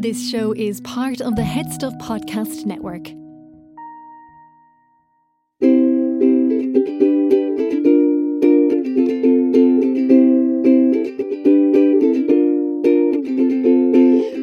This 0.00 0.30
show 0.30 0.52
is 0.52 0.80
part 0.82 1.20
of 1.20 1.34
the 1.34 1.42
HeadStuff 1.42 1.98
Podcast 1.98 2.64
Network. 2.64 3.08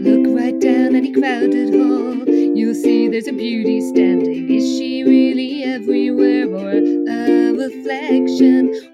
Look 0.04 0.38
right 0.38 0.60
down 0.60 0.94
any 0.94 1.14
crowded 1.14 1.74
hall. 1.74 2.28
You'll 2.28 2.76
see 2.76 3.08
there's 3.08 3.28
a 3.28 3.32
beauty 3.32 3.80
standing. 3.80 4.52
Is 4.52 4.78
she 4.78 5.04
really 5.06 5.64
everywhere 5.64 6.50
or 6.50 6.72
a 6.72 7.54
reflection? 7.54 8.85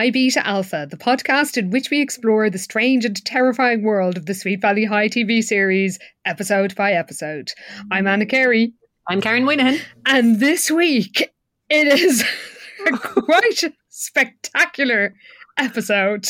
Pi 0.00 0.08
Beta 0.08 0.46
Alpha, 0.46 0.86
the 0.90 0.96
podcast 0.96 1.58
in 1.58 1.68
which 1.68 1.90
we 1.90 2.00
explore 2.00 2.48
the 2.48 2.56
strange 2.56 3.04
and 3.04 3.22
terrifying 3.22 3.82
world 3.82 4.16
of 4.16 4.24
the 4.24 4.32
Sweet 4.32 4.62
Valley 4.62 4.86
High 4.86 5.10
TV 5.10 5.42
series, 5.44 5.98
episode 6.24 6.74
by 6.74 6.92
episode. 6.92 7.50
I'm 7.90 8.06
Anna 8.06 8.24
Carey, 8.24 8.72
I'm 9.06 9.20
Karen 9.20 9.44
Moynihan. 9.44 9.78
and 10.06 10.40
this 10.40 10.70
week 10.70 11.30
it 11.68 11.86
is 11.86 12.24
a 12.86 12.96
quite 12.96 13.74
spectacular 13.90 15.14
episode. 15.58 16.28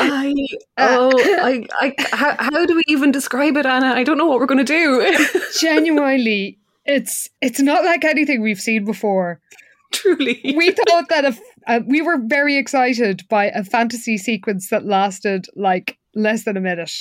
I 0.00 0.34
uh, 0.76 0.88
oh 0.98 1.12
I, 1.44 1.64
I 1.80 1.94
how, 2.10 2.34
how 2.40 2.66
do 2.66 2.74
we 2.74 2.82
even 2.88 3.12
describe 3.12 3.56
it, 3.56 3.66
Anna? 3.66 3.92
I 3.92 4.02
don't 4.02 4.18
know 4.18 4.26
what 4.26 4.40
we're 4.40 4.46
going 4.46 4.66
to 4.66 4.72
do. 4.72 5.16
Genuinely, 5.60 6.58
it's 6.84 7.28
it's 7.40 7.60
not 7.60 7.84
like 7.84 8.02
anything 8.02 8.42
we've 8.42 8.60
seen 8.60 8.84
before. 8.84 9.40
Truly, 9.92 10.40
we 10.56 10.72
thought 10.72 11.08
that 11.08 11.24
if 11.24 11.40
uh, 11.66 11.80
we 11.86 12.02
were 12.02 12.18
very 12.24 12.56
excited 12.56 13.26
by 13.28 13.46
a 13.46 13.64
fantasy 13.64 14.18
sequence 14.18 14.70
that 14.70 14.84
lasted 14.84 15.46
like 15.54 15.98
less 16.14 16.44
than 16.44 16.56
a 16.56 16.60
minute. 16.60 16.92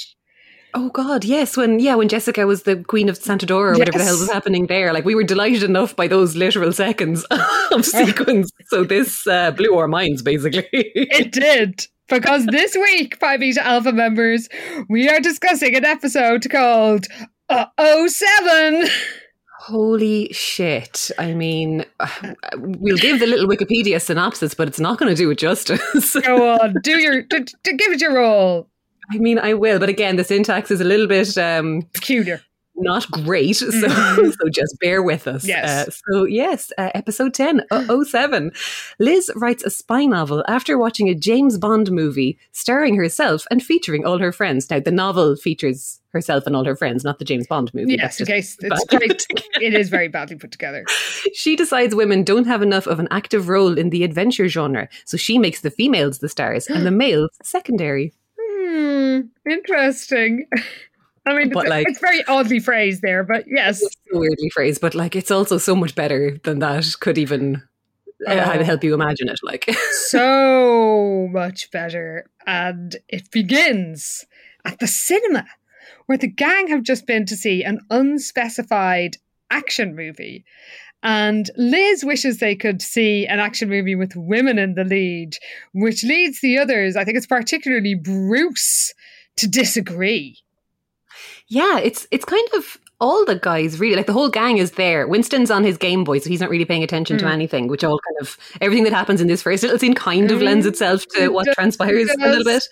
Oh 0.74 0.90
God, 0.90 1.24
yes. 1.24 1.56
When 1.56 1.80
yeah, 1.80 1.96
when 1.96 2.10
Jessica 2.10 2.46
was 2.46 2.64
the 2.64 2.76
Queen 2.84 3.08
of 3.08 3.18
Santador 3.18 3.74
or 3.74 3.78
whatever 3.78 3.98
the 3.98 4.04
hell 4.04 4.20
was 4.20 4.30
happening 4.30 4.68
there, 4.68 4.92
like 4.92 5.06
we 5.06 5.16
were 5.16 5.24
delighted 5.24 5.64
enough 5.64 5.96
by 5.96 6.08
those 6.08 6.36
literal 6.36 6.74
seconds 6.74 7.26
of 7.72 7.86
sequence. 7.86 8.52
So 8.68 8.84
this 8.84 9.26
uh, 9.26 9.52
blew 9.52 9.78
our 9.78 9.88
minds, 9.88 10.22
basically. 10.22 10.68
It 10.74 11.32
did. 11.32 11.88
Because 12.08 12.46
this 12.46 12.76
week, 12.76 13.20
Pi 13.20 13.38
Beta 13.38 13.66
Alpha 13.66 13.92
members, 13.92 14.48
we 14.90 15.10
are 15.10 15.20
discussing 15.20 15.76
an 15.76 15.86
episode 15.86 16.48
called 16.52 17.08
uh, 17.50 17.66
07. 17.80 18.88
Holy 19.66 20.32
shit! 20.32 21.10
I 21.18 21.34
mean, 21.34 21.86
we'll 22.58 22.98
give 22.98 23.20
the 23.20 23.26
little 23.26 23.48
Wikipedia 23.48 24.00
synopsis, 24.00 24.54
but 24.54 24.68
it's 24.68 24.80
not 24.80 25.00
going 25.00 25.10
to 25.10 25.16
do 25.16 25.32
it 25.32 25.40
justice. 25.40 26.14
Go 26.24 26.54
on, 26.54 26.76
do 26.84 27.00
your, 27.00 27.24
d- 27.24 27.40
d- 27.64 27.74
give 27.76 27.92
it 27.92 28.00
your 28.00 28.24
all. 28.24 28.68
I 29.12 29.18
mean, 29.18 29.40
I 29.40 29.56
will, 29.56 29.80
but 29.80 29.90
again, 29.90 30.18
the 30.18 30.24
syntax 30.24 30.70
is 30.70 30.82
a 30.82 30.84
little 30.84 31.08
bit 31.08 31.36
um, 31.40 31.82
Peculiar. 31.94 32.42
not 32.76 33.10
great. 33.10 33.56
So, 33.56 33.66
Mhm. 33.72 34.34
so 34.40 34.50
just 34.50 34.78
bear 34.80 35.02
with 35.02 35.28
us. 35.28 35.46
Yes. 35.48 35.88
Uh, 35.88 35.92
so, 36.12 36.26
yes, 36.26 36.72
uh, 36.78 36.90
episode 36.94 37.34
10, 37.34 37.62
uh, 37.72 38.04
07. 38.04 38.52
Liz 39.00 39.32
writes 39.36 39.64
a 39.64 39.70
spy 39.72 40.06
novel 40.06 40.44
after 40.48 40.78
watching 40.78 41.10
a 41.10 41.16
James 41.16 41.58
Bond 41.58 41.92
movie 41.92 42.38
starring 42.52 42.96
herself 42.98 43.46
and 43.50 43.64
featuring 43.64 44.06
all 44.06 44.20
her 44.20 44.32
friends. 44.32 44.70
Now, 44.70 44.80
the 44.80 44.92
novel 44.92 45.36
features 45.36 46.02
herself 46.16 46.48
and 46.48 46.56
all 46.56 46.66
her 46.66 46.76
friends, 46.76 47.04
not 47.04 47.20
the 47.20 47.26
James 47.26 47.46
Bond 47.48 47.72
movie. 47.74 47.96
Yes, 47.96 48.18
case 48.24 48.58
it's 48.62 48.86
great. 48.86 49.26
It 49.62 49.74
is 49.74 49.90
very 49.90 50.08
badly 50.10 50.36
put 50.36 50.52
together. 50.52 50.84
She 51.34 51.56
decides 51.56 51.94
women 51.96 52.24
don't 52.24 52.48
have 52.48 52.62
enough 52.62 52.88
of 52.88 53.00
an 53.00 53.08
active 53.12 53.48
role 53.50 53.78
in 53.78 53.90
the 53.90 54.04
adventure 54.04 54.48
genre, 54.50 54.90
so 55.06 55.16
she 55.18 55.38
makes 55.38 55.62
the 55.62 55.70
females 55.72 56.20
the 56.20 56.30
stars 56.30 56.68
and 56.68 56.86
the 56.86 56.92
males 57.04 57.30
secondary. 57.44 58.14
Hmm, 58.42 59.20
interesting. 59.50 60.48
I 61.28 61.34
mean, 61.38 61.50
But, 61.50 61.66
it's, 61.66 61.70
like- 61.70 61.88
it's 61.90 62.00
very 62.00 62.24
oddly 62.28 62.60
phrased 62.60 63.02
there, 63.02 63.24
but 63.24 63.46
yes. 63.48 63.82
It's 63.82 63.96
so 64.12 64.20
weirdly 64.20 64.50
phrased, 64.50 64.82
but 64.82 64.94
like 64.96 65.16
it's 65.16 65.32
also 65.32 65.58
so 65.58 65.76
much 65.76 65.96
better 65.96 66.38
than 66.44 66.60
that 66.60 66.86
could 67.00 67.18
even 67.18 67.64
uh, 68.28 68.32
Oh. 68.60 68.64
help 68.64 68.84
you 68.84 68.94
imagine 68.94 69.30
it. 69.30 69.40
Like, 69.44 69.66
so 70.08 71.28
much 71.32 71.72
better. 71.72 72.30
And 72.46 72.96
it 73.10 73.32
begins 73.32 74.26
at 74.66 74.80
the 74.80 74.88
cinema, 74.88 75.46
where 76.06 76.18
the 76.18 76.28
gang 76.28 76.68
have 76.68 76.84
just 76.84 77.08
been 77.08 77.26
to 77.26 77.36
see 77.36 77.64
an 77.64 77.80
unspecified 77.90 79.18
action 79.50 79.96
movie. 79.96 80.46
And 81.04 81.50
Liz 81.56 82.04
wishes 82.04 82.40
they 82.40 82.56
could 82.56 82.82
see 82.82 83.28
an 83.28 83.40
action 83.40 83.70
movie 83.70 83.96
with 83.96 84.16
women 84.16 84.58
in 84.58 84.74
the 84.74 84.84
lead, 84.84 85.38
which 85.74 86.04
leads 86.04 86.42
the 86.42 86.58
others, 86.58 86.96
I 86.96 87.04
think 87.04 87.18
it's 87.18 87.28
particularly 87.28 87.94
Bruce, 87.94 88.94
to 89.38 89.48
disagree. 89.48 90.40
yeah, 91.48 91.80
it's 91.80 92.08
it's 92.12 92.26
kind 92.26 92.48
of 92.56 92.78
all 93.02 93.26
the 93.26 93.36
guys 93.36 93.80
really 93.80 93.96
like 93.96 94.06
the 94.06 94.14
whole 94.14 94.30
gang 94.30 94.58
is 94.58 94.72
there. 94.72 95.08
Winston's 95.08 95.52
on 95.52 95.64
his 95.64 95.78
Game 95.78 96.04
Boy, 96.04 96.20
so 96.20 96.30
he's 96.30 96.40
not 96.40 96.50
really 96.50 96.66
paying 96.66 96.84
attention 96.84 97.18
to 97.18 97.26
Mm. 97.26 97.32
anything. 97.32 97.68
Which 97.68 97.84
all 97.84 98.00
kind 98.00 98.18
of 98.22 98.38
everything 98.62 98.84
that 98.86 98.94
happens 98.94 99.20
in 99.22 99.28
this 99.28 99.42
first 99.42 99.64
little 99.64 99.78
scene 99.78 99.94
kind 99.94 100.32
of 100.32 100.40
Mm. 100.40 100.44
lends 100.44 100.66
itself 100.66 101.06
to 101.10 101.24
It 101.24 101.34
what 101.34 101.46
does, 101.46 101.56
transpires 101.56 102.10
a 102.10 102.18
little 102.28 102.44
bit. 102.44 102.64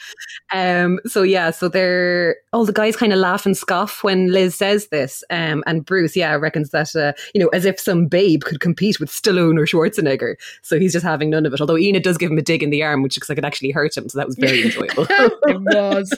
Um, 0.54 1.00
so 1.06 1.24
yeah, 1.24 1.52
so 1.52 1.68
they're 1.68 2.38
all 2.54 2.66
the 2.66 2.72
guys 2.74 2.96
kind 2.96 3.12
of 3.12 3.20
laugh 3.20 3.46
and 3.46 3.58
scoff 3.58 4.04
when 4.04 4.32
Liz 4.32 4.56
says 4.56 4.88
this. 4.88 5.24
Um, 5.30 5.64
and 5.68 5.86
Bruce, 5.86 6.16
yeah, 6.16 6.34
reckons 6.36 6.70
that 6.70 6.96
uh, 6.96 7.14
you 7.34 7.42
know 7.42 7.48
as 7.50 7.66
if 7.66 7.80
some 7.80 8.08
babe 8.08 8.44
could 8.44 8.60
compete 8.60 9.00
with 9.00 9.10
Stallone 9.10 9.60
or 9.60 9.66
Schwarzenegger. 9.66 10.36
So 10.62 10.80
he's 10.80 10.94
just 10.94 11.06
having 11.06 11.30
none 11.32 11.46
of 11.46 11.54
it. 11.54 11.60
Although 11.62 11.78
Ina 11.78 12.00
does 12.00 12.18
give 12.18 12.32
him 12.32 12.38
a 12.38 12.42
dig 12.42 12.64
in 12.64 12.70
the 12.70 12.84
arm, 12.84 13.02
which 13.04 13.18
looks 13.18 13.30
like 13.30 13.38
it 13.38 13.46
actually 13.46 13.72
hurt 13.72 13.98
him. 13.98 14.08
So 14.08 14.18
that 14.20 14.28
was 14.28 14.36
very 14.38 14.62
enjoyable. 14.66 15.06
it 15.10 15.60
was. 15.62 16.14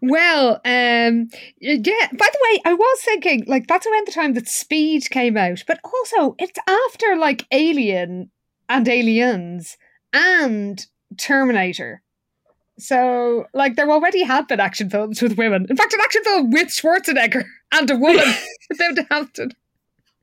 Well, 0.00 0.60
um, 0.64 1.28
yeah. 1.60 2.08
By 2.12 2.28
the 2.32 2.38
way, 2.42 2.60
I 2.64 2.74
was 2.74 3.00
thinking 3.02 3.44
like 3.46 3.66
that's 3.66 3.86
around 3.86 4.06
the 4.06 4.12
time 4.12 4.34
that 4.34 4.48
Speed 4.48 5.10
came 5.10 5.36
out, 5.36 5.64
but 5.66 5.80
also 5.84 6.36
it's 6.38 6.58
after 6.66 7.16
like 7.16 7.46
Alien 7.50 8.30
and 8.68 8.88
Aliens 8.88 9.76
and 10.12 10.86
Terminator. 11.16 12.02
So, 12.78 13.46
like, 13.54 13.76
there 13.76 13.90
already 13.90 14.22
had 14.22 14.48
been 14.48 14.60
action 14.60 14.90
films 14.90 15.22
with 15.22 15.38
women. 15.38 15.66
In 15.70 15.76
fact, 15.76 15.94
an 15.94 16.00
action 16.02 16.22
film 16.24 16.50
with 16.50 16.68
Schwarzenegger 16.68 17.44
and 17.72 17.90
a 17.90 17.96
woman 17.96 18.24
Linda 18.78 19.06
Hamilton. 19.10 19.52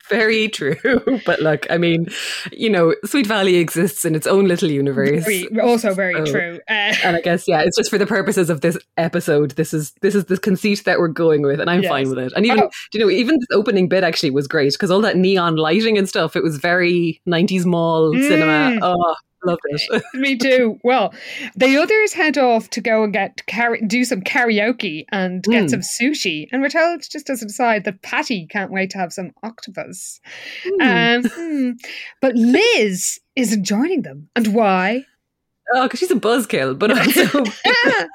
Very 0.10 0.50
true. 0.50 0.76
But 1.26 1.40
look, 1.42 1.66
I 1.70 1.78
mean, 1.78 2.08
you 2.52 2.70
know, 2.70 2.94
Sweet 3.06 3.26
Valley 3.28 3.56
exists 3.56 4.04
in 4.06 4.16
its 4.16 4.28
own 4.28 4.48
little 4.48 4.70
universe. 4.70 5.24
Very, 5.24 5.60
also 5.60 5.94
very 5.94 6.26
So- 6.26 6.32
true. 6.32 6.60
Uh, 6.70 6.94
And 7.04 7.16
I 7.18 7.22
guess 7.22 7.48
yeah, 7.48 7.62
it's 7.62 7.78
just 7.78 7.90
for 7.90 7.98
the 7.98 8.06
purposes 8.06 8.50
of 8.50 8.62
this 8.62 8.78
episode. 8.98 9.52
This 9.52 9.74
is 9.74 9.94
this 10.02 10.16
is 10.16 10.26
the 10.26 10.38
conceit 10.38 10.84
that 10.86 11.00
we're 11.00 11.08
going 11.08 11.42
with, 11.42 11.60
and 11.60 11.70
I'm 11.70 11.82
Yes. 11.84 11.90
fine 11.90 12.10
with 12.10 12.20
it. 12.20 12.34
And 12.36 12.46
even 12.46 12.60
Oh. 12.64 12.70
do 12.92 13.00
you 13.00 13.06
know, 13.06 13.10
even 13.12 13.36
this 13.36 13.48
opening 13.58 13.88
bit 13.88 14.04
actually 14.04 14.32
was 14.32 14.48
great 14.48 14.74
because 14.74 14.92
all 14.92 15.02
that 15.02 15.18
neon 15.18 15.56
lighting 15.56 15.98
and 15.98 16.08
stuff. 16.08 16.36
It 16.36 16.44
was 16.44 16.58
very 16.58 17.22
90s 17.28 17.66
mall 17.66 18.14
cinema. 18.14 18.78
Mm. 18.78 18.80
Oh, 18.82 19.16
loved 19.46 19.62
it. 19.66 20.04
Me 20.14 20.36
too. 20.38 20.80
Well, 20.84 21.14
the 21.56 21.78
others 21.78 22.14
head 22.14 22.38
off 22.38 22.70
to 22.72 22.82
go 22.82 23.04
and 23.04 23.14
get 23.14 23.46
car- 23.48 23.78
do 23.86 24.04
some 24.06 24.22
karaoke 24.22 25.06
and 25.12 25.44
get 25.44 25.66
Mm. 25.66 25.70
some 25.70 25.80
sushi, 25.82 26.48
and 26.52 26.62
we're 26.62 26.70
told 26.70 27.02
just 27.10 27.30
as 27.30 27.42
an 27.42 27.48
aside 27.50 27.84
that 27.86 28.02
Patty 28.02 28.48
can't 28.48 28.72
wait 28.72 28.90
to 28.92 28.98
have 28.98 29.14
some 29.14 29.32
octopus. 29.44 30.20
Hmm. 30.64 30.82
Um, 30.82 31.24
hmm. 31.34 31.72
But 32.22 32.36
Liz 32.36 33.20
isn't 33.36 33.64
joining 33.64 34.02
them, 34.04 34.30
and 34.36 34.48
why? 34.54 35.06
oh, 35.76 35.84
because 35.84 36.00
she's 36.00 36.12
a 36.12 36.16
buzzkill, 36.16 36.78
but 36.78 36.92
also. 36.98 37.44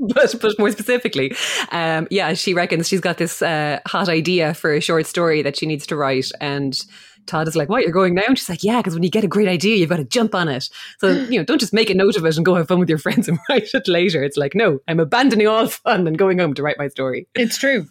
But 0.00 0.36
but 0.40 0.56
more 0.60 0.70
specifically, 0.70 1.34
um, 1.72 2.06
yeah, 2.08 2.32
she 2.34 2.54
reckons 2.54 2.86
she's 2.86 3.00
got 3.00 3.18
this 3.18 3.42
uh, 3.42 3.80
hot 3.84 4.08
idea 4.08 4.54
for 4.54 4.72
a 4.72 4.80
short 4.80 5.06
story 5.06 5.42
that 5.42 5.56
she 5.56 5.66
needs 5.66 5.88
to 5.88 5.96
write, 5.96 6.30
and 6.40 6.80
Todd 7.28 7.46
is 7.46 7.54
like, 7.54 7.68
"What? 7.68 7.82
You're 7.82 7.92
going 7.92 8.14
now?" 8.14 8.22
And 8.26 8.38
she's 8.38 8.48
like, 8.48 8.64
"Yeah, 8.64 8.78
because 8.78 8.94
when 8.94 9.02
you 9.02 9.10
get 9.10 9.24
a 9.24 9.28
great 9.28 9.48
idea, 9.48 9.76
you've 9.76 9.88
got 9.88 9.98
to 9.98 10.04
jump 10.04 10.34
on 10.34 10.48
it. 10.48 10.68
So 10.98 11.08
you 11.08 11.38
know, 11.38 11.44
don't 11.44 11.60
just 11.60 11.72
make 11.72 11.90
a 11.90 11.94
note 11.94 12.16
of 12.16 12.24
it 12.24 12.36
and 12.36 12.44
go 12.44 12.54
have 12.54 12.68
fun 12.68 12.78
with 12.78 12.88
your 12.88 12.98
friends 12.98 13.28
and 13.28 13.38
write 13.48 13.68
it 13.72 13.86
later. 13.86 14.22
It's 14.22 14.36
like, 14.36 14.54
no, 14.54 14.80
I'm 14.88 15.00
abandoning 15.00 15.46
all 15.46 15.66
fun 15.68 16.06
and 16.06 16.18
going 16.18 16.38
home 16.38 16.54
to 16.54 16.62
write 16.62 16.78
my 16.78 16.88
story." 16.88 17.26
it's 17.34 17.58
true. 17.58 17.86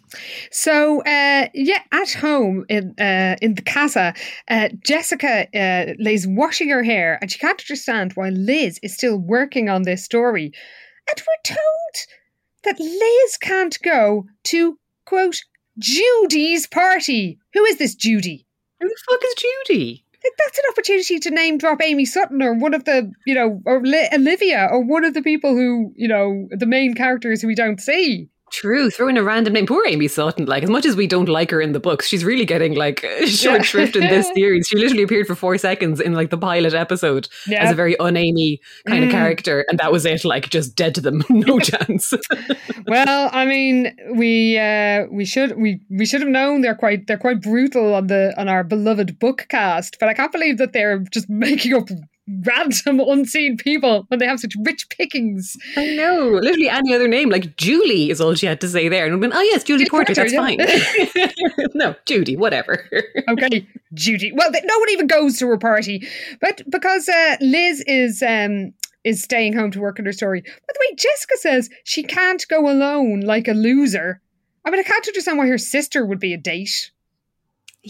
So, 0.51 1.01
uh, 1.03 1.47
yeah, 1.53 1.81
at 1.91 2.11
home 2.11 2.65
in 2.69 2.93
uh, 2.99 3.35
in 3.41 3.55
the 3.55 3.61
casa, 3.61 4.13
uh, 4.49 4.69
Jessica 4.85 5.47
uh, 5.55 5.93
lays 5.99 6.27
washing 6.27 6.69
her 6.69 6.83
hair, 6.83 7.17
and 7.21 7.31
she 7.31 7.39
can't 7.39 7.61
understand 7.61 8.13
why 8.13 8.29
Liz 8.29 8.79
is 8.83 8.93
still 8.93 9.17
working 9.17 9.69
on 9.69 9.83
this 9.83 10.03
story. 10.03 10.51
And 11.09 11.21
we're 11.25 11.55
told 11.55 11.95
that 12.63 12.79
Liz 12.79 13.37
can't 13.37 13.77
go 13.83 14.25
to 14.45 14.77
quote 15.05 15.41
Judy's 15.79 16.67
party. 16.67 17.39
Who 17.53 17.63
is 17.65 17.77
this 17.77 17.95
Judy? 17.95 18.46
Who 18.79 18.87
the 18.87 18.95
fuck 19.09 19.19
is 19.23 19.35
Judy? 19.35 20.03
That's 20.37 20.57
an 20.57 20.65
opportunity 20.71 21.19
to 21.19 21.31
name 21.31 21.57
drop 21.57 21.81
Amy 21.81 22.05
Sutton 22.05 22.41
or 22.41 22.53
one 22.53 22.73
of 22.73 22.83
the, 22.85 23.11
you 23.25 23.33
know, 23.33 23.61
or 23.65 23.77
Olivia 23.77 24.67
or 24.69 24.83
one 24.83 25.05
of 25.05 25.13
the 25.13 25.21
people 25.21 25.55
who, 25.55 25.93
you 25.95 26.07
know, 26.07 26.47
the 26.51 26.65
main 26.65 26.93
characters 26.95 27.41
who 27.41 27.47
we 27.47 27.55
don't 27.55 27.79
see. 27.79 28.29
True, 28.51 28.89
throw 28.89 29.07
in 29.09 29.17
a 29.17 29.23
random 29.23 29.53
name. 29.53 29.65
Poor 29.65 29.83
Amy 29.85 30.07
Sutton. 30.07 30.45
Like, 30.45 30.63
as 30.63 30.69
much 30.69 30.85
as 30.85 30.95
we 30.95 31.05
don't 31.05 31.27
like 31.29 31.51
her 31.51 31.59
in 31.61 31.73
the 31.73 31.79
books, 31.79 32.07
she's 32.07 32.23
really 32.23 32.45
getting 32.45 32.75
like 32.75 32.99
short 33.25 33.57
Yeah. 33.57 33.61
shrift 33.61 33.95
in 33.95 34.03
this 34.07 34.31
series. 34.35 34.67
She 34.67 34.77
literally 34.77 35.03
appeared 35.03 35.27
for 35.27 35.35
four 35.35 35.57
seconds 35.57 35.99
in 35.99 36.13
like 36.13 36.29
the 36.29 36.37
pilot 36.37 36.73
episode 36.73 37.27
Yeah. 37.45 37.63
as 37.63 37.71
a 37.71 37.75
very 37.75 37.97
un-Amy 37.99 38.61
kind 38.87 39.03
of 39.03 39.09
Mm. 39.09 39.11
character, 39.11 39.65
and 39.69 39.77
that 39.79 39.91
was 39.91 40.05
it. 40.05 40.23
Like, 40.25 40.49
just 40.49 40.75
dead 40.75 40.95
to 40.95 41.01
them, 41.01 41.23
no 41.29 41.59
chance. 41.59 42.13
well, 42.87 43.29
I 43.33 43.45
mean, 43.45 43.95
we 44.15 44.57
uh, 44.57 45.05
we 45.11 45.25
should 45.25 45.57
we 45.57 45.81
we 45.89 46.05
should 46.05 46.21
have 46.21 46.29
known 46.29 46.61
they're 46.61 46.75
quite 46.75 47.07
they're 47.07 47.17
quite 47.17 47.41
brutal 47.41 47.93
on 47.93 48.07
the 48.07 48.33
on 48.37 48.47
our 48.47 48.63
beloved 48.63 49.19
book 49.19 49.45
cast, 49.49 49.97
but 49.99 50.09
I 50.09 50.13
can't 50.13 50.31
believe 50.31 50.57
that 50.57 50.73
they're 50.73 50.99
just 51.11 51.29
making 51.29 51.73
up 51.73 51.89
random 52.43 52.99
unseen 52.99 53.57
people 53.57 54.05
when 54.09 54.19
they 54.19 54.27
have 54.27 54.39
such 54.39 54.53
rich 54.63 54.89
pickings. 54.89 55.55
I 55.75 55.85
know, 55.95 56.29
literally 56.41 56.69
any 56.69 56.93
other 56.93 57.07
name, 57.07 57.29
like 57.29 57.55
Julie 57.57 58.09
is 58.09 58.19
all 58.19 58.35
she 58.35 58.45
had 58.45 58.61
to 58.61 58.67
say 58.67 58.89
there, 58.89 59.05
and 59.05 59.13
we've 59.13 59.21
been, 59.21 59.33
oh 59.33 59.41
yes, 59.41 59.63
Julie 59.63 59.77
Julie 59.85 59.89
Porter, 59.89 60.13
Porter, 60.13 60.29
that's 60.29 60.35
fine. 60.35 60.57
no, 61.73 61.95
Judy, 62.05 62.35
whatever. 62.35 62.89
Okay, 63.29 63.67
Judy. 63.93 64.31
Well, 64.31 64.51
no 64.51 64.79
one 64.79 64.89
even 64.89 65.07
goes 65.07 65.37
to 65.39 65.47
her 65.47 65.57
party, 65.57 66.07
but 66.41 66.61
because 66.69 67.07
uh, 67.07 67.37
Liz 67.41 67.83
is 67.87 68.21
um 68.21 68.73
is 69.03 69.23
staying 69.23 69.53
home 69.53 69.71
to 69.71 69.79
work 69.79 69.99
on 69.99 70.05
her 70.05 70.11
story. 70.11 70.41
By 70.41 70.73
the 70.73 70.79
way, 70.79 70.95
Jessica 70.95 71.37
says 71.37 71.69
she 71.83 72.03
can't 72.03 72.45
go 72.49 72.69
alone 72.69 73.21
like 73.21 73.47
a 73.47 73.53
loser. 73.53 74.21
I 74.65 74.69
mean, 74.69 74.81
I 74.81 74.83
can't 74.83 75.07
understand 75.07 75.37
why 75.37 75.47
her 75.47 75.57
sister 75.57 76.05
would 76.05 76.19
be 76.19 76.33
a 76.33 76.37
date. 76.37 76.91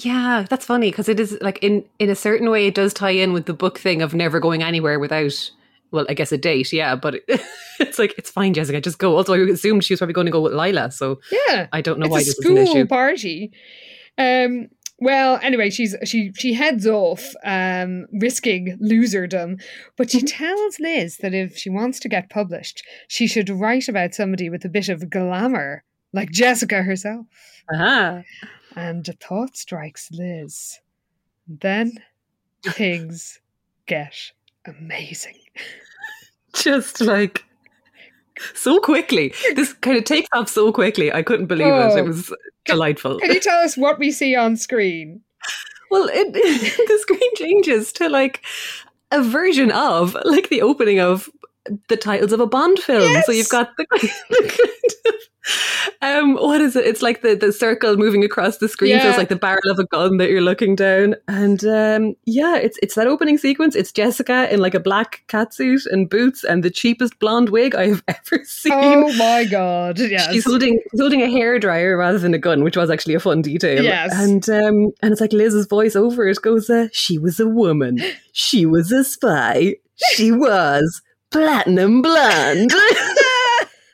Yeah, 0.06 0.46
that's 0.50 0.66
funny 0.66 0.92
because 0.92 1.10
it 1.10 1.20
is 1.20 1.38
like 1.42 1.58
in 1.64 1.84
in 2.00 2.10
a 2.10 2.16
certain 2.16 2.50
way 2.50 2.68
it 2.68 2.76
does 2.76 2.94
tie 2.94 3.12
in 3.12 3.34
with 3.34 3.46
the 3.46 3.54
book 3.54 3.80
thing 3.80 4.02
of 4.02 4.14
never 4.14 4.40
going 4.40 4.62
anywhere 4.62 5.00
without 5.00 5.52
well, 5.92 6.06
I 6.10 6.14
guess 6.14 6.32
a 6.34 6.38
date, 6.38 6.74
yeah, 6.74 6.96
but 6.96 7.16
it, 7.16 7.24
it's 7.80 7.98
like 7.98 8.14
it's 8.18 8.30
fine, 8.30 8.54
Jessica, 8.54 8.82
just 8.82 9.00
go. 9.00 9.16
Also, 9.16 9.34
I 9.34 9.38
assumed 9.50 9.84
she 9.86 9.94
was 9.94 10.00
probably 10.00 10.14
going 10.14 10.26
to 10.26 10.32
go 10.32 10.42
with 10.42 10.54
Lila, 10.54 10.92
so 10.92 11.20
Yeah, 11.48 11.68
I 11.72 11.82
don't 11.82 11.98
know 12.00 12.06
it's 12.06 12.12
why 12.12 12.20
a 12.20 12.24
this 12.26 12.38
is 12.38 12.46
an 12.46 12.58
school 12.58 12.78
issue. 12.78 12.88
party. 12.88 13.52
Um. 14.18 14.68
Well, 15.00 15.40
anyway, 15.44 15.70
she's 15.70 15.96
she 16.06 16.32
she 16.36 16.54
heads 16.54 16.86
off, 16.88 17.24
um, 17.46 18.08
risking 18.20 18.78
loserdom, 18.82 19.62
but 19.96 20.08
Mm-hmm. 20.08 20.18
she 20.20 20.26
tells 20.26 20.80
Liz 20.80 21.18
that 21.18 21.34
if 21.36 21.56
she 21.58 21.70
wants 21.70 22.00
to 22.02 22.10
get 22.10 22.30
published, 22.32 22.84
she 23.08 23.28
should 23.28 23.50
write 23.50 23.88
about 23.88 24.16
somebody 24.16 24.50
with 24.50 24.66
a 24.66 24.70
bit 24.70 24.90
of 24.90 25.10
glamour, 25.10 25.84
like 26.14 26.32
Jessica 26.32 26.82
herself. 26.82 27.28
Aha. 27.72 28.24
And 28.78 29.10
a 29.10 29.14
thought 29.14 29.58
strikes 29.58 30.12
Liz. 30.12 30.80
Then 31.48 31.94
things 32.64 33.40
get 33.88 34.14
amazing. 34.68 35.40
Just 36.54 37.02
like 37.02 37.44
so 38.54 38.80
quickly. 38.80 39.34
This 39.56 39.74
kind 39.74 39.98
of 39.98 40.04
takes 40.04 40.30
off 40.32 40.48
so 40.48 40.72
quickly. 40.72 41.12
I 41.12 41.24
couldn't 41.24 41.48
believe 41.48 41.66
it. 41.66 41.72
Oh. 41.72 41.98
It 41.98 42.06
was 42.06 42.32
delightful. 42.66 43.20
Can 43.20 43.34
you 43.34 43.40
tell 43.40 43.60
us 43.64 43.78
what 43.78 43.98
we 43.98 44.12
see 44.12 44.36
on 44.36 44.56
screen? 44.56 45.22
Well, 45.90 46.10
it, 46.12 46.34
the 46.88 46.98
screen 47.00 47.36
changes 47.36 47.94
to 47.94 48.10
like 48.10 48.44
a 49.10 49.24
version 49.24 49.72
of 49.72 50.18
like 50.26 50.50
the 50.50 50.62
opening 50.62 51.00
of 51.00 51.30
the 51.88 51.96
titles 51.96 52.34
of 52.34 52.42
a 52.42 52.46
Bond 52.46 52.78
film. 52.80 53.22
So 53.24 53.32
you've 53.32 53.48
got 53.48 53.70
the, 53.78 53.86
the 54.30 54.38
kind 54.38 55.16
of 55.16 55.22
um 56.02 56.36
what 56.36 56.62
is 56.62 56.76
it? 56.76 56.86
It's 56.86 57.02
like 57.02 57.22
the 57.22 57.36
the 57.36 57.52
circle 57.52 57.98
moving 57.98 58.24
across 58.24 58.58
the 58.58 58.68
screen. 58.68 59.00
So 59.00 59.10
it's 59.10 59.18
like 59.18 59.30
the 59.30 59.36
barrel 59.36 59.70
of 59.70 59.80
a 59.80 59.86
gun 59.86 60.18
that 60.18 60.30
you're 60.30 60.42
looking 60.42 60.76
down. 60.76 61.16
And 61.28 61.64
um 61.66 62.16
yeah, 62.26 62.58
it's 62.58 62.78
it's 62.82 62.96
that 62.96 63.08
opening 63.08 63.38
sequence. 63.38 63.76
It's 63.76 63.92
Jessica 63.92 64.52
in 64.54 64.60
like 64.60 64.74
a 64.74 64.80
black 64.80 65.24
catsuit 65.28 65.86
and 65.92 66.10
boots 66.10 66.44
and 66.44 66.64
the 66.64 66.70
cheapest 66.70 67.20
blonde 67.20 67.50
wig 67.50 67.76
I 67.76 67.88
have 67.88 68.04
ever 68.08 68.44
seen. 68.46 68.74
Oh 68.74 69.14
my 69.16 69.46
god! 69.46 70.00
Yes, 70.00 70.32
She's 70.32 70.46
holding 70.46 70.80
she's 70.92 71.00
holding 71.00 71.22
a 71.22 71.28
hairdryer 71.28 71.98
rather 71.98 72.20
than 72.20 72.34
a 72.34 72.40
gun, 72.40 72.64
which 72.64 72.78
was 72.78 72.90
actually 72.90 73.16
a 73.16 73.20
fun 73.20 73.42
detail. 73.42 73.84
Yes. 73.84 74.14
And 74.14 74.48
um 74.50 74.92
and 75.02 75.12
it's 75.12 75.22
like 75.22 75.34
Liz's 75.34 75.68
voice 75.68 75.96
over 75.96 76.28
it 76.28 76.42
goes, 76.42 76.70
uh, 76.70 76.88
she 76.92 77.18
was 77.18 77.40
a 77.40 77.48
woman. 77.48 78.00
She 78.32 78.66
was 78.66 78.92
a 78.92 79.04
spy. 79.04 79.76
She 79.96 80.32
was 80.32 81.02
platinum 81.32 82.02
blonde. 82.02 82.74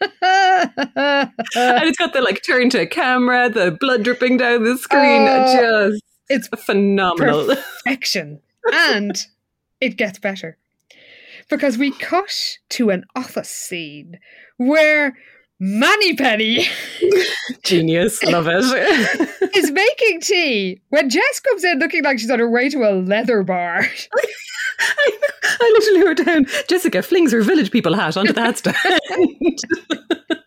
and 0.96 1.84
it's 1.84 1.98
got 1.98 2.14
the 2.14 2.22
like 2.22 2.42
turn 2.46 2.70
to 2.72 2.82
a 2.82 2.86
camera, 2.86 3.50
the 3.50 3.76
blood 3.80 4.04
dripping 4.04 4.38
down 4.38 4.64
the 4.64 4.78
screen. 4.78 5.28
Oh, 5.28 5.90
just 5.90 6.04
it's 6.30 6.48
phenomenal. 6.66 7.48
perfection, 7.48 8.42
and 8.72 9.26
it 9.82 9.98
gets 9.98 10.20
better 10.20 10.58
because 11.50 11.78
we 11.78 11.92
cut 11.92 12.58
to 12.70 12.90
an 12.90 13.06
office 13.16 13.50
scene 13.50 14.20
where 14.58 15.16
Mannypenny 15.62 16.68
Genius. 17.64 18.22
Love 18.24 18.48
it. 18.50 19.30
is 19.56 19.72
making 19.72 20.22
tea 20.22 20.82
when 20.90 21.10
Jess 21.10 21.40
comes 21.40 21.64
in 21.64 21.80
looking 21.80 22.04
like 22.04 22.20
she's 22.20 22.30
on 22.30 22.40
her 22.40 22.50
way 22.50 22.70
to 22.70 22.84
a 22.84 22.92
leather 22.92 23.44
bar. 23.44 23.86
I, 24.80 25.12
I 25.46 25.72
literally 25.74 26.04
wrote 26.04 26.26
down 26.26 26.46
Jessica 26.68 27.02
flings 27.02 27.32
her 27.32 27.42
village 27.42 27.72
people 27.72 27.94
hat 27.94 28.18
onto 28.18 28.34
that 28.34 28.58
stand. 28.58 30.38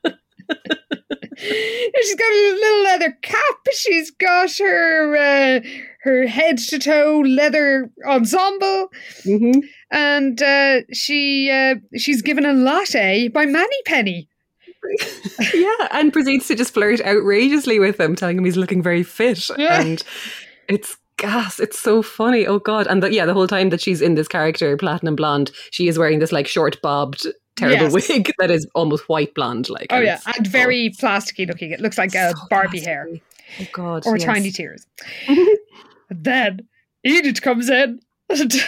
She's 2.02 2.14
got 2.14 2.30
a 2.32 2.56
little 2.60 2.82
leather 2.84 3.18
cap. 3.22 3.56
She's 3.74 4.10
got 4.10 4.50
her 4.58 5.16
uh, 5.16 5.60
her 6.02 6.26
head 6.26 6.58
to 6.58 6.78
toe 6.78 7.20
leather 7.26 7.90
ensemble, 8.06 8.88
Mhm. 9.24 9.60
and 9.90 10.40
uh, 10.42 10.80
she 10.92 11.50
uh, 11.50 11.74
she's 11.96 12.22
given 12.22 12.46
a 12.46 12.52
latte 12.52 13.28
by 13.28 13.44
Mannypenny. 13.46 14.28
yeah, 15.54 15.88
and 15.90 16.12
proceeds 16.12 16.46
to 16.48 16.54
just 16.54 16.72
flirt 16.72 17.00
outrageously 17.00 17.78
with 17.80 17.98
him, 18.00 18.14
telling 18.14 18.38
him 18.38 18.44
he's 18.44 18.56
looking 18.56 18.82
very 18.82 19.02
fit. 19.02 19.48
Yeah. 19.58 19.80
And 19.80 20.02
it's 20.68 20.96
gas. 21.16 21.58
It's 21.58 21.78
so 21.78 22.02
funny. 22.02 22.46
Oh 22.46 22.60
god! 22.60 22.86
And 22.86 23.02
the, 23.02 23.12
yeah, 23.12 23.26
the 23.26 23.34
whole 23.34 23.48
time 23.48 23.70
that 23.70 23.80
she's 23.80 24.00
in 24.00 24.14
this 24.14 24.28
character, 24.28 24.76
platinum 24.76 25.16
blonde, 25.16 25.50
she 25.70 25.88
is 25.88 25.98
wearing 25.98 26.20
this 26.20 26.32
like 26.32 26.46
short 26.46 26.80
bobbed, 26.82 27.26
terrible 27.56 27.90
Yes. 27.90 28.08
wig 28.08 28.32
that 28.38 28.50
is 28.50 28.66
almost 28.74 29.08
white 29.08 29.34
blonde. 29.34 29.68
Like, 29.68 29.88
Oh 29.90 30.00
yeah, 30.00 30.20
and 30.36 30.46
very 30.46 30.90
plasticky 30.90 31.46
looking. 31.46 31.72
It 31.72 31.80
looks 31.80 31.98
like 31.98 32.14
oh, 32.14 32.30
a 32.30 32.36
so 32.36 32.46
Barbie 32.50 32.80
hair. 32.80 33.08
Oh 33.60 33.66
god! 33.72 34.06
or 34.06 34.16
yes. 34.16 34.24
tiny 34.26 34.50
tears. 34.50 34.86
then 36.10 36.60
Enid 37.06 37.42
comes 37.42 37.68
in. 37.68 38.00
and 38.28 38.52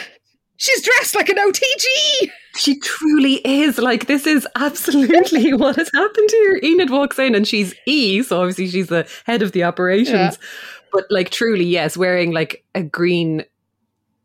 She's 0.60 0.82
dressed 0.82 1.14
like 1.14 1.28
an 1.28 1.36
OTG. 1.36 2.30
She 2.56 2.80
truly 2.80 3.34
is. 3.44 3.78
Like, 3.78 4.06
this 4.06 4.26
is 4.26 4.44
absolutely 4.56 5.54
what 5.54 5.76
has 5.76 5.88
happened 5.94 6.28
here. 6.32 6.60
Enid 6.64 6.90
walks 6.90 7.16
in 7.16 7.36
and 7.36 7.46
she's 7.46 7.76
E, 7.86 8.24
so 8.24 8.40
obviously 8.40 8.66
she's 8.66 8.88
the 8.88 9.08
head 9.24 9.40
of 9.42 9.52
the 9.52 9.62
operations. 9.62 10.36
Yeah. 10.40 10.48
But, 10.92 11.04
like, 11.10 11.30
truly, 11.30 11.64
yes, 11.64 11.96
wearing 11.96 12.32
like 12.32 12.64
a 12.74 12.82
green 12.82 13.44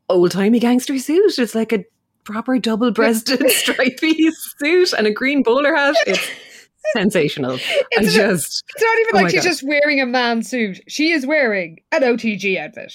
old 0.10 0.32
timey 0.32 0.60
gangster 0.60 0.98
suit. 0.98 1.38
It's 1.38 1.54
like 1.54 1.72
a 1.72 1.86
proper 2.24 2.58
double 2.60 2.92
breasted 2.92 3.42
stripy 3.50 4.30
suit 4.60 4.94
and 4.94 5.08
a 5.08 5.12
green 5.12 5.44
bowler 5.44 5.76
hat. 5.76 5.96
It's 6.08 6.28
sensational. 6.96 7.58
It's, 7.92 8.14
just, 8.14 8.64
it's 8.76 8.84
not 8.84 9.00
even 9.02 9.16
Oh 9.16 9.18
like 9.24 9.32
she's 9.32 9.44
God. 9.44 9.50
just 9.50 9.64
wearing 9.64 10.02
a 10.02 10.06
man 10.06 10.44
suit. 10.44 10.80
She 10.88 11.12
is 11.12 11.26
wearing 11.26 11.80
an 11.92 12.02
OTG 12.02 12.58
outfit. 12.58 12.94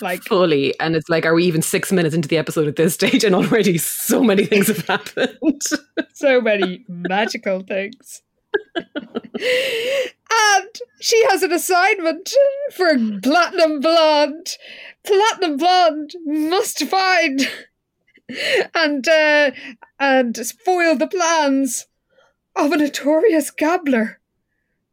Like 0.00 0.22
fully. 0.22 0.78
And 0.80 0.94
it's 0.96 1.08
like, 1.08 1.26
are 1.26 1.34
we 1.34 1.44
even 1.44 1.60
six 1.60 1.90
minutes 1.92 2.14
into 2.14 2.28
the 2.28 2.38
episode 2.38 2.68
at 2.68 2.76
this 2.76 2.94
stage? 2.94 3.24
And 3.24 3.34
already 3.34 3.78
so 3.78 4.22
many 4.22 4.44
things 4.46 4.68
have 4.68 4.78
happened. 4.86 5.62
so 6.14 6.40
many 6.40 6.84
magical 6.88 7.60
things. 7.60 8.22
and 8.74 10.68
she 11.00 11.22
has 11.28 11.42
an 11.42 11.52
assignment 11.52 12.32
for 12.74 12.90
Platinum 13.22 13.80
Blonde. 13.80 14.56
Platinum 15.04 15.56
Blonde 15.56 16.14
must 16.24 16.84
find 16.84 17.48
and 18.74 19.08
uh, 19.08 19.50
and 19.98 20.36
spoil 20.36 20.96
the 20.96 21.06
plans 21.06 21.86
of 22.56 22.72
a 22.72 22.76
notorious 22.76 23.50
gambler. 23.50 24.20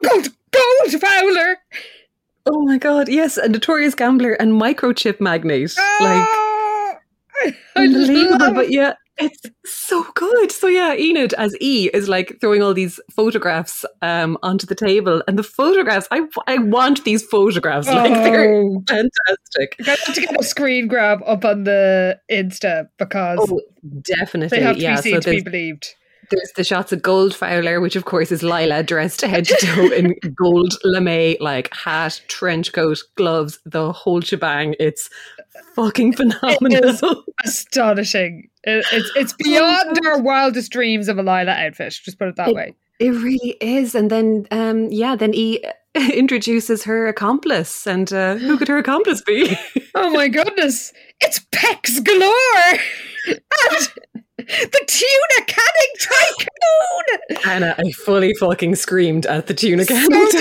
Gold, 0.03 0.29
gold 0.51 1.01
Fowler. 1.01 1.57
oh 2.45 2.61
my 2.63 2.77
God. 2.77 3.09
Yes. 3.09 3.37
A 3.37 3.47
notorious 3.49 3.95
gambler 3.95 4.33
and 4.33 4.51
microchip 4.53 5.19
magnate. 5.19 5.75
Like, 5.99 6.27
Ah, 6.27 6.95
I 7.43 7.53
unbelievable. 7.75 8.37
love 8.39 8.55
But 8.55 8.71
yeah, 8.71 8.93
it's 9.17 9.39
so 9.65 10.05
good. 10.15 10.51
So 10.51 10.67
yeah, 10.67 10.93
Enid 10.95 11.33
as 11.35 11.55
E 11.61 11.89
is 11.93 12.09
like 12.09 12.37
throwing 12.41 12.61
all 12.61 12.73
these 12.73 12.99
photographs 13.11 13.85
um 14.01 14.37
onto 14.43 14.65
the 14.67 14.75
table, 14.75 15.23
and 15.27 15.37
the 15.39 15.43
photographs. 15.43 16.07
I 16.11 16.21
I 16.47 16.57
want 16.57 17.03
these 17.05 17.23
photographs. 17.23 17.87
Like 17.87 18.13
they're 18.13 18.53
Oh. 18.53 18.83
fantastic. 18.87 19.77
Got 19.83 19.99
to 20.13 20.21
get 20.21 20.39
a 20.39 20.43
screen 20.43 20.87
grab 20.87 21.21
up 21.25 21.45
on 21.45 21.63
the 21.63 22.19
Insta 22.31 22.87
because 22.97 23.39
Oh, 23.41 23.61
definitely. 24.01 24.57
they 24.57 24.63
have 24.63 24.75
to 24.77 24.81
yeah. 24.81 24.95
be 24.97 25.01
seen 25.01 25.13
So 25.15 25.19
to 25.21 25.31
be 25.31 25.41
believed. 25.41 25.95
There's 26.31 26.51
the 26.55 26.63
shots 26.63 26.91
of 26.91 27.03
Goldfowler, 27.03 27.79
which 27.79 27.95
of 27.95 28.05
course 28.05 28.31
is 28.31 28.41
Lila 28.41 28.81
dressed 28.81 29.21
head 29.21 29.45
to 29.45 29.55
toe 29.63 29.91
in 29.91 30.15
gold 30.35 30.73
lame, 30.83 31.37
like 31.39 31.71
hat, 31.71 32.19
trench 32.27 32.73
coat, 32.73 32.97
gloves, 33.15 33.59
the 33.63 33.91
whole 33.91 34.21
shebang. 34.21 34.73
It's 34.79 35.07
fucking 35.75 36.13
phenomenal. 36.13 37.23
astonishing. 37.45 38.49
It, 38.65 38.85
it's 38.91 39.11
it's 39.15 39.33
Oh, 39.41 39.43
beyond 39.43 39.99
our 40.05 40.21
wildest 40.21 40.71
dreams 40.71 41.07
of 41.07 41.17
a 41.17 41.23
Lila 41.23 41.51
outfit. 41.51 41.93
Just 42.03 42.19
put 42.19 42.27
it 42.27 42.35
that 42.35 42.53
way. 42.53 42.75
It 42.99 43.09
really 43.09 43.57
is. 43.59 43.93
And 43.93 44.09
then, 44.09 44.47
um, 44.51 44.89
yeah, 44.89 45.15
then 45.15 45.33
he 45.33 45.63
introduces 45.95 46.83
her 46.83 47.07
accomplice. 47.07 47.85
And 47.85 48.11
uh, 48.11 48.35
who 48.35 48.57
could 48.57 48.67
her 48.67 48.77
accomplice 48.77 49.21
be? 49.21 49.57
Oh 49.97 50.09
my 50.09 50.27
goodness! 50.27 50.91
It's 51.21 51.39
pecs 51.53 52.03
galore, 52.03 52.79
and 53.71 54.14
the 54.47 54.81
tuna 54.87 55.45
canning 55.47 55.93
tycoon. 55.99 57.51
Anna, 57.51 57.75
I 57.77 57.91
fully 57.91 58.33
fucking 58.35 58.75
screamed 58.75 59.25
at 59.25 59.47
the 59.47 59.53
tuna 59.53 59.85
can. 59.85 60.03
So. 60.03 60.09
My 60.09 60.17
notes 60.19 60.33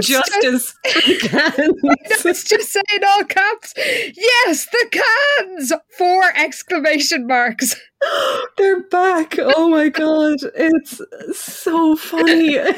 Just 0.06 0.44
as 0.44 0.74
cans. 0.84 1.74
Let's 2.24 2.44
just 2.44 2.72
saying 2.72 3.04
all 3.06 3.24
caps. 3.24 3.74
Yes, 3.76 4.66
the 4.66 5.02
cans! 5.38 5.72
Four 5.96 6.32
exclamation 6.36 7.26
marks. 7.26 7.76
They're 8.56 8.82
back. 8.84 9.36
Oh 9.38 9.68
my 9.68 9.88
god. 9.88 10.38
It's 10.54 11.00
so 11.32 11.96
funny. 11.96 12.58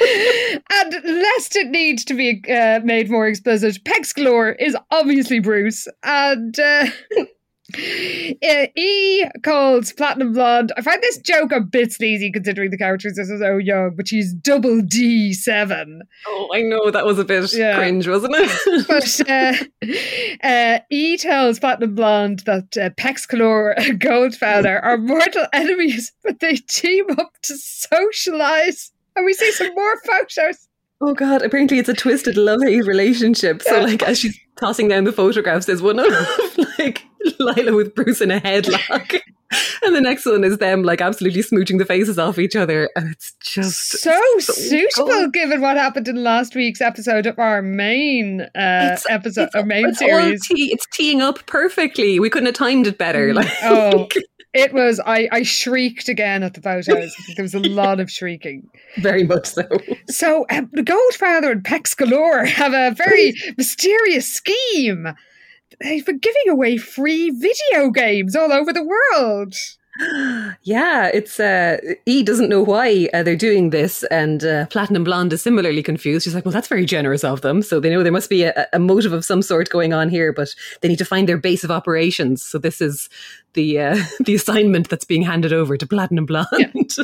And 0.00 0.94
lest 1.04 1.56
it 1.56 1.68
needs 1.68 2.04
to 2.06 2.14
be 2.14 2.42
uh, 2.50 2.80
made 2.82 3.10
more 3.10 3.26
explicit, 3.28 3.84
Pecs 3.84 4.14
Galore 4.14 4.52
is 4.52 4.74
obviously 4.90 5.40
Bruce. 5.40 5.86
And 6.02 6.58
uh, 6.58 6.86
E 8.76 9.24
calls 9.42 9.92
Platinum 9.92 10.32
Blonde. 10.32 10.72
I 10.76 10.82
find 10.82 11.02
this 11.02 11.18
joke 11.18 11.52
a 11.52 11.60
bit 11.60 11.92
sleazy 11.92 12.30
considering 12.32 12.70
the 12.70 12.78
characters 12.78 13.18
are 13.18 13.24
so 13.24 13.56
young, 13.58 13.94
but 13.96 14.08
she's 14.08 14.32
double 14.32 14.80
D7. 14.82 16.00
Oh, 16.26 16.48
I 16.52 16.62
know 16.62 16.90
that 16.90 17.04
was 17.06 17.18
a 17.18 17.24
bit 17.24 17.52
Yeah. 17.52 17.76
cringe, 17.76 18.06
wasn't 18.08 18.34
it? 18.36 18.86
But 18.88 19.30
uh, 19.30 20.46
uh, 20.46 20.78
E 20.90 21.16
tells 21.16 21.58
Platinum 21.58 21.94
Blonde 21.94 22.40
that 22.40 22.76
uh, 22.76 22.90
and 22.96 24.00
Goldfowler 24.00 24.82
are 24.82 24.96
mortal 24.96 25.46
enemies, 25.52 26.12
but 26.22 26.40
they 26.40 26.56
team 26.56 27.06
up 27.18 27.32
to 27.42 27.56
socialize. 27.56 28.92
And 29.16 29.24
we 29.24 29.32
see 29.34 29.52
some 29.52 29.72
more 29.74 30.00
photos. 30.04 30.68
Oh 31.00 31.14
god, 31.14 31.42
apparently 31.42 31.78
it's 31.78 31.88
a 31.88 31.94
twisted 31.94 32.36
love-hate 32.36 32.86
relationship. 32.86 33.62
So 33.62 33.80
like 33.80 34.02
as 34.02 34.18
she's 34.18 34.38
tossing 34.56 34.88
down 34.88 35.04
the 35.04 35.12
photographs, 35.12 35.66
there's 35.66 35.82
one 35.82 35.98
of 35.98 36.06
like 36.78 37.02
Lila 37.38 37.74
with 37.74 37.94
Bruce 37.94 38.20
in 38.20 38.30
a 38.30 38.40
headlock. 38.40 39.20
And 39.84 39.94
the 39.94 40.00
next 40.00 40.26
one 40.26 40.42
is 40.42 40.58
them 40.58 40.82
like 40.82 41.00
absolutely 41.00 41.40
smooching 41.42 41.78
the 41.78 41.84
faces 41.84 42.18
off 42.18 42.40
each 42.40 42.56
other. 42.56 42.90
And 42.96 43.10
it's 43.12 43.34
just 43.40 43.90
So, 44.00 44.18
so 44.40 44.52
suitable 44.52 45.06
good. 45.06 45.32
given 45.32 45.60
what 45.60 45.76
happened 45.76 46.08
in 46.08 46.24
last 46.24 46.56
week's 46.56 46.80
episode 46.80 47.26
of 47.26 47.38
our 47.38 47.62
main 47.62 48.40
uh, 48.40 48.48
It's- 48.56 49.04
episode, 49.08 49.44
it's, 49.44 49.54
our 49.54 49.64
main 49.64 49.90
it's 49.90 49.98
series. 50.00 50.44
it's 50.50 50.86
teeing 50.92 51.22
up 51.22 51.46
perfectly. 51.46 52.18
We 52.18 52.30
couldn't 52.30 52.46
have 52.46 52.56
timed 52.56 52.88
it 52.88 52.98
better. 52.98 53.28
Mm. 53.28 53.34
Like 53.36 53.52
Oh. 53.62 54.08
It 54.54 54.72
was, 54.72 55.00
I, 55.04 55.28
I 55.32 55.42
shrieked 55.42 56.08
again 56.08 56.44
at 56.44 56.54
the 56.54 56.60
photos. 56.60 57.12
There 57.34 57.42
was 57.42 57.54
a 57.54 57.58
lot 57.60 57.98
of 57.98 58.08
shrieking. 58.08 58.68
very 58.98 59.24
much 59.24 59.46
so. 59.46 59.64
So, 60.08 60.46
um, 60.48 60.70
the 60.72 60.82
Goldfather 60.82 61.50
and 61.50 61.64
Pecs 61.64 61.96
Galore 61.96 62.44
have 62.44 62.72
a 62.72 62.94
very 62.94 63.34
mysterious 63.58 64.28
scheme. 64.32 65.08
They've 65.80 66.04
giving 66.04 66.48
away 66.48 66.76
free 66.76 67.30
video 67.30 67.90
games 67.90 68.36
all 68.36 68.52
over 68.52 68.72
the 68.72 68.84
world. 68.84 69.54
Yeah, 70.62 71.10
it's 71.12 71.38
uh 71.38 71.78
E 72.06 72.22
doesn't 72.22 72.48
know 72.48 72.62
why 72.62 73.08
uh, 73.14 73.22
they're 73.22 73.36
doing 73.36 73.70
this, 73.70 74.02
and 74.04 74.44
uh, 74.44 74.66
Platinum 74.66 75.04
Blonde 75.04 75.32
is 75.32 75.42
similarly 75.42 75.82
confused. 75.82 76.24
She's 76.24 76.34
like, 76.34 76.44
"Well, 76.44 76.52
that's 76.52 76.68
very 76.68 76.84
generous 76.84 77.22
of 77.22 77.42
them." 77.42 77.62
So 77.62 77.80
they 77.80 77.90
know 77.90 78.02
there 78.02 78.12
must 78.12 78.30
be 78.30 78.42
a, 78.42 78.66
a 78.72 78.78
motive 78.78 79.12
of 79.12 79.24
some 79.24 79.42
sort 79.42 79.70
going 79.70 79.92
on 79.92 80.08
here, 80.08 80.32
but 80.32 80.54
they 80.80 80.88
need 80.88 80.98
to 80.98 81.04
find 81.04 81.28
their 81.28 81.38
base 81.38 81.64
of 81.64 81.70
operations. 81.70 82.42
So 82.42 82.58
this 82.58 82.80
is 82.80 83.08
the 83.54 83.78
uh, 83.80 84.04
the 84.20 84.34
assignment 84.34 84.90
that's 84.90 85.04
being 85.04 85.22
handed 85.22 85.52
over 85.52 85.76
to 85.76 85.86
Platinum 85.86 86.26
Blonde. 86.26 86.48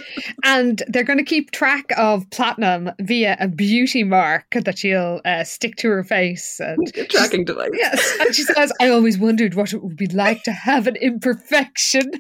And 0.45 0.83
they're 0.89 1.05
going 1.05 1.19
to 1.19 1.25
keep 1.25 1.51
track 1.51 1.93
of 1.97 2.29
Platinum 2.31 2.91
via 3.01 3.37
a 3.39 3.49
beauty 3.49 4.05
mark 4.05 4.47
that 4.51 4.79
she'll 4.79 5.21
uh, 5.25 5.45
stick 5.45 5.77
to 5.77 5.89
her 5.89 6.05
face. 6.05 6.61
And 6.61 6.93
Tracking 7.11 7.45
device. 7.45 7.71
Yes. 7.75 8.17
And 8.21 8.35
she 8.35 8.43
says, 8.43 8.73
I 8.81 8.89
always 8.89 9.19
wondered 9.19 9.55
what 9.55 9.73
it 9.73 9.83
would 9.83 9.97
be 9.97 10.07
like 10.09 10.43
to 10.45 10.53
have 10.53 10.87
an 10.87 10.97
imperfection. 10.97 12.11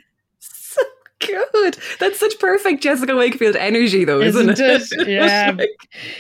Good. 1.21 1.77
That's 1.99 2.19
such 2.19 2.39
perfect 2.39 2.83
Jessica 2.83 3.15
Wakefield 3.15 3.57
energy, 3.57 4.05
though, 4.05 4.21
isn't, 4.21 4.59
Isn't 4.59 5.01
it? 5.01 5.09
Yeah. 5.09 5.53
like, 5.57 5.69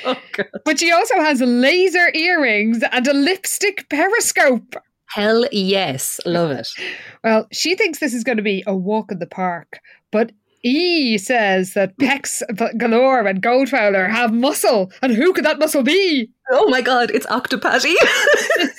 oh 0.05 0.17
god. 0.33 0.47
But 0.65 0.79
she 0.79 0.93
also 0.93 1.15
has 1.17 1.41
laser 1.41 2.11
earrings 2.15 2.83
and 2.93 3.07
a 3.07 3.15
lipstick 3.15 3.89
periscope. 3.89 4.77
Hell 5.15 5.45
yes, 5.53 6.21
love 6.27 6.51
it. 6.51 6.69
Well, 7.25 7.47
she 7.53 7.75
thinks 7.75 7.99
this 7.99 8.15
is 8.15 8.25
going 8.25 8.39
to 8.39 8.43
be 8.43 8.63
a 8.67 8.75
walk 8.75 9.13
in 9.13 9.19
the 9.19 9.27
park, 9.27 9.79
but 10.11 10.33
E 10.63 11.19
says 11.19 11.75
that 11.75 11.97
Pecs 11.99 12.41
Galore 12.79 13.27
and 13.27 13.43
Goldfowler 13.43 14.09
have 14.11 14.33
muscle, 14.33 14.91
and 15.03 15.13
who 15.13 15.33
could 15.35 15.45
that 15.45 15.59
muscle 15.59 15.83
be? 15.83 16.31
Oh 16.51 16.69
my 16.69 16.81
god, 16.81 17.11
it's 17.11 17.27
Octopatty. 17.27 17.95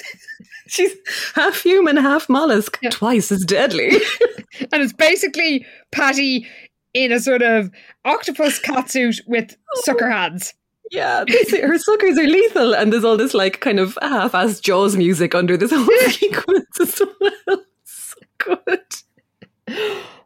She's 0.75 0.93
half 1.35 1.61
human, 1.61 1.97
half 1.97 2.29
mollusk, 2.29 2.79
Yeah. 2.81 2.89
twice 2.91 3.31
as 3.31 3.43
deadly. 3.45 3.91
And 4.73 4.81
it's 4.83 4.93
basically 4.93 5.65
Patty 5.91 6.45
in 6.93 7.11
a 7.11 7.19
sort 7.19 7.41
of 7.41 7.71
octopus 8.05 8.59
catsuit 8.59 9.19
with 9.25 9.55
sucker 9.83 10.09
hands. 10.09 10.53
yeah, 10.91 11.23
her 11.61 11.77
suckers 11.77 12.17
are 12.17 12.27
lethal, 12.27 12.75
and 12.75 12.91
there's 12.91 13.05
all 13.05 13.15
this 13.17 13.33
like 13.33 13.59
kind 13.61 13.79
of 13.79 13.97
half-assed 14.01 14.61
Jaws 14.61 14.95
music 14.97 15.33
under 15.35 15.55
this 15.57 15.71
whole 15.71 15.87
sequence 16.09 16.79
as 16.81 17.01
well. 17.19 17.57
So 17.85 18.17
good. 18.39 18.79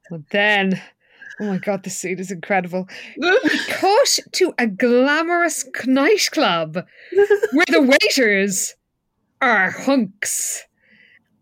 But 0.09 0.21
then, 0.31 0.81
oh 1.39 1.45
my 1.45 1.57
god, 1.59 1.83
this 1.83 1.97
suit 1.99 2.19
is 2.19 2.31
incredible. 2.31 2.87
We 3.17 3.39
cut 3.69 4.19
to 4.33 4.53
a 4.57 4.67
glamorous 4.67 5.65
nightclub 5.85 6.75
where 7.53 7.65
the 7.67 7.81
waiters 7.81 8.73
are 9.41 9.71
hunks. 9.71 10.63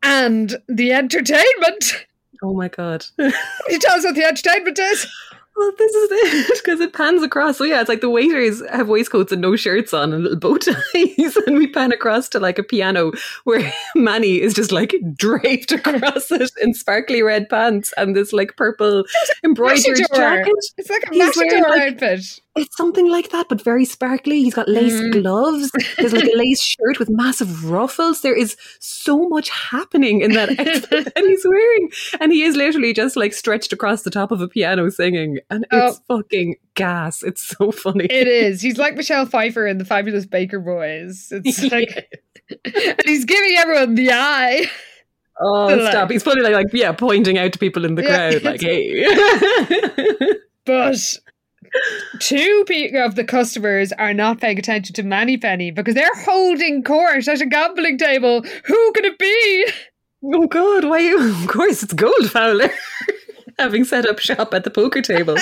And 0.02 0.58
the 0.68 0.92
entertainment. 0.92 2.06
oh 2.42 2.54
my 2.54 2.68
god. 2.68 3.06
Can 3.18 3.32
you 3.70 3.80
tell 3.80 3.98
us 3.98 4.04
what 4.04 4.16
the 4.16 4.26
entertainment 4.26 4.78
is? 4.80 5.08
Well, 5.56 5.72
this 5.78 5.94
is 5.94 6.10
it 6.12 6.52
because 6.64 6.80
it 6.80 6.94
pans 6.94 7.22
across. 7.22 7.58
So 7.58 7.64
yeah, 7.64 7.80
it's 7.80 7.88
like 7.88 8.02
the 8.02 8.10
waiters 8.10 8.62
have 8.70 8.90
waistcoats 8.90 9.32
and 9.32 9.40
no 9.42 9.56
shirts 9.56 9.94
on 9.94 10.12
and 10.12 10.24
little 10.24 10.40
bow 10.40 10.58
ties, 10.94 11.38
and 11.46 11.58
we 11.58 11.68
pan 11.68 11.92
across 11.92 12.28
to 12.30 12.40
like 12.40 12.58
a 12.58 12.64
piano 12.64 13.12
where 13.44 13.72
Manny 13.96 14.42
is 14.42 14.54
just 14.56 14.72
like 14.72 14.96
draped 15.16 15.72
across 15.72 16.32
it 16.32 16.52
in 16.62 16.74
sparkly 16.74 17.22
red 17.22 17.50
pants 17.50 17.94
and 17.98 18.16
this 18.16 18.34
like 18.34 18.58
purple 18.58 19.04
embroidered 19.44 20.00
jacket. 20.16 20.54
It's 20.78 20.90
like 20.90 21.04
a 21.12 21.16
matador 21.16 21.70
like- 21.70 21.94
outfit. 21.94 22.40
It's 22.56 22.78
something 22.78 23.10
like 23.10 23.32
that, 23.32 23.50
but 23.50 23.62
very 23.62 23.84
sparkly. 23.84 24.44
He's 24.44 24.54
got 24.54 24.70
lace 24.70 24.94
Mm. 24.94 25.12
gloves. 25.24 25.72
There's 25.98 26.14
like 26.14 26.26
a 26.26 26.38
lace 26.38 26.62
shirt 26.80 27.00
with 27.00 27.10
massive 27.10 27.66
ruffles. 27.70 28.22
There 28.22 28.36
is 28.38 28.56
so 28.80 29.28
much 29.28 29.50
happening 29.50 30.22
in 30.22 30.34
that 30.34 30.50
outfit 30.60 31.06
that 31.16 31.24
he's 31.26 31.44
wearing. 31.44 31.90
And 32.20 32.32
he 32.32 32.44
is 32.44 32.56
literally 32.56 32.94
just 32.94 33.16
like 33.16 33.34
stretched 33.34 33.74
across 33.74 34.04
the 34.04 34.12
top 34.12 34.32
of 34.32 34.40
a 34.40 34.48
piano 34.48 34.90
singing. 34.92 35.40
And 35.50 35.66
it's 35.72 36.00
fucking 36.08 36.58
gas. 36.76 37.24
It's 37.24 37.42
so 37.42 37.72
funny. 37.72 38.06
It 38.06 38.28
is. 38.44 38.62
He's 38.62 38.78
like 38.78 38.96
Michelle 38.96 39.26
Pfeiffer 39.26 39.66
in 39.66 39.80
the 39.80 39.86
Fabulous 39.86 40.28
Baker 40.28 40.60
Boys. 40.60 41.30
It's 41.32 41.64
like, 41.72 42.08
and 42.66 43.02
he's 43.06 43.26
giving 43.26 43.56
everyone 43.58 43.96
the 43.96 44.12
eye. 44.12 44.68
oh, 45.42 45.90
stop. 45.90 46.12
He's 46.12 46.22
probably 46.22 46.44
like, 46.44 46.54
like, 46.54 46.68
yeah, 46.72 46.92
pointing 46.92 47.40
out 47.40 47.52
to 47.54 47.58
people 47.58 47.84
in 47.84 47.96
the 47.96 48.04
Yeah, 48.04 48.30
crowd, 48.32 48.44
like, 48.44 48.62
hey. 48.62 49.06
But 50.66 51.18
two 52.20 52.66
of 52.96 53.16
the 53.16 53.24
customers 53.24 53.92
are 53.94 54.14
not 54.14 54.40
paying 54.40 54.60
attention 54.60 54.94
to 54.96 55.04
Mannypenny 55.04 55.72
because 55.72 55.96
they're 55.96 56.16
holding 56.16 56.84
court 56.84 57.28
at 57.28 57.42
a 57.42 57.46
gambling 57.46 57.98
table. 57.98 58.42
Who 58.66 58.92
could 58.94 59.06
it 59.06 59.20
be? 59.20 59.68
oh, 60.26 60.48
God, 60.48 60.86
why 60.86 61.00
you? 61.00 61.20
Of 61.44 61.48
course, 61.48 61.84
it's 61.84 61.94
Goldfowler. 61.94 62.72
Having 63.60 63.84
set 63.86 64.06
up 64.06 64.20
shop 64.20 64.54
at 64.54 64.64
the 64.64 64.70
poker 64.72 65.02
table. 65.02 65.34
Um, 65.36 65.40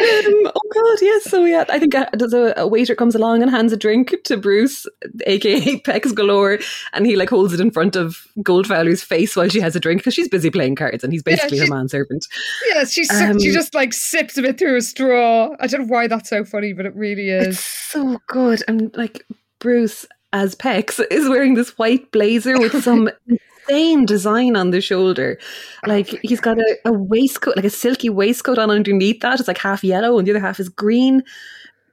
oh 0.00 0.60
God, 0.74 0.98
yes. 1.00 1.24
So 1.24 1.44
yeah, 1.44 1.64
I 1.68 1.78
think 1.78 1.94
uh, 1.94 2.06
a, 2.12 2.52
a 2.62 2.66
waiter 2.66 2.94
comes 2.94 3.14
along 3.14 3.42
and 3.42 3.50
hands 3.50 3.72
a 3.72 3.76
drink 3.76 4.14
to 4.24 4.36
Bruce, 4.36 4.86
aka 5.26 5.60
Pecs 5.80 6.14
Galore, 6.14 6.58
and 6.92 7.06
he 7.06 7.16
like 7.16 7.30
holds 7.30 7.52
it 7.52 7.60
in 7.60 7.70
front 7.70 7.96
of 7.96 8.26
Goldfowler's 8.40 9.02
face 9.02 9.34
while 9.34 9.48
she 9.48 9.60
has 9.60 9.74
a 9.74 9.80
drink 9.80 10.00
because 10.00 10.14
she's 10.14 10.28
busy 10.28 10.50
playing 10.50 10.76
cards 10.76 11.02
and 11.02 11.12
he's 11.12 11.22
Yeah, 11.26 11.34
basically 11.36 11.58
she's- 11.58 11.68
her 11.68 11.74
manservant. 11.74 12.26
Yeah, 12.68 12.84
she 12.84 13.08
Um, 13.08 13.40
she 13.40 13.50
just 13.52 13.74
like 13.74 13.92
sips 13.92 14.36
a 14.38 14.42
bit 14.42 14.58
through 14.58 14.76
a 14.76 14.82
straw. 14.82 15.56
I 15.60 15.66
don't 15.66 15.80
know 15.82 15.86
why 15.92 16.06
that's 16.06 16.28
so 16.28 16.44
funny, 16.44 16.72
but 16.72 16.86
it 16.86 16.94
really 16.94 17.30
is. 17.30 17.46
It's 17.48 17.58
is. 17.58 17.64
so 17.64 18.18
good, 18.28 18.62
and 18.68 18.94
like 18.96 19.24
Bruce 19.58 20.06
as 20.32 20.54
Pecs 20.54 21.00
is 21.10 21.28
wearing 21.28 21.54
this 21.54 21.78
white 21.78 22.10
blazer 22.12 22.58
with 22.58 22.82
some 22.84 23.08
insane 23.68 24.06
design 24.06 24.56
on 24.56 24.70
the 24.70 24.80
shoulder. 24.80 25.38
Oh 25.84 25.88
like 25.88 26.14
oh 26.14 26.18
he's 26.22 26.40
got 26.40 26.58
a, 26.58 26.78
a 26.84 26.92
waistcoat, 26.92 27.56
like 27.56 27.64
a 27.64 27.70
silky 27.70 28.08
waistcoat 28.08 28.58
on 28.58 28.70
underneath 28.70 29.20
that. 29.20 29.38
It's 29.38 29.48
like 29.48 29.58
half 29.58 29.84
yellow 29.84 30.18
and 30.18 30.26
the 30.26 30.32
other 30.32 30.40
half 30.40 30.60
is 30.60 30.68
green 30.68 31.22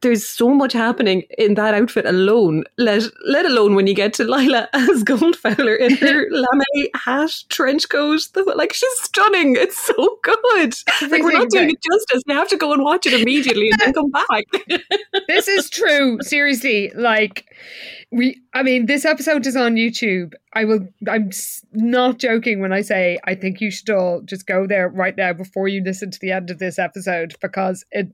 there's 0.05 0.23
so 0.23 0.49
much 0.49 0.71
happening 0.71 1.23
in 1.39 1.55
that 1.55 1.73
outfit 1.73 2.05
alone, 2.05 2.63
let 2.77 3.01
let 3.25 3.43
alone 3.47 3.73
when 3.73 3.87
you 3.87 3.95
get 3.95 4.13
to 4.13 4.23
Lila 4.23 4.69
as 4.73 5.03
Goldfowler 5.03 5.77
in 5.79 5.97
her 5.97 6.27
lame 6.31 6.87
hat, 6.93 7.31
trench 7.49 7.89
coat. 7.89 8.21
Like 8.55 8.71
she's 8.71 8.99
stunning. 8.99 9.55
It's 9.55 9.79
so 9.79 10.19
good. 10.21 10.75
Like 11.01 11.23
we're 11.23 11.31
not 11.31 11.49
doing 11.49 11.71
it 11.71 11.81
justice. 11.81 12.21
You 12.27 12.35
have 12.35 12.49
to 12.49 12.57
go 12.57 12.71
and 12.71 12.83
watch 12.83 13.07
it 13.07 13.19
immediately 13.19 13.71
and 13.71 13.79
then 13.79 13.93
come 13.93 14.11
back. 14.11 14.45
this 15.27 15.47
is 15.47 15.71
true. 15.71 16.19
Seriously, 16.21 16.91
like 16.95 17.45
we 18.11 18.39
i 18.53 18.61
mean 18.61 18.85
this 18.85 19.03
episode 19.03 19.47
is 19.47 19.55
on 19.55 19.73
youtube 19.73 20.33
i 20.53 20.63
will 20.63 20.87
i'm 21.09 21.31
not 21.73 22.19
joking 22.19 22.59
when 22.59 22.71
i 22.71 22.79
say 22.79 23.17
i 23.25 23.33
think 23.33 23.59
you 23.59 23.71
should 23.71 23.89
all 23.89 24.21
just 24.21 24.45
go 24.45 24.67
there 24.67 24.89
right 24.89 25.17
now 25.17 25.33
before 25.33 25.67
you 25.67 25.81
listen 25.83 26.11
to 26.11 26.19
the 26.21 26.31
end 26.31 26.51
of 26.51 26.59
this 26.59 26.77
episode 26.77 27.35
because 27.41 27.83
it 27.91 28.07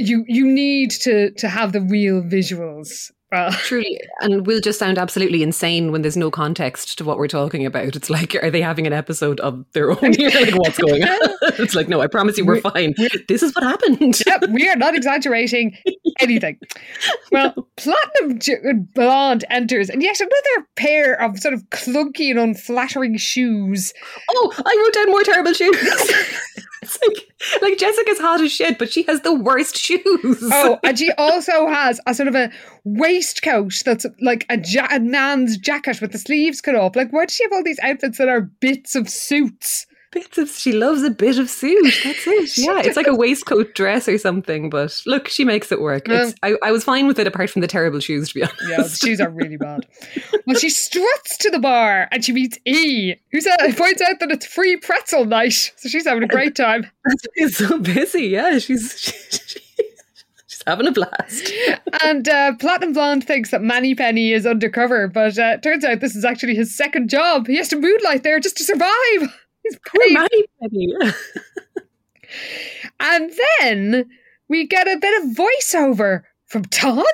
you 0.00 0.24
you 0.28 0.46
need 0.46 0.90
to 0.90 1.30
to 1.32 1.48
have 1.48 1.72
the 1.72 1.80
real 1.80 2.22
visuals 2.22 3.10
well, 3.32 3.48
uh, 3.48 3.52
Truly, 3.62 4.00
and 4.20 4.46
we'll 4.46 4.60
just 4.60 4.78
sound 4.78 4.98
absolutely 4.98 5.42
insane 5.42 5.92
when 5.92 6.02
there's 6.02 6.16
no 6.16 6.30
context 6.30 6.98
to 6.98 7.04
what 7.04 7.18
we're 7.18 7.28
talking 7.28 7.64
about. 7.64 7.94
It's 7.96 8.10
like, 8.10 8.34
are 8.42 8.50
they 8.50 8.60
having 8.60 8.86
an 8.86 8.92
episode 8.92 9.38
of 9.40 9.64
their 9.72 9.90
own 9.90 10.12
here? 10.16 10.30
Like, 10.30 10.54
what's 10.54 10.78
going 10.84 11.04
on? 11.04 11.18
it's 11.58 11.74
like, 11.74 11.88
no, 11.88 12.00
I 12.00 12.06
promise 12.06 12.38
you, 12.38 12.44
we're, 12.44 12.56
we're 12.56 12.70
fine. 12.70 12.94
We're, 12.98 13.08
this 13.28 13.42
is 13.42 13.54
what 13.54 13.64
happened. 13.64 14.20
Yep, 14.26 14.50
we 14.50 14.68
are 14.68 14.76
not 14.76 14.94
exaggerating 14.96 15.76
anything. 16.20 16.58
Well, 17.30 17.54
no. 17.56 17.66
Platinum 17.76 18.88
Blonde 18.94 19.44
enters, 19.50 19.90
and 19.90 20.02
yet 20.02 20.18
another 20.20 20.66
pair 20.76 21.20
of 21.20 21.38
sort 21.38 21.54
of 21.54 21.62
clunky 21.70 22.30
and 22.30 22.38
unflattering 22.38 23.16
shoes. 23.16 23.92
Oh, 24.30 24.52
I 24.56 24.82
wrote 24.84 24.94
down 24.94 25.10
more 25.10 25.22
terrible 25.22 25.52
shoes. 25.52 26.12
It's 26.82 26.98
like, 27.06 27.62
like 27.62 27.78
Jessica's 27.78 28.18
hot 28.18 28.40
as 28.40 28.52
shit, 28.52 28.78
but 28.78 28.92
she 28.92 29.02
has 29.04 29.20
the 29.20 29.34
worst 29.34 29.76
shoes. 29.76 30.04
Oh, 30.52 30.78
and 30.82 30.98
she 30.98 31.10
also 31.12 31.66
has 31.68 32.00
a 32.06 32.14
sort 32.14 32.28
of 32.28 32.34
a 32.34 32.50
waistcoat 32.84 33.74
that's 33.84 34.06
like 34.20 34.46
a, 34.48 34.58
ja- 34.64 34.88
a 34.90 35.00
man's 35.00 35.56
jacket 35.56 36.00
with 36.00 36.12
the 36.12 36.18
sleeves 36.18 36.60
cut 36.60 36.74
off. 36.74 36.96
Like, 36.96 37.12
why 37.12 37.26
does 37.26 37.34
she 37.34 37.44
have 37.44 37.52
all 37.52 37.64
these 37.64 37.80
outfits 37.82 38.18
that 38.18 38.28
are 38.28 38.42
bits 38.42 38.94
of 38.94 39.08
suits? 39.08 39.86
Bits 40.12 40.38
of 40.38 40.50
she 40.50 40.72
loves 40.72 41.04
a 41.04 41.10
bit 41.10 41.38
of 41.38 41.48
suit. 41.48 41.94
That's 42.02 42.26
it. 42.26 42.58
Yeah, 42.58 42.80
it's 42.80 42.96
like 42.96 43.06
a 43.06 43.14
waistcoat 43.14 43.74
dress 43.74 44.08
or 44.08 44.18
something. 44.18 44.68
But 44.68 45.00
look, 45.06 45.28
she 45.28 45.44
makes 45.44 45.70
it 45.70 45.80
work. 45.80 46.06
I, 46.08 46.54
I, 46.64 46.72
was 46.72 46.82
fine 46.82 47.06
with 47.06 47.20
it 47.20 47.28
apart 47.28 47.48
from 47.48 47.62
the 47.62 47.68
terrible 47.68 48.00
shoes. 48.00 48.30
To 48.30 48.34
be 48.34 48.42
honest, 48.42 48.60
yeah, 48.68 48.82
the 48.82 48.88
shoes 48.88 49.20
are 49.20 49.30
really 49.30 49.56
bad. 49.56 49.86
well, 50.46 50.56
she 50.56 50.68
struts 50.68 51.36
to 51.38 51.50
the 51.50 51.60
bar 51.60 52.08
and 52.10 52.24
she 52.24 52.32
meets 52.32 52.58
E, 52.64 53.14
who 53.30 53.40
points 53.74 54.02
out 54.02 54.18
that 54.18 54.32
it's 54.32 54.46
free 54.46 54.76
pretzel 54.76 55.26
night, 55.26 55.72
so 55.76 55.88
she's 55.88 56.06
having 56.06 56.24
a 56.24 56.28
great 56.28 56.56
time. 56.56 56.90
She's 57.38 57.56
so 57.56 57.78
busy. 57.78 58.24
Yeah, 58.24 58.58
she's. 58.58 58.96
She, 58.98 59.12
she, 59.46 59.60
she's 60.46 60.62
having 60.66 60.88
a 60.88 60.92
blast. 60.92 61.52
and 62.02 62.28
uh, 62.28 62.54
Platinum 62.58 62.92
Blonde 62.92 63.24
thinks 63.24 63.50
that 63.52 63.62
Mannypenny 63.62 64.32
is 64.32 64.44
undercover, 64.44 65.06
but 65.08 65.38
uh, 65.38 65.58
turns 65.58 65.84
out 65.84 66.00
this 66.00 66.16
is 66.16 66.24
actually 66.24 66.56
his 66.56 66.76
second 66.76 67.08
job. 67.08 67.46
He 67.46 67.56
has 67.56 67.68
to 67.68 67.76
moonlight 67.76 68.24
there 68.24 68.40
just 68.40 68.56
to 68.56 68.64
survive. 68.64 69.38
He's 69.62 69.78
pretty. 69.84 70.14
and 73.00 73.32
then 73.60 74.08
we 74.48 74.66
get 74.66 74.88
a 74.88 74.98
bit 74.98 75.22
of 75.22 75.30
voiceover 75.30 76.22
from 76.46 76.64
Todd. 76.64 77.04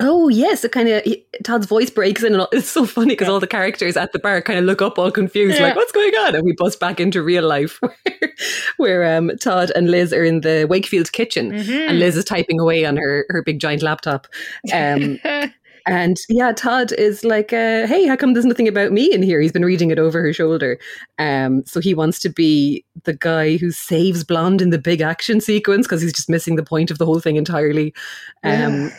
Oh 0.00 0.28
yes, 0.28 0.64
it 0.64 0.72
kind 0.72 0.88
of 0.88 1.04
Todd's 1.44 1.66
voice 1.66 1.88
breaks 1.88 2.24
in, 2.24 2.34
and 2.34 2.46
it's 2.50 2.68
so 2.68 2.84
funny 2.84 3.10
because 3.10 3.28
yeah. 3.28 3.32
all 3.32 3.40
the 3.40 3.46
characters 3.46 3.96
at 3.96 4.12
the 4.12 4.18
bar 4.18 4.42
kind 4.42 4.58
of 4.58 4.64
look 4.64 4.82
up 4.82 4.98
all 4.98 5.12
confused, 5.12 5.56
yeah. 5.56 5.66
like 5.66 5.76
"What's 5.76 5.92
going 5.92 6.12
on?" 6.14 6.34
And 6.34 6.44
we 6.44 6.52
bust 6.52 6.80
back 6.80 6.98
into 6.98 7.22
real 7.22 7.46
life, 7.46 7.78
where, 8.02 8.34
where 8.76 9.16
um, 9.16 9.30
Todd 9.40 9.70
and 9.76 9.90
Liz 9.90 10.12
are 10.12 10.24
in 10.24 10.40
the 10.40 10.66
Wakefield 10.68 11.12
kitchen, 11.12 11.52
mm-hmm. 11.52 11.88
and 11.88 12.00
Liz 12.00 12.16
is 12.16 12.24
typing 12.24 12.58
away 12.58 12.84
on 12.84 12.96
her 12.96 13.24
her 13.28 13.42
big 13.44 13.60
giant 13.60 13.82
laptop. 13.82 14.26
Um, 14.72 15.20
And 15.86 16.16
yeah, 16.28 16.52
Todd 16.52 16.92
is 16.92 17.24
like, 17.24 17.52
uh, 17.52 17.86
hey, 17.86 18.06
how 18.06 18.16
come 18.16 18.32
there's 18.32 18.46
nothing 18.46 18.68
about 18.68 18.92
me 18.92 19.12
in 19.12 19.22
here? 19.22 19.40
He's 19.40 19.52
been 19.52 19.64
reading 19.64 19.90
it 19.90 19.98
over 19.98 20.22
her 20.22 20.32
shoulder. 20.32 20.78
Um, 21.18 21.64
so 21.66 21.80
he 21.80 21.94
wants 21.94 22.18
to 22.20 22.30
be 22.30 22.84
the 23.04 23.14
guy 23.14 23.58
who 23.58 23.70
saves 23.70 24.24
Blonde 24.24 24.62
in 24.62 24.70
the 24.70 24.78
big 24.78 25.00
action 25.00 25.40
sequence 25.40 25.86
because 25.86 26.00
he's 26.00 26.12
just 26.12 26.30
missing 26.30 26.56
the 26.56 26.62
point 26.62 26.90
of 26.90 26.98
the 26.98 27.06
whole 27.06 27.20
thing 27.20 27.36
entirely. 27.36 27.94
Um. 28.42 28.90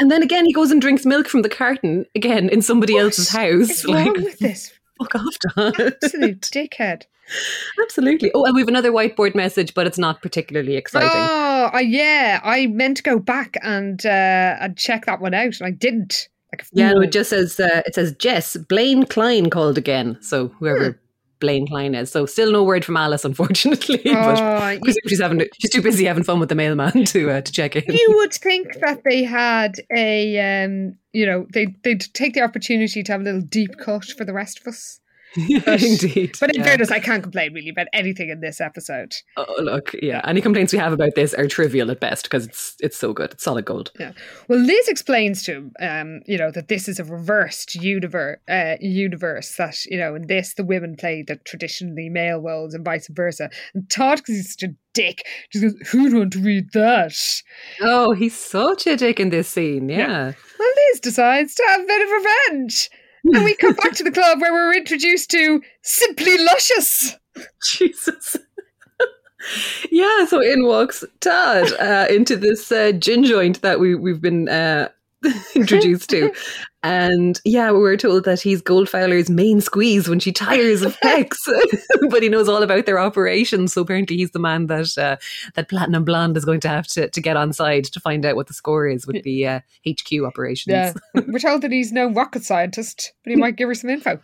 And 0.00 0.12
then 0.12 0.22
again, 0.22 0.46
he 0.46 0.52
goes 0.52 0.70
and 0.70 0.80
drinks 0.80 1.04
milk 1.04 1.28
from 1.28 1.42
the 1.42 1.48
carton 1.48 2.06
again 2.14 2.48
in 2.50 2.62
somebody 2.62 2.94
what 2.94 3.04
else's 3.04 3.28
house. 3.28 3.68
What's 3.68 3.84
like, 3.84 4.06
wrong 4.06 4.22
with 4.22 4.38
this? 4.38 4.72
Fuck 4.98 5.14
off, 5.16 5.36
Todd. 5.54 5.80
Absolute 6.02 6.40
dickhead. 6.42 7.04
Absolutely. 7.82 8.30
Oh, 8.34 8.44
and 8.44 8.54
we 8.54 8.60
have 8.60 8.68
another 8.68 8.92
whiteboard 8.92 9.34
message, 9.34 9.74
but 9.74 9.86
it's 9.86 9.98
not 9.98 10.22
particularly 10.22 10.76
exciting. 10.76 11.10
Oh, 11.12 11.70
uh, 11.74 11.78
yeah. 11.78 12.40
I 12.42 12.66
meant 12.66 12.98
to 12.98 13.02
go 13.02 13.18
back 13.18 13.56
and 13.62 14.04
uh, 14.04 14.56
and 14.60 14.76
check 14.76 15.06
that 15.06 15.20
one 15.20 15.34
out, 15.34 15.58
and 15.60 15.66
I 15.66 15.70
didn't. 15.70 16.28
Like, 16.52 16.64
yeah, 16.72 16.92
no, 16.92 17.02
it 17.02 17.12
just 17.12 17.30
says 17.30 17.60
uh, 17.60 17.82
it 17.86 17.94
says 17.94 18.14
Jess 18.14 18.56
Blaine 18.56 19.04
Klein 19.04 19.50
called 19.50 19.78
again. 19.78 20.18
So 20.20 20.48
whoever. 20.48 20.92
Hmm. 20.92 20.98
Blaine 21.40 21.68
Klein 21.68 21.94
is. 21.94 22.10
So 22.10 22.26
still 22.26 22.50
no 22.50 22.64
word 22.64 22.84
from 22.84 22.96
Alice, 22.96 23.24
unfortunately. 23.24 24.02
Oh, 24.06 24.78
but 24.82 24.94
she's 25.06 25.20
having 25.20 25.40
she's 25.60 25.70
too 25.70 25.82
busy 25.82 26.04
having 26.04 26.24
fun 26.24 26.40
with 26.40 26.48
the 26.48 26.54
mailman 26.56 27.04
to 27.04 27.30
uh, 27.30 27.40
to 27.40 27.52
check 27.52 27.76
in. 27.76 27.84
You 27.94 28.14
would 28.16 28.32
think 28.34 28.78
that 28.80 29.04
they 29.04 29.22
had 29.22 29.76
a 29.94 30.64
um, 30.64 30.96
you 31.12 31.26
know 31.26 31.46
they 31.52 31.74
they'd 31.82 32.00
take 32.12 32.34
the 32.34 32.42
opportunity 32.42 33.02
to 33.02 33.12
have 33.12 33.20
a 33.20 33.24
little 33.24 33.40
deep 33.40 33.78
cut 33.78 34.06
for 34.06 34.24
the 34.24 34.32
rest 34.32 34.60
of 34.60 34.66
us. 34.66 35.00
But, 35.64 35.82
Indeed. 35.82 36.36
But 36.40 36.54
in 36.54 36.60
yeah. 36.60 36.66
fairness, 36.66 36.90
I 36.90 37.00
can't 37.00 37.22
complain 37.22 37.52
really 37.52 37.68
about 37.68 37.88
anything 37.92 38.30
in 38.30 38.40
this 38.40 38.60
episode. 38.60 39.14
Oh, 39.36 39.54
look, 39.58 39.94
yeah. 40.02 40.20
Any 40.24 40.40
complaints 40.40 40.72
we 40.72 40.78
have 40.78 40.92
about 40.92 41.14
this 41.14 41.34
are 41.34 41.46
trivial 41.46 41.90
at 41.90 42.00
best 42.00 42.24
because 42.24 42.46
it's 42.46 42.76
it's 42.80 42.96
so 42.96 43.12
good. 43.12 43.32
It's 43.32 43.44
solid 43.44 43.64
gold. 43.64 43.92
Yeah. 43.98 44.12
Well, 44.48 44.58
Liz 44.58 44.88
explains 44.88 45.42
to 45.44 45.52
him, 45.52 45.72
um, 45.80 46.20
you 46.26 46.38
know, 46.38 46.50
that 46.50 46.68
this 46.68 46.88
is 46.88 46.98
a 46.98 47.04
reversed 47.04 47.74
universe, 47.74 48.38
uh, 48.48 48.76
universe 48.80 49.56
that, 49.56 49.84
you 49.86 49.98
know, 49.98 50.14
in 50.14 50.26
this, 50.26 50.54
the 50.54 50.64
women 50.64 50.96
play 50.96 51.22
the 51.22 51.36
traditionally 51.36 52.08
male 52.08 52.40
roles 52.40 52.74
and 52.74 52.84
vice 52.84 53.08
versa. 53.08 53.50
And 53.74 53.88
Todd, 53.90 54.18
because 54.18 54.36
he's 54.36 54.52
such 54.52 54.70
a 54.70 54.74
dick, 54.94 55.26
just 55.52 55.62
goes, 55.62 55.88
who'd 55.88 56.14
want 56.14 56.32
to 56.32 56.40
read 56.40 56.72
that? 56.72 57.14
Oh, 57.80 58.12
he's 58.12 58.36
such 58.36 58.86
a 58.86 58.96
dick 58.96 59.20
in 59.20 59.30
this 59.30 59.48
scene. 59.48 59.88
Yeah. 59.88 59.98
yeah. 59.98 60.32
Well, 60.58 60.68
Liz 60.92 61.00
decides 61.00 61.54
to 61.54 61.64
have 61.68 61.82
a 61.82 61.86
bit 61.86 62.02
of 62.02 62.10
revenge 62.10 62.90
and 63.34 63.44
we 63.44 63.54
come 63.56 63.74
back 63.74 63.92
to 63.96 64.04
the 64.04 64.10
club 64.10 64.40
where 64.40 64.52
we're 64.52 64.76
introduced 64.76 65.30
to 65.30 65.62
Simply 65.82 66.38
Luscious. 66.38 67.16
Jesus. 67.62 68.36
yeah, 69.90 70.24
so 70.26 70.40
in 70.40 70.64
walks 70.64 71.04
Todd 71.20 71.72
uh, 71.80 72.06
into 72.10 72.36
this 72.36 72.70
uh, 72.72 72.92
gin 72.92 73.24
joint 73.24 73.60
that 73.62 73.80
we 73.80 73.94
we've 73.94 74.20
been 74.20 74.48
uh, 74.48 74.88
introduced 75.54 76.10
to. 76.10 76.32
And 76.82 77.40
yeah, 77.44 77.72
we 77.72 77.78
were 77.78 77.96
told 77.96 78.24
that 78.24 78.40
he's 78.40 78.62
Goldfowler's 78.62 79.28
main 79.28 79.60
squeeze 79.60 80.08
when 80.08 80.20
she 80.20 80.30
tires 80.30 80.82
of 80.82 80.96
Pecs, 81.04 81.36
but 82.08 82.22
he 82.22 82.28
knows 82.28 82.48
all 82.48 82.62
about 82.62 82.86
their 82.86 83.00
operations. 83.00 83.72
So 83.72 83.82
apparently, 83.82 84.16
he's 84.16 84.30
the 84.30 84.38
man 84.38 84.66
that 84.68 84.96
uh, 84.96 85.16
that 85.54 85.68
Platinum 85.68 86.04
Blonde 86.04 86.36
is 86.36 86.44
going 86.44 86.60
to 86.60 86.68
have 86.68 86.86
to, 86.88 87.08
to 87.08 87.20
get 87.20 87.36
on 87.36 87.52
side 87.52 87.84
to 87.84 88.00
find 88.00 88.24
out 88.24 88.36
what 88.36 88.46
the 88.46 88.54
score 88.54 88.86
is 88.86 89.06
with 89.06 89.22
the 89.24 89.46
uh, 89.46 89.60
HQ 89.88 90.22
operations. 90.24 90.72
Yeah, 90.72 90.92
we're 91.14 91.40
told 91.40 91.62
that 91.62 91.72
he's 91.72 91.92
no 91.92 92.10
rocket 92.10 92.44
scientist, 92.44 93.12
but 93.24 93.30
he 93.30 93.36
might 93.36 93.56
give 93.56 93.68
her 93.68 93.74
some 93.74 93.90
info. 93.90 94.20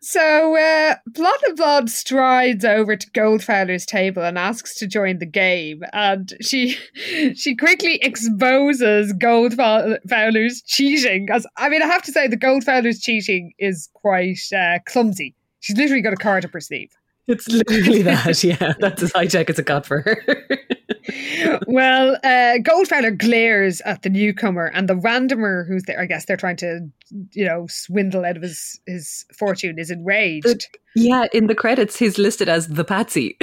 So 0.00 0.56
uh, 0.56 0.96
and 1.06 1.56
blood 1.56 1.90
strides 1.90 2.64
over 2.64 2.96
to 2.96 3.10
Goldfowler's 3.10 3.86
table 3.86 4.22
and 4.22 4.38
asks 4.38 4.74
to 4.78 4.86
join 4.86 5.18
the 5.18 5.26
game, 5.26 5.82
and 5.92 6.32
she 6.40 6.76
she 7.34 7.54
quickly 7.56 7.96
exposes 8.02 9.12
Goldfowler's 9.12 10.62
cheating. 10.62 11.26
Because 11.26 11.46
I 11.56 11.68
mean, 11.68 11.82
I 11.82 11.86
have 11.86 12.02
to 12.02 12.12
say, 12.12 12.26
the 12.26 12.36
Goldfowler's 12.36 13.00
cheating 13.00 13.52
is 13.58 13.88
quite 13.94 14.38
uh, 14.56 14.78
clumsy. 14.86 15.34
She's 15.60 15.76
literally 15.76 16.02
got 16.02 16.12
a 16.12 16.16
card 16.16 16.44
up 16.44 16.52
her 16.52 16.60
sleeve. 16.60 16.90
It's 17.32 17.48
literally 17.48 18.02
that, 18.02 18.44
yeah. 18.44 18.74
That's 18.78 19.02
as 19.02 19.12
high 19.12 19.24
tech 19.24 19.48
as 19.48 19.58
it 19.58 19.64
got 19.64 19.86
for 19.86 20.02
her. 20.02 20.22
well, 21.66 22.16
uh, 22.16 22.58
Goldfowler 22.58 23.16
glares 23.16 23.80
at 23.86 24.02
the 24.02 24.10
newcomer, 24.10 24.66
and 24.66 24.86
the 24.86 24.94
randomer 24.94 25.66
who's 25.66 25.84
there, 25.84 25.98
I 25.98 26.04
guess 26.04 26.26
they're 26.26 26.36
trying 26.36 26.56
to, 26.56 26.90
you 27.32 27.46
know, 27.46 27.66
swindle 27.70 28.26
out 28.26 28.36
of 28.36 28.42
his, 28.42 28.78
his 28.86 29.24
fortune, 29.38 29.78
is 29.78 29.90
enraged. 29.90 30.46
Uh, 30.46 30.78
yeah, 30.94 31.24
in 31.32 31.46
the 31.46 31.54
credits, 31.54 31.98
he's 31.98 32.18
listed 32.18 32.50
as 32.50 32.68
the 32.68 32.84
patsy. 32.84 33.38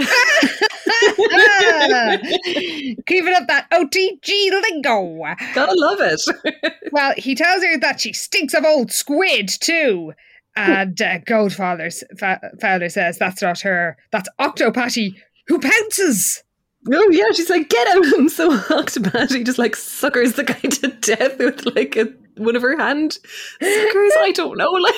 Keeping 3.08 3.34
up 3.34 3.48
that 3.48 3.66
OTG 3.72 4.52
lingo. 4.70 5.24
Gotta 5.56 5.74
love 5.74 5.98
it. 6.00 6.22
well, 6.92 7.16
he 7.18 7.34
tells 7.34 7.64
her 7.64 7.80
that 7.80 8.00
she 8.00 8.14
stinks 8.14 8.54
of 8.54 8.66
old 8.66 8.92
squid, 8.92 9.50
too. 9.50 10.14
And 10.56 11.02
uh, 11.02 11.20
Goldfowler 11.20 11.94
Fowler 12.60 12.90
says 12.90 13.18
that's 13.18 13.42
not 13.42 13.62
her. 13.62 13.98
That's 14.12 14.30
Octopatty 14.40 15.16
who 15.48 15.60
pounces. 15.60 16.44
Oh 16.92 17.10
yeah, 17.12 17.32
she's 17.34 17.50
like, 17.50 17.70
get 17.70 17.88
him! 17.88 18.30
So 18.30 18.58
Octopatty 18.58 19.46
just 19.46 19.58
like 19.60 19.76
suckers 19.76 20.34
the 20.34 20.44
guy 20.44 20.54
to 20.60 20.88
death 20.88 21.38
with 21.38 21.66
like 21.76 21.98
a, 21.98 22.08
one 22.38 22.56
of 22.56 22.62
her 22.62 22.78
hand 22.78 23.14
suckers. 23.62 24.12
I 24.20 24.32
don't 24.34 24.58
know, 24.58 24.70
like 24.72 24.96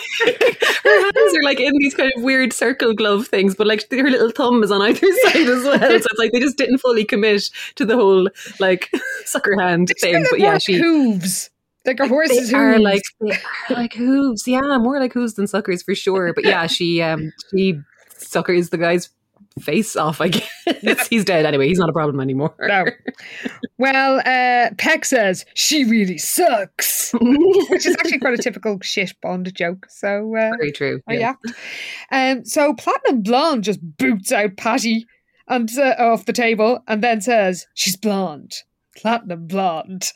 her 0.83 1.01
hands 1.01 1.37
are 1.37 1.43
like 1.43 1.59
in 1.59 1.73
these 1.79 1.95
kind 1.95 2.11
of 2.15 2.23
weird 2.23 2.53
circle 2.53 2.93
glove 2.93 3.27
things, 3.27 3.55
but 3.55 3.65
like 3.67 3.89
her 3.89 4.09
little 4.09 4.29
thumb 4.29 4.63
is 4.63 4.71
on 4.71 4.81
either 4.81 4.99
side 5.23 5.47
as 5.47 5.63
well. 5.63 5.79
So 5.79 5.89
it's 5.89 6.19
like 6.19 6.31
they 6.31 6.39
just 6.39 6.57
didn't 6.57 6.79
fully 6.79 7.05
commit 7.05 7.49
to 7.75 7.85
the 7.85 7.95
whole 7.95 8.29
like 8.59 8.91
sucker 9.25 9.59
hand 9.59 9.89
It's 9.89 10.01
thing. 10.01 10.23
But 10.29 10.39
yeah, 10.39 10.59
she 10.59 10.73
hooves. 10.73 11.49
Like 11.85 11.99
a 11.99 12.07
horse's 12.07 12.51
they 12.51 12.57
are 12.57 12.79
like 12.79 13.01
are 13.21 13.73
like 13.75 13.93
hooves. 13.93 14.47
Yeah, 14.47 14.77
more 14.77 14.99
like 14.99 15.13
hooves 15.13 15.33
than 15.33 15.47
suckers 15.47 15.81
for 15.81 15.95
sure. 15.95 16.33
But 16.33 16.45
yeah, 16.45 16.67
she 16.67 17.01
um 17.01 17.31
she 17.49 17.79
suckers 18.09 18.69
the 18.69 18.77
guy's 18.77 19.09
face 19.59 19.95
off. 19.95 20.21
I 20.21 20.29
guess 20.81 21.07
he's 21.07 21.25
dead 21.25 21.45
anyway. 21.45 21.67
He's 21.67 21.79
not 21.79 21.89
a 21.89 21.93
problem 21.93 22.19
anymore. 22.19 22.55
No. 22.59 22.85
Well, 23.77 24.19
uh, 24.19 24.73
Peck 24.77 25.05
says 25.05 25.45
she 25.55 25.83
really 25.83 26.17
sucks, 26.17 27.11
which 27.19 27.85
is 27.85 27.95
actually 27.99 28.19
quite 28.19 28.39
a 28.39 28.41
typical 28.41 28.79
shit 28.81 29.13
Bond 29.21 29.53
joke. 29.55 29.87
So, 29.89 30.35
uh, 30.35 30.51
Very 30.57 30.71
true. 30.71 31.01
oh, 31.09 31.13
yeah. 31.13 31.33
Um, 32.11 32.45
so 32.45 32.73
Platinum 32.73 33.23
Blonde 33.23 33.63
just 33.63 33.79
boots 33.97 34.31
out 34.31 34.57
Patty 34.57 35.05
and 35.47 35.69
uh, 35.77 35.95
off 35.97 36.25
the 36.25 36.33
table, 36.33 36.83
and 36.87 37.03
then 37.03 37.21
says 37.21 37.65
she's 37.73 37.97
blonde, 37.97 38.53
platinum 38.95 39.47
blonde. 39.47 40.11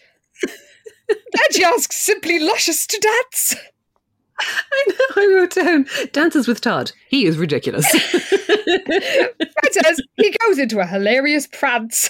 Asks 1.64 1.98
simply 1.98 2.40
luscious 2.40 2.86
to 2.88 3.00
dance. 3.00 3.56
I 4.38 4.86
know. 4.88 5.24
I 5.24 5.34
wrote 5.34 5.56
down 5.56 5.86
dances 6.12 6.48
with 6.48 6.62
Todd. 6.62 6.92
He 7.10 7.26
is 7.26 7.38
ridiculous. 7.38 7.88
Fred 7.90 9.72
says 9.72 10.02
he 10.18 10.36
goes 10.46 10.60
into 10.60 10.80
a 10.80 10.86
hilarious 10.86 11.48
prance. 11.48 12.10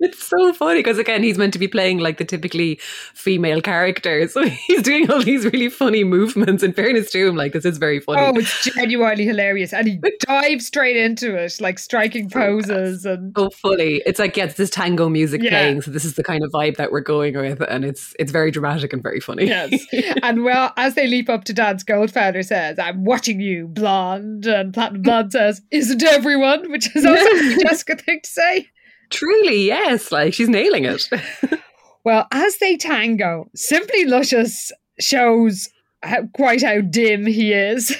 It's 0.00 0.22
so 0.22 0.52
funny 0.52 0.80
because 0.80 0.98
again, 0.98 1.22
he's 1.22 1.38
meant 1.38 1.52
to 1.54 1.58
be 1.58 1.68
playing 1.68 1.98
like 1.98 2.18
the 2.18 2.24
typically 2.24 2.78
female 3.14 3.60
character, 3.60 4.26
so 4.28 4.44
he's 4.66 4.82
doing 4.82 5.10
all 5.10 5.22
these 5.22 5.44
really 5.44 5.68
funny 5.68 6.04
movements. 6.04 6.62
In 6.62 6.72
fairness 6.72 7.10
to 7.12 7.28
him, 7.28 7.36
like 7.36 7.52
this 7.52 7.64
is 7.64 7.78
very 7.78 8.00
funny. 8.00 8.20
Oh, 8.20 8.38
it's 8.38 8.64
genuinely 8.64 9.24
hilarious, 9.24 9.72
and 9.72 9.86
he 9.88 10.00
dives 10.20 10.66
straight 10.66 10.96
into 10.96 11.34
it, 11.36 11.60
like 11.60 11.78
striking 11.78 12.26
oh, 12.26 12.38
poses 12.38 13.04
and 13.04 13.32
so 13.36 13.50
funny. 13.50 14.02
It's 14.06 14.18
like 14.18 14.36
yeah, 14.36 14.44
it's 14.44 14.54
this 14.54 14.70
tango 14.70 15.08
music 15.08 15.42
Yeah. 15.42 15.50
playing, 15.50 15.82
so 15.82 15.90
this 15.90 16.04
is 16.04 16.14
the 16.14 16.24
kind 16.24 16.44
of 16.44 16.50
vibe 16.52 16.76
that 16.76 16.92
we're 16.92 17.00
going 17.00 17.34
with, 17.36 17.62
and 17.62 17.84
it's 17.84 18.14
it's 18.18 18.32
very 18.32 18.50
dramatic 18.50 18.92
and 18.92 19.02
very 19.02 19.20
funny. 19.20 19.46
Yes. 19.46 19.84
and 20.22 20.44
well, 20.44 20.72
as 20.76 20.94
they 20.94 21.06
leap 21.06 21.28
up 21.28 21.44
to 21.44 21.52
dance, 21.52 21.84
Goldfowler 21.84 22.44
says, 22.44 22.78
I'm 22.78 23.04
watching 23.04 23.40
you, 23.40 23.68
blonde. 23.68 24.46
And 24.46 24.72
Platinum 24.74 25.02
Blonde 25.02 25.32
says, 25.32 25.62
Isn't 25.70 26.02
everyone? 26.02 26.70
Which 26.70 26.94
is 26.94 27.04
also 27.04 27.24
a 27.24 27.56
Jessica 27.62 27.96
thing 27.96 28.20
to 28.22 28.30
say. 28.30 28.68
Truly, 29.10 29.66
yes. 29.66 30.10
Like 30.12 30.34
she's 30.34 30.48
nailing 30.48 30.84
it. 30.84 31.08
Well, 32.06 32.28
as 32.30 32.58
they 32.58 32.76
tango, 32.76 33.50
Simply 33.56 34.04
Luscious 34.04 34.70
shows 35.00 35.68
how, 36.04 36.28
quite 36.34 36.62
how 36.62 36.80
dim 36.80 37.26
he 37.26 37.52
is. 37.52 37.96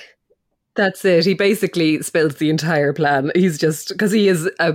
That's 0.76 1.04
it. 1.04 1.24
He 1.24 1.34
basically 1.34 2.00
spills 2.02 2.36
the 2.36 2.48
entire 2.48 2.92
plan. 2.92 3.32
He's 3.34 3.58
just 3.58 3.88
because 3.88 4.12
he 4.12 4.28
is 4.28 4.48
a 4.60 4.74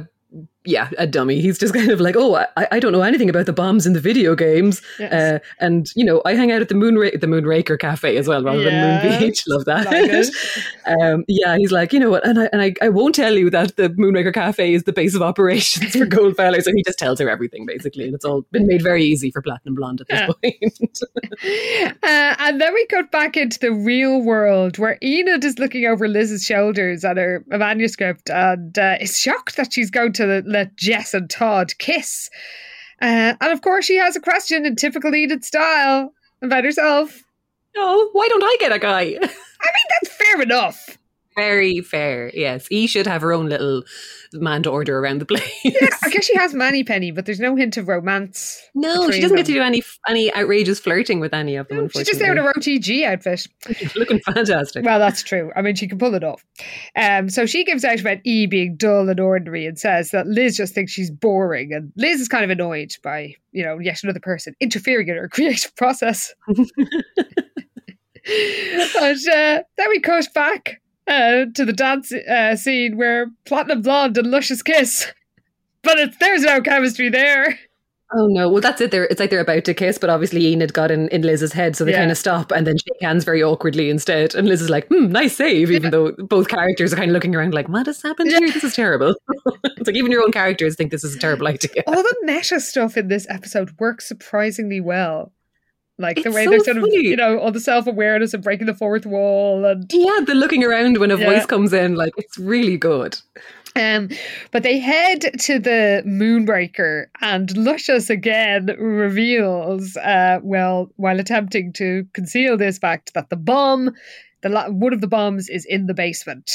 yeah 0.65 0.89
a 0.97 1.07
dummy. 1.07 1.41
He's 1.41 1.57
just 1.57 1.73
kind 1.79 1.89
of 1.89 1.99
like, 2.01 2.15
oh, 2.17 2.35
I, 2.57 2.67
I 2.71 2.79
don't 2.79 2.91
know 2.91 3.01
anything 3.01 3.29
about 3.29 3.45
the 3.45 3.53
bombs 3.53 3.85
in 3.85 3.93
the 3.93 3.99
video 3.99 4.35
games, 4.35 4.81
Yes. 4.99 5.13
uh, 5.13 5.39
and 5.59 5.87
you 5.95 6.05
know 6.05 6.21
I 6.25 6.35
hang 6.35 6.51
out 6.51 6.61
at 6.61 6.69
the 6.69 6.75
Moonra- 6.75 7.19
the 7.19 7.27
Moonraker 7.27 7.79
Cafe 7.79 8.15
as 8.17 8.27
well, 8.27 8.43
rather 8.43 8.63
than 8.63 9.03
Moon 9.09 9.19
Beach. 9.19 9.43
Love 9.47 9.65
that. 9.65 9.85
Like 9.85 11.01
um, 11.01 11.23
yeah, 11.27 11.57
he's 11.57 11.71
like, 11.71 11.93
you 11.93 11.99
know 11.99 12.09
what, 12.09 12.25
and 12.25 12.39
I 12.39 12.49
and 12.53 12.61
I, 12.61 12.73
I 12.81 12.89
won't 12.89 13.15
tell 13.15 13.33
you 13.37 13.49
that 13.49 13.75
the 13.77 13.89
Moonraker 13.89 14.33
Cafe 14.33 14.73
is 14.73 14.83
the 14.83 14.93
base 14.93 15.15
of 15.15 15.21
operations 15.21 15.93
for 15.93 16.05
Goldfeller. 16.05 16.61
So 16.61 16.71
he 16.75 16.83
just 16.83 16.99
tells 16.99 17.19
her 17.19 17.29
everything 17.29 17.65
basically, 17.65 18.05
and 18.05 18.13
it's 18.15 18.25
all 18.25 18.41
been 18.51 18.67
made 18.67 18.81
very 18.81 19.03
easy 19.03 19.31
for 19.31 19.41
Platinum 19.41 19.75
Blonde 19.75 20.01
at 20.01 20.07
this 20.07 20.19
Yeah. 20.19 20.27
point. 20.27 20.99
Uh, 22.03 22.35
and 22.39 22.61
then 22.61 22.73
we 22.73 22.85
cut 22.87 23.11
back 23.11 23.35
into 23.37 23.59
the 23.59 23.71
real 23.71 24.21
world 24.21 24.77
where 24.77 24.97
Enid 25.03 25.43
is 25.43 25.59
looking 25.59 25.85
over 25.85 26.07
Liz's 26.07 26.43
shoulders 26.45 27.03
at 27.03 27.17
her 27.17 27.43
manuscript 27.47 28.29
and 28.29 28.77
uh, 28.77 28.97
is 28.99 29.17
shocked 29.17 29.57
that 29.57 29.73
she's 29.73 29.89
going 29.89 30.13
to 30.13 30.43
let 30.51 30.75
Jess 30.75 31.13
and 31.13 31.29
Todd 31.29 31.77
kiss. 31.77 32.29
Uh, 33.01 33.33
and 33.39 33.51
of 33.51 33.61
course, 33.61 33.85
she 33.85 33.95
has 33.97 34.15
a 34.15 34.21
question 34.21 34.65
in 34.65 34.75
typical 34.75 35.13
Enid 35.15 35.43
style 35.43 36.13
about 36.41 36.63
herself. 36.63 37.23
oh, 37.75 38.09
why 38.13 38.27
don't 38.27 38.43
I 38.43 38.57
get 38.59 38.71
a 38.71 38.79
guy? 38.79 38.99
I 39.01 39.09
mean, 39.09 39.21
that's 39.21 40.15
fair 40.15 40.41
enough. 40.41 40.97
Very 41.35 41.79
fair. 41.81 42.31
Yes, 42.33 42.67
he 42.67 42.87
should 42.87 43.07
have 43.07 43.21
her 43.21 43.33
own 43.33 43.47
little 43.49 43.83
man 44.33 44.63
to 44.63 44.69
order 44.69 44.99
around 44.99 45.19
the 45.19 45.25
place. 45.31 45.51
Yeah, 45.63 45.87
I 46.03 46.09
guess 46.09 46.25
she 46.25 46.35
has 46.35 46.53
Mannypenny, 46.53 47.13
but 47.13 47.25
there's 47.25 47.39
no 47.39 47.55
hint 47.55 47.77
of 47.77 47.87
romance. 47.87 48.61
no, 48.73 49.09
she 49.11 49.21
doesn't 49.21 49.37
get 49.37 49.45
to 49.47 49.53
do 49.53 49.61
any 49.61 49.83
any 50.07 50.33
outrageous 50.33 50.79
flirting 50.79 51.19
with 51.19 51.33
any 51.33 51.55
of 51.55 51.67
them. 51.67 51.89
She's 51.89 52.07
just 52.07 52.19
there 52.19 52.31
in 52.31 52.37
her 52.37 52.53
OTG 52.53 53.05
outfit. 53.05 53.47
looking 53.95 54.19
fantastic. 54.19 54.85
Well, 54.85 54.99
that's 54.99 55.23
true. 55.23 55.51
I 55.55 55.61
mean, 55.61 55.75
she 55.75 55.87
can 55.87 55.97
pull 55.97 56.15
it 56.15 56.23
off. 56.23 56.45
Um, 56.95 57.29
so 57.29 57.45
she 57.45 57.63
gives 57.63 57.83
out 57.83 57.99
about 57.99 58.17
E 58.23 58.45
being 58.45 58.75
dull 58.75 59.09
and 59.09 59.19
ordinary 59.19 59.65
and 59.65 59.77
says 59.77 60.11
that 60.11 60.27
Liz 60.27 60.57
just 60.57 60.73
thinks 60.73 60.91
she's 60.91 61.11
boring. 61.11 61.73
And 61.73 61.91
Liz 61.95 62.21
is 62.21 62.27
kind 62.27 62.43
of 62.43 62.49
annoyed 62.49 62.95
by, 63.03 63.35
you 63.51 63.63
know, 63.63 63.79
yet 63.79 64.03
another 64.03 64.19
person 64.19 64.55
interfering 64.59 65.07
in 65.07 65.15
her 65.15 65.29
creative 65.31 65.75
process. 65.75 66.33
and 66.47 66.67
uh, 68.25 69.63
then 69.77 69.89
we 69.89 69.99
cut 69.99 70.27
back 70.33 70.80
uh, 71.07 71.45
to 71.53 71.65
the 71.65 71.73
dance 71.73 72.11
uh, 72.11 72.55
scene 72.55 72.97
where 72.97 73.27
Platinum 73.45 73.81
Blonde 73.81 74.17
and 74.17 74.29
Luscious 74.31 74.61
kiss. 74.63 75.11
But 75.83 75.97
it's, 75.97 76.17
there's 76.17 76.43
no 76.43 76.61
chemistry 76.61 77.09
there. 77.09 77.57
oh 78.13 78.27
no, 78.27 78.47
well 78.49 78.61
that's 78.61 78.79
it. 78.81 78.91
They're, 78.91 79.05
it's 79.05 79.19
like 79.19 79.31
they're 79.31 79.39
about 79.39 79.63
to 79.65 79.73
kiss, 79.73 79.97
but 79.97 80.11
obviously 80.11 80.45
Enid 80.45 80.73
got 80.73 80.91
in, 80.91 81.07
in 81.07 81.23
Liz's 81.23 81.53
head, 81.53 81.75
so 81.75 81.83
they 81.83 81.91
Yeah. 81.93 81.97
kind 82.01 82.11
of 82.11 82.19
stop 82.19 82.51
and 82.51 82.67
then 82.67 82.77
shake 82.77 83.01
hands 83.01 83.23
very 83.23 83.41
awkwardly 83.41 83.89
instead. 83.89 84.35
And 84.35 84.47
Liz 84.47 84.61
is 84.61 84.69
like, 84.69 84.87
"Hmm, 84.89 85.07
nice 85.11 85.35
save," 85.35 85.71
even 85.71 85.89
though 85.89 86.11
both 86.19 86.49
characters 86.49 86.93
are 86.93 86.97
kind 86.97 87.09
of 87.09 87.13
looking 87.13 87.33
around 87.35 87.55
like, 87.55 87.67
"What 87.67 87.87
has 87.87 87.99
happened 88.03 88.29
here? 88.29 88.41
This 88.51 88.63
is 88.63 88.75
terrible." 88.75 89.15
it's 89.63 89.87
like 89.87 89.95
even 89.95 90.11
your 90.11 90.21
own 90.21 90.31
characters 90.31 90.75
think 90.75 90.91
this 90.91 91.03
is 91.03 91.15
a 91.15 91.19
terrible 91.19 91.47
idea. 91.55 91.81
All 91.87 91.95
the 91.95 92.15
meta 92.25 92.59
stuff 92.59 92.95
in 92.95 93.07
this 93.07 93.25
episode 93.27 93.71
works 93.79 94.07
surprisingly 94.07 94.81
well. 94.81 95.33
Like 96.01 96.21
the 96.23 96.31
way 96.31 96.43
so 96.45 96.49
they're 96.51 96.59
sort 96.63 96.77
of, 96.77 96.87
you 96.91 97.15
know, 97.15 97.37
all 97.39 97.51
the 97.51 97.59
self 97.59 97.87
awareness 97.87 98.33
and 98.33 98.43
breaking 98.43 98.67
the 98.67 98.73
fourth 98.73 99.05
wall, 99.05 99.63
and 99.65 99.89
Yeah, 99.93 100.19
the 100.25 100.33
looking 100.35 100.63
around 100.63 100.97
when 100.97 101.11
a 101.11 101.17
Yeah. 101.17 101.25
voice 101.27 101.45
comes 101.45 101.71
in, 101.73 101.95
like 101.95 102.13
it's 102.17 102.37
really 102.37 102.77
good. 102.77 103.17
um. 103.75 104.09
But 104.51 104.63
they 104.63 104.79
head 104.79 105.21
to 105.41 105.59
the 105.59 106.03
Moonbreaker, 106.05 107.05
and 107.21 107.55
Luscious 107.55 108.09
again 108.09 108.65
reveals, 108.77 109.95
uh, 109.97 110.39
well, 110.43 110.91
while 110.97 111.19
attempting 111.19 111.71
to 111.73 112.05
conceal 112.13 112.57
this 112.57 112.77
fact, 112.79 113.13
that 113.13 113.29
the 113.29 113.37
bomb, 113.37 113.91
the 114.41 114.49
la- 114.49 114.69
one 114.69 114.91
of 114.93 114.99
the 115.01 115.07
bombs, 115.07 115.47
is 115.47 115.65
in 115.65 115.85
the 115.85 115.93
basement, 115.93 116.51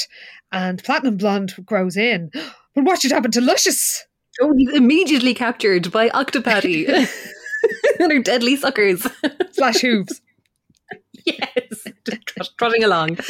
and 0.51 0.83
Platinum 0.83 1.17
Blonde 1.17 1.55
grows 1.65 1.97
in. 1.97 2.29
But 2.75 2.83
what 2.85 3.01
should 3.01 3.11
happen 3.11 3.31
to 3.31 3.41
Luscious? 3.41 4.05
Oh, 4.39 4.53
he's 4.55 4.71
immediately 4.75 5.33
captured 5.33 5.91
by 5.91 6.09
Octopatty 6.09 6.85
and 7.99 8.11
her 8.11 8.19
deadly 8.21 8.55
suckers. 8.55 9.05
Slash 9.51 9.79
hooves. 9.81 10.21
yes, 11.25 11.83
trot- 12.25 12.49
trotting 12.57 12.83
along. 12.83 13.17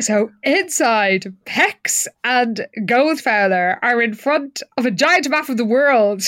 So 0.00 0.30
inside, 0.42 1.34
Pecs 1.46 2.06
and 2.24 2.66
Goldfowler 2.80 3.78
are 3.82 4.02
in 4.02 4.14
front 4.14 4.62
of 4.76 4.86
a 4.86 4.90
giant 4.90 5.28
map 5.28 5.48
of 5.48 5.56
the 5.56 5.64
world, 5.64 6.22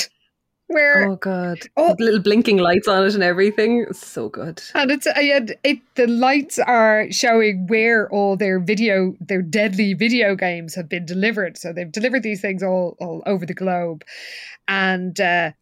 where 0.68 1.09
oh 1.11 1.16
god, 1.16 1.59
Oh. 1.77 1.90
With 1.90 2.01
little 2.01 2.21
blinking 2.21 2.59
lights 2.59 2.88
on 2.88 3.05
it 3.05 3.14
and 3.14 3.23
everything. 3.23 3.87
It's 3.88 4.07
so 4.07 4.29
good. 4.29 4.62
and 4.75 4.90
it's 4.90 5.07
uh, 5.07 5.12
and 5.16 5.55
it 5.64 5.79
the 5.97 6.07
lights 6.07 6.59
are 6.59 7.07
showing 7.11 7.66
where 7.66 8.09
all 8.11 8.37
their 8.37 8.59
video 8.61 9.14
their 9.21 9.42
deadly 9.42 9.95
video 9.95 10.35
games 10.35 10.75
have 10.75 10.88
been 10.88 11.05
delivered. 11.07 11.59
So 11.59 11.73
they've 11.73 11.90
delivered 11.92 12.23
these 12.23 12.40
things 12.40 12.62
all 12.62 12.97
all 13.01 13.23
over 13.27 13.45
the 13.45 13.55
globe, 13.55 14.05
and 14.68 15.18
uh, 15.21 15.53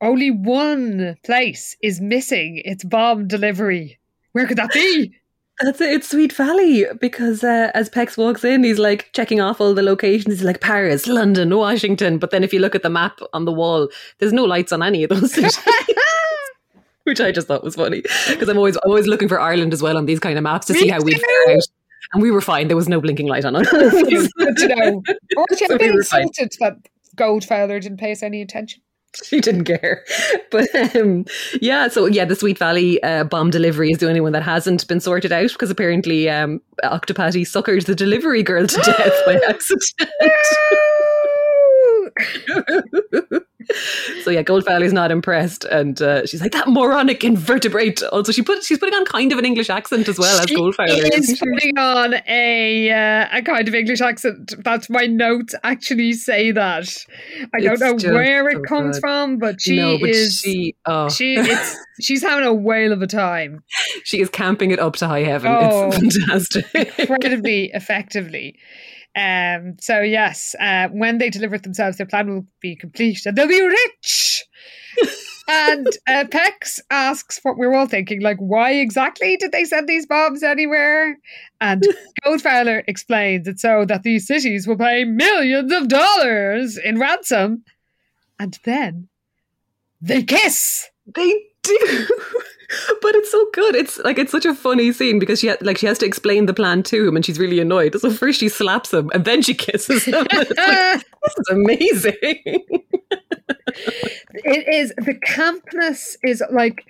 only 0.00 0.30
one 0.30 1.16
place 1.24 1.76
is 1.82 2.00
missing 2.00 2.62
its 2.64 2.84
bomb 2.84 3.26
delivery. 3.26 3.98
Where 4.32 4.46
could 4.46 4.58
that 4.58 4.72
be? 4.72 5.14
That's 5.60 5.80
it. 5.80 5.90
It's 5.90 6.10
Sweet 6.10 6.32
Valley 6.34 6.84
because 7.00 7.42
uh, 7.42 7.70
as 7.74 7.88
Pecs 7.88 8.18
walks 8.18 8.44
in, 8.44 8.62
he's 8.62 8.78
like 8.78 9.10
checking 9.14 9.40
off 9.40 9.60
all 9.60 9.72
the 9.72 9.82
locations. 9.82 10.34
He's 10.34 10.44
like 10.44 10.60
Paris, 10.60 11.06
London, 11.06 11.56
Washington. 11.56 12.18
But 12.18 12.30
then 12.30 12.44
if 12.44 12.52
you 12.52 12.58
look 12.58 12.74
at 12.74 12.82
the 12.82 12.90
map 12.90 13.20
on 13.32 13.46
the 13.46 13.52
wall, 13.52 13.88
there's 14.18 14.34
no 14.34 14.44
lights 14.44 14.72
on 14.72 14.82
any 14.82 15.02
of 15.04 15.10
those 15.10 15.32
cities. 15.32 15.58
Which 17.04 17.20
I 17.20 17.32
just 17.32 17.46
thought 17.46 17.64
was 17.64 17.76
funny 17.76 18.02
because 18.28 18.48
I'm 18.48 18.58
always 18.58 18.76
always 18.78 19.06
looking 19.06 19.28
for 19.28 19.40
Ireland 19.40 19.72
as 19.72 19.80
well 19.80 19.96
on 19.96 20.06
these 20.06 20.18
kind 20.18 20.36
of 20.36 20.42
maps 20.42 20.66
to 20.66 20.72
Me 20.72 20.80
see 20.80 20.88
how 20.88 21.00
we 21.00 21.14
fare 21.14 21.54
out. 21.56 21.62
And 22.12 22.22
we 22.22 22.30
were 22.30 22.40
fine. 22.40 22.68
There 22.68 22.76
was 22.76 22.88
no 22.88 23.00
blinking 23.00 23.28
light 23.28 23.44
on 23.44 23.56
us. 23.56 23.70
Good 23.70 24.56
to 24.56 24.68
know. 24.68 25.02
Or 25.36 25.44
So 25.56 25.74
a 25.74 25.76
we 25.78 25.88
insulted 25.88 26.52
that 26.60 26.76
Goldfowler 27.16 27.80
didn't 27.80 27.98
pay 27.98 28.12
us 28.12 28.22
any 28.22 28.42
attention. 28.42 28.82
she 29.24 29.40
didn't 29.40 29.64
care. 29.64 30.04
But 30.50 30.96
um, 30.96 31.24
yeah, 31.60 31.88
so 31.88 32.06
yeah, 32.06 32.24
the 32.24 32.36
Sweet 32.36 32.58
Valley 32.58 33.02
uh, 33.02 33.24
bomb 33.24 33.50
delivery 33.50 33.90
is 33.90 33.98
the 33.98 34.08
only 34.08 34.20
one 34.20 34.32
that 34.32 34.42
hasn't 34.42 34.86
been 34.86 35.00
sorted 35.00 35.32
out 35.32 35.50
because 35.52 35.70
apparently 35.70 36.30
um, 36.30 36.60
Octopatty 36.84 37.42
suckered 37.42 37.84
the 37.86 37.94
delivery 37.94 38.42
girl 38.42 38.66
to 38.66 38.80
death 38.80 39.22
by 39.26 39.34
accident. 39.48 40.10
So 44.22 44.30
yeah, 44.30 44.42
Goldfowler's 44.42 44.92
not 44.92 45.10
impressed, 45.10 45.64
and 45.64 46.00
uh, 46.00 46.24
she's 46.26 46.40
like 46.40 46.52
that 46.52 46.68
moronic 46.68 47.24
invertebrate. 47.24 48.02
Also, 48.04 48.30
she 48.30 48.42
put 48.42 48.62
she's 48.62 48.78
putting 48.78 48.94
on 48.94 49.04
kind 49.06 49.32
of 49.32 49.38
an 49.38 49.44
English 49.44 49.70
accent 49.70 50.08
as 50.08 50.18
well 50.18 50.36
she 50.46 50.54
as 50.54 50.60
Goldfowler. 50.60 51.12
is 51.12 51.38
putting 51.54 51.76
on 51.76 52.14
a 52.28 52.90
uh, 52.90 53.28
a 53.32 53.42
kind 53.42 53.66
of 53.66 53.74
English 53.74 54.00
accent. 54.00 54.54
That's 54.62 54.88
my 54.88 55.06
notes 55.06 55.54
actually 55.64 56.12
say 56.12 56.52
that. 56.52 56.88
I 57.54 57.60
don't 57.60 57.80
know 57.80 58.12
where 58.12 58.48
it 58.48 58.56
so 58.56 58.62
comes 58.62 58.96
good. 58.96 59.00
from, 59.00 59.38
but 59.38 59.60
she 59.60 59.76
no, 59.76 59.98
but 59.98 60.10
is 60.10 60.38
she 60.38 60.76
oh 60.86 61.08
she 61.08 61.34
it's 61.34 61.76
she's 62.00 62.22
having 62.22 62.46
a 62.46 62.54
whale 62.54 62.92
of 62.92 63.02
a 63.02 63.08
time, 63.08 63.64
she 64.04 64.20
is 64.20 64.28
camping 64.28 64.70
it 64.70 64.78
up 64.78 64.94
to 64.96 65.08
high 65.08 65.24
heaven. 65.24 65.50
Oh. 65.52 65.90
It's 65.92 66.16
fantastic. 66.16 66.98
incredibly 66.98 67.70
effectively. 67.74 68.58
Um, 69.16 69.76
so 69.80 70.00
yes, 70.00 70.54
uh, 70.60 70.88
when 70.88 71.16
they 71.18 71.30
deliver 71.30 71.54
it 71.54 71.62
themselves, 71.62 71.96
their 71.96 72.06
plan 72.06 72.28
will 72.28 72.46
be 72.60 72.76
complete 72.76 73.24
and 73.24 73.34
they'll 73.34 73.48
be 73.48 73.62
rich. 73.62 74.44
and 75.48 75.86
uh, 76.06 76.24
Pecs 76.24 76.80
asks 76.90 77.40
what 77.42 77.56
we're 77.56 77.74
all 77.74 77.86
thinking, 77.86 78.20
like, 78.20 78.36
why 78.38 78.72
exactly 78.72 79.36
did 79.38 79.52
they 79.52 79.64
send 79.64 79.88
these 79.88 80.06
bombs 80.06 80.42
anywhere? 80.42 81.16
And 81.62 81.82
Goldfowler 82.24 82.82
explains 82.86 83.48
it's 83.48 83.62
so 83.62 83.86
that 83.86 84.02
these 84.02 84.26
cities 84.26 84.68
will 84.68 84.76
pay 84.76 85.04
millions 85.04 85.72
of 85.72 85.88
dollars 85.88 86.76
in 86.76 87.00
ransom. 87.00 87.64
And 88.38 88.58
then 88.64 89.08
they 90.02 90.24
kiss. 90.24 90.90
They 91.14 91.40
do. 91.66 92.06
But 93.00 93.14
it's 93.14 93.30
so 93.30 93.46
good. 93.52 93.76
It's 93.76 93.98
like 93.98 94.18
it's 94.18 94.32
such 94.32 94.44
a 94.44 94.52
funny 94.52 94.90
scene 94.90 95.20
because 95.20 95.38
she 95.38 95.46
ha- 95.48 95.56
like 95.60 95.78
she 95.78 95.86
has 95.86 95.98
to 95.98 96.06
explain 96.06 96.46
the 96.46 96.52
plan 96.54 96.82
to 96.84 97.06
him, 97.06 97.14
and 97.14 97.24
she's 97.24 97.38
really 97.38 97.60
annoyed. 97.60 97.94
So 98.00 98.10
first 98.10 98.40
she 98.40 98.48
slaps 98.48 98.92
him, 98.92 99.08
and 99.14 99.24
then 99.24 99.40
she 99.42 99.54
kisses 99.54 100.04
him. 100.04 100.26
It's 100.32 100.50
like, 100.50 101.06
this 101.22 101.34
is 101.38 101.48
amazing. 101.48 102.16
it 104.34 104.68
is 104.68 104.92
the 104.96 105.14
campness 105.26 106.16
is 106.24 106.42
like 106.50 106.84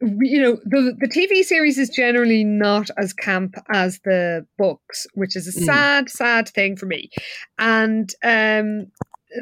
you 0.00 0.40
know 0.40 0.56
the 0.64 0.94
the 1.00 1.08
TV 1.08 1.42
series 1.42 1.78
is 1.78 1.88
generally 1.88 2.44
not 2.44 2.88
as 2.96 3.12
camp 3.12 3.56
as 3.72 3.98
the 4.04 4.46
books, 4.56 5.06
which 5.14 5.34
is 5.36 5.48
a 5.48 5.60
Mm. 5.60 5.64
sad, 5.64 6.10
sad 6.10 6.48
thing 6.48 6.76
for 6.76 6.86
me. 6.86 7.10
And 7.58 8.08
um, 8.22 8.86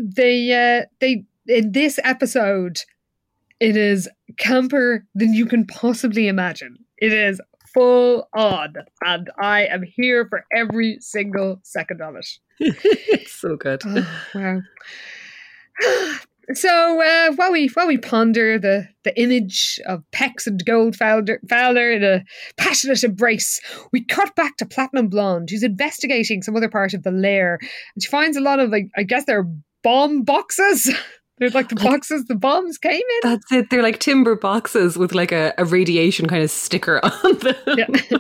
they 0.03 0.53
uh, 0.81 0.87
they 1.01 1.25
in 1.47 1.73
this 1.73 1.99
episode, 2.03 2.79
it 3.61 3.77
is 3.77 4.09
camper 4.39 5.07
than 5.15 5.33
you 5.33 5.47
can 5.47 5.67
possibly 5.67 6.29
imagine. 6.29 6.77
It 6.99 7.13
is 7.13 7.41
full 7.75 8.29
on, 8.35 8.75
and 9.05 9.31
I 9.41 9.67
am 9.67 9.83
here 9.83 10.27
for 10.29 10.45
every 10.55 10.99
single 11.01 11.61
second 11.63 12.01
of 12.01 12.17
it. 12.17 12.27
it's 12.59 13.33
so 13.41 13.57
good. 13.57 13.83
Oh, 13.85 14.07
wow. 14.35 14.61
So 16.55 17.03
uh, 17.03 17.33
while 17.33 17.51
we 17.51 17.67
while 17.75 17.89
we 17.89 17.99
ponder 17.99 18.57
the, 18.59 18.87
the 19.03 19.21
image 19.21 19.81
of 19.87 20.05
Pecs 20.13 20.47
and 20.47 20.65
Goldfowler 20.65 21.39
Fowler 21.49 21.91
in 21.91 22.05
a 22.05 22.25
passionate 22.57 23.03
embrace, 23.03 23.61
we 23.93 24.05
cut 24.05 24.35
back 24.37 24.57
to 24.59 24.67
Platinum 24.67 25.09
Blonde, 25.09 25.51
who's 25.51 25.65
investigating 25.65 26.43
some 26.43 26.55
other 26.55 26.69
part 26.69 26.95
of 26.95 27.03
the 27.03 27.11
lair, 27.11 27.59
and 27.61 28.03
she 28.03 28.09
finds 28.09 28.37
a 28.37 28.41
lot 28.41 28.61
of 28.61 28.71
like 28.71 28.89
I 28.97 29.03
guess 29.03 29.25
they're 29.25 29.49
bomb 29.83 30.23
boxes. 30.23 30.93
They're 31.39 31.51
like 31.51 31.69
the 31.69 31.77
boxes 31.77 32.25
the 32.27 32.35
bombs 32.35 32.79
came 32.79 32.95
in. 32.95 33.21
That's 33.23 33.53
it. 33.53 33.67
They're 33.71 33.83
like 33.83 33.99
timber 33.99 34.37
boxes 34.37 34.97
with 34.97 35.15
like 35.15 35.33
a, 35.33 35.53
a 35.59 35.65
radiation 35.65 36.27
kind 36.27 36.43
of 36.43 36.51
sticker 36.51 36.99
on 37.25 37.39
them. 37.39 37.55
Yeah. 37.77 38.19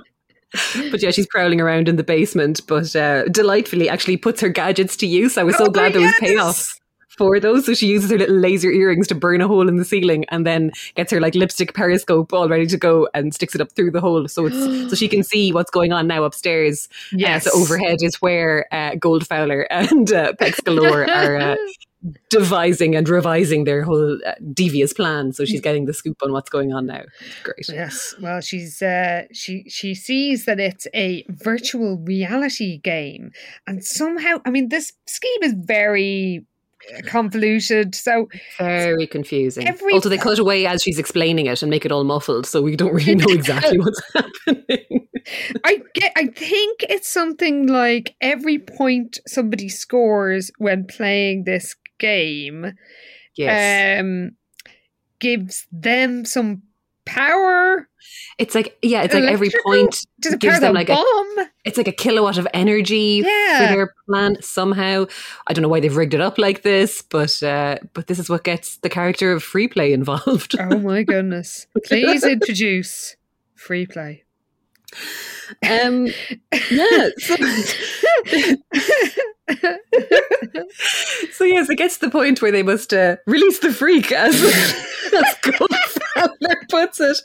but 0.90 1.02
yeah, 1.02 1.10
she's 1.10 1.26
prowling 1.26 1.60
around 1.60 1.88
in 1.88 1.96
the 1.96 2.04
basement, 2.04 2.60
but 2.68 2.94
uh, 2.94 3.24
delightfully 3.24 3.88
actually 3.88 4.16
puts 4.16 4.40
her 4.40 4.48
gadgets 4.48 4.96
to 4.98 5.06
use. 5.06 5.36
I 5.38 5.42
was 5.42 5.56
so 5.56 5.66
Oh, 5.66 5.70
glad 5.70 5.92
there 5.94 6.02
was 6.02 6.14
payoff 6.20 6.74
for 7.18 7.40
those. 7.40 7.64
So 7.64 7.72
she 7.72 7.86
uses 7.86 8.10
her 8.10 8.18
little 8.18 8.36
laser 8.36 8.70
earrings 8.70 9.06
to 9.08 9.14
burn 9.14 9.40
a 9.40 9.48
hole 9.48 9.68
in 9.68 9.76
the 9.76 9.84
ceiling 9.86 10.26
and 10.30 10.46
then 10.46 10.70
gets 10.94 11.10
her 11.10 11.20
like 11.20 11.34
lipstick 11.34 11.72
periscope 11.74 12.32
all 12.34 12.48
ready 12.48 12.66
to 12.66 12.76
go 12.76 13.08
and 13.14 13.34
sticks 13.34 13.54
it 13.54 13.60
up 13.62 13.72
through 13.72 13.90
the 13.92 14.00
hole 14.02 14.28
so 14.28 14.44
it's 14.46 14.90
so 14.90 14.94
she 14.94 15.08
can 15.08 15.22
see 15.22 15.50
what's 15.52 15.70
going 15.70 15.92
on 15.92 16.06
now 16.06 16.24
upstairs. 16.24 16.88
Uh, 17.12 17.16
Yes. 17.18 17.44
so 17.44 17.58
overhead 17.58 17.98
is 18.02 18.16
where 18.16 18.66
uh, 18.70 18.92
Goldfowler 18.92 19.66
and 19.70 20.12
uh, 20.12 20.32
Pecs 20.34 20.62
Galore 20.62 21.10
are 21.10 21.36
uh, 21.36 21.56
devising 22.30 22.94
and 22.94 23.08
revising 23.08 23.64
their 23.64 23.82
whole 23.82 24.18
uh, 24.26 24.32
devious 24.52 24.92
plan. 24.92 25.32
So 25.32 25.44
she's 25.44 25.60
getting 25.60 25.86
the 25.86 25.92
scoop 25.92 26.16
on 26.22 26.32
what's 26.32 26.50
going 26.50 26.72
on 26.72 26.86
now. 26.86 27.02
Great. 27.42 27.68
Yes. 27.68 28.14
Well, 28.20 28.40
she's 28.40 28.82
uh, 28.82 29.24
she 29.32 29.64
she 29.68 29.94
sees 29.94 30.44
that 30.44 30.60
it's 30.60 30.86
a 30.94 31.24
virtual 31.28 31.98
reality 31.98 32.78
game, 32.78 33.32
and 33.66 33.84
somehow, 33.84 34.38
I 34.44 34.50
mean, 34.50 34.68
this 34.68 34.92
scheme 35.06 35.42
is 35.42 35.54
very 35.56 36.44
uh, 36.96 37.02
convoluted. 37.06 37.94
So 37.94 38.28
Very 38.58 39.06
confusing. 39.06 39.66
Every- 39.66 39.92
also, 39.92 40.08
they 40.08 40.18
cut 40.18 40.38
away 40.38 40.66
as 40.66 40.82
she's 40.82 40.98
explaining 40.98 41.46
it 41.46 41.62
and 41.62 41.70
make 41.70 41.84
it 41.84 41.92
all 41.92 42.04
muffled, 42.04 42.46
so 42.46 42.62
we 42.62 42.76
don't 42.76 42.94
really 42.94 43.14
know 43.14 43.32
exactly 43.32 43.78
what's 43.78 44.02
happening. 44.14 45.08
I 45.64 45.80
get, 45.94 46.12
I 46.16 46.26
think 46.26 46.84
it's 46.88 47.08
something 47.08 47.66
like 47.66 48.14
every 48.20 48.58
point 48.60 49.18
somebody 49.26 49.68
scores 49.68 50.52
when 50.58 50.86
playing 50.86 51.44
this 51.44 51.74
game 51.98 52.72
yes, 53.34 54.00
um, 54.00 54.32
gives 55.18 55.66
them 55.72 56.24
some 56.24 56.62
power. 57.04 57.88
it's 58.38 58.54
like 58.54 58.76
yeah, 58.82 59.02
it's 59.02 59.14
like 59.14 59.24
every 59.24 59.50
point 59.64 60.04
it 60.24 60.40
gives 60.40 60.58
them 60.60 60.74
the 60.74 60.78
like 60.80 60.88
a, 60.88 60.96
it's 61.64 61.76
like 61.78 61.86
a 61.88 61.92
kilowatt 61.92 62.36
of 62.38 62.48
energy 62.52 63.22
Yeah. 63.24 63.68
for 63.68 63.74
their 63.74 63.94
plan 64.08 64.42
somehow. 64.42 65.06
I 65.46 65.52
don't 65.52 65.62
know 65.62 65.68
why 65.68 65.80
they've 65.80 65.96
rigged 65.96 66.14
it 66.14 66.20
up 66.20 66.36
like 66.38 66.62
this, 66.62 67.02
but 67.02 67.42
uh, 67.42 67.76
but 67.92 68.08
this 68.08 68.18
is 68.18 68.28
what 68.28 68.42
gets 68.44 68.78
the 68.78 68.88
character 68.88 69.30
of 69.32 69.42
free 69.42 69.68
play 69.68 69.92
involved. 70.00 70.56
oh 70.58 70.78
my 70.80 71.02
goodness! 71.04 71.66
Please 71.84 72.24
introduce 72.36 73.16
free 73.54 73.86
play. 73.86 74.24
um, 75.68 76.06
yeah. 76.70 77.08
So, 77.18 77.36
so 81.32 81.44
yes, 81.44 81.70
it 81.70 81.76
gets 81.76 81.98
to 81.98 82.06
the 82.06 82.10
point 82.10 82.42
where 82.42 82.50
they 82.50 82.62
must 82.62 82.92
uh, 82.92 83.16
release 83.26 83.60
the 83.60 83.72
freak, 83.72 84.10
as, 84.12 84.34
as 84.42 85.34
Goldfowler 85.42 86.68
puts 86.68 87.00
it, 87.00 87.18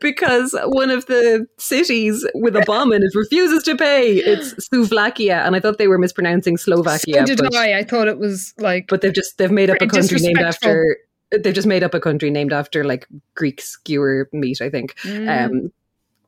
because 0.00 0.56
one 0.66 0.90
of 0.90 1.06
the 1.06 1.46
cities 1.58 2.26
with 2.34 2.54
a 2.56 2.62
bomb 2.62 2.92
in 2.92 3.02
it 3.02 3.14
refuses 3.14 3.62
to 3.64 3.76
pay. 3.76 4.16
It's 4.16 4.54
Suvlakia, 4.68 5.44
and 5.44 5.56
I 5.56 5.60
thought 5.60 5.78
they 5.78 5.88
were 5.88 5.98
mispronouncing 5.98 6.56
Slovakia. 6.56 7.20
so 7.20 7.24
did 7.24 7.38
but, 7.38 7.54
I. 7.54 7.78
I 7.78 7.84
thought 7.84 8.08
it 8.08 8.18
was 8.18 8.54
like 8.58 8.86
but 8.88 9.00
they've 9.00 9.12
just 9.12 9.38
they've 9.38 9.50
made 9.50 9.70
up 9.70 9.80
a 9.80 9.86
country 9.86 10.20
named 10.20 10.38
after. 10.38 10.96
They've 11.32 11.54
just 11.54 11.66
made 11.66 11.82
up 11.82 11.94
a 11.94 12.00
country 12.00 12.30
named 12.30 12.52
after 12.52 12.84
like 12.84 13.08
Greek 13.34 13.60
skewer 13.60 14.28
meat, 14.32 14.60
I 14.60 14.70
think. 14.70 14.94
mm, 14.98 15.28
Um, 15.28 15.72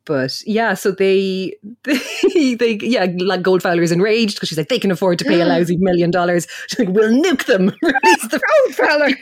but 0.06 0.40
yeah, 0.46 0.74
so 0.74 0.92
they, 0.92 1.54
they, 1.82 2.54
they 2.54 2.78
yeah, 2.80 3.06
like 3.18 3.42
Goldfowler 3.42 3.82
is 3.82 3.92
enraged 3.92 4.36
because 4.36 4.48
she's 4.48 4.56
like, 4.56 4.68
they 4.68 4.78
can 4.78 4.90
afford 4.90 5.18
to 5.18 5.24
pay 5.24 5.40
a 5.40 5.44
lousy 5.46 5.76
million 5.78 6.10
dollars. 6.10 6.46
She's 6.68 6.78
like, 6.78 6.88
we'll 6.88 7.12
nuke 7.12 7.44
them. 7.44 7.66
Release 7.82 8.28
the 8.28 8.40
Goldfowler. 8.68 9.14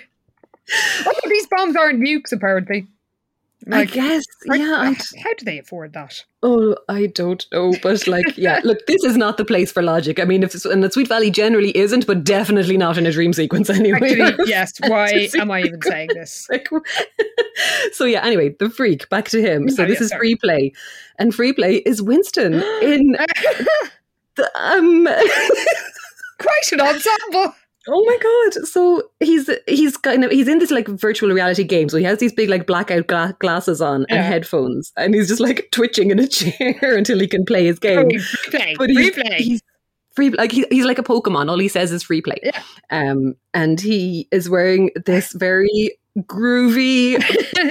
these 1.29 1.47
bombs 1.49 1.77
aren't 1.77 2.01
nukes, 2.01 2.33
apparently. 2.33 2.87
I 3.73 3.85
guess, 3.87 4.25
how- 4.49 4.55
yeah. 4.55 4.75
I, 4.79 5.21
How 5.23 5.33
do 5.39 5.45
they 5.45 5.59
afford 5.59 5.93
that? 5.95 6.23
oh, 6.43 6.77
I 6.91 7.07
don't 7.07 7.47
know, 7.51 7.73
but 7.83 8.07
like, 8.07 8.37
yeah. 8.37 8.61
Look, 8.65 8.87
this 8.87 9.03
is 9.05 9.17
not 9.17 9.39
the 9.39 9.45
place 9.45 9.73
for 9.73 9.83
logic. 9.83 10.21
I 10.21 10.25
mean, 10.25 10.43
if 10.43 10.55
and 10.67 10.85
the 10.85 10.91
Sweet 10.91 11.09
Valley 11.09 11.31
generally 11.31 11.75
isn't, 11.77 12.07
but 12.07 12.25
definitely 12.25 12.77
not 12.77 12.99
in 12.99 13.07
a 13.07 13.13
dream 13.13 13.33
sequence 13.33 13.71
anyway. 13.81 14.21
Actually, 14.21 14.35
yes. 14.51 14.73
Why 14.87 15.29
am 15.39 15.51
I 15.51 15.61
even 15.63 15.81
saying 15.81 16.09
this? 16.13 16.47
So 17.93 18.05
yeah. 18.05 18.23
Anyway, 18.25 18.55
the 18.59 18.69
freak. 18.69 19.09
Back 19.09 19.29
to 19.31 19.41
him. 19.41 19.71
So 19.71 19.85
Oh, 19.85 19.87
this 19.87 19.99
yeah, 20.01 20.05
is 20.05 20.09
sorry. 20.11 20.19
free 20.21 20.37
play, 20.37 20.73
and 21.19 21.35
free 21.35 21.53
play 21.55 21.77
is 21.77 22.03
Winston 22.03 22.55
in 22.83 23.13
the 24.37 24.51
um. 24.57 25.07
Quite 26.39 26.73
an 26.73 26.81
ensemble. 26.81 27.55
Oh 27.89 28.05
my 28.05 28.19
god! 28.23 28.67
So 28.67 29.03
he's 29.21 29.51
he's 29.67 29.97
kind 29.97 30.25
of 30.25 30.31
he's 30.31 30.49
in 30.49 30.59
this 30.59 30.71
like 30.71 30.89
virtual 30.89 31.31
reality 31.31 31.65
game. 31.65 31.89
So 31.89 31.99
he 31.99 32.05
has 32.05 32.19
these 32.19 32.33
big 32.33 32.49
like 32.49 32.67
blackout 32.67 33.07
gla- 33.07 33.37
glasses 33.41 33.81
on 33.83 34.07
and 34.09 34.25
headphones, 34.25 34.93
and 34.97 35.15
he's 35.15 35.29
just 35.29 35.41
like 35.41 35.69
twitching 35.71 36.11
in 36.11 36.19
a 36.19 36.27
chair 36.29 36.97
until 36.97 37.19
he 37.19 37.27
can 37.29 37.45
play 37.45 37.67
his 37.67 37.79
game. 37.79 38.09
Oh, 38.13 38.19
free 38.19 38.51
play. 38.51 38.75
But 38.79 38.91
free 38.91 39.03
he's, 39.03 39.13
play. 39.13 39.37
he's 39.39 39.63
free 40.15 40.31
like 40.31 40.53
he, 40.53 40.67
he's 40.71 40.87
like 40.87 40.99
a 40.99 41.03
Pokemon. 41.03 41.51
All 41.51 41.59
he 41.59 41.69
says 41.69 41.93
is 41.93 42.03
free 42.03 42.23
play. 42.23 42.39
Yeah. 42.43 42.63
Um, 42.91 43.35
and 43.53 43.81
he 43.81 44.29
is 44.31 44.49
wearing 44.49 44.91
this 45.05 45.33
very 45.33 45.99
groovy 46.21 47.19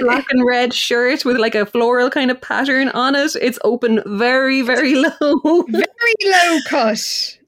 black 0.00 0.26
and 0.30 0.44
red 0.44 0.74
shirt 0.74 1.24
with 1.24 1.38
like 1.38 1.54
a 1.54 1.66
floral 1.66 2.10
kind 2.10 2.30
of 2.30 2.40
pattern 2.40 2.88
on 2.90 3.14
it. 3.14 3.34
It's 3.40 3.58
open 3.64 4.02
very 4.06 4.62
very 4.62 4.94
low. 5.20 5.62
Very 5.68 6.14
low 6.24 6.58
cut. 6.68 7.38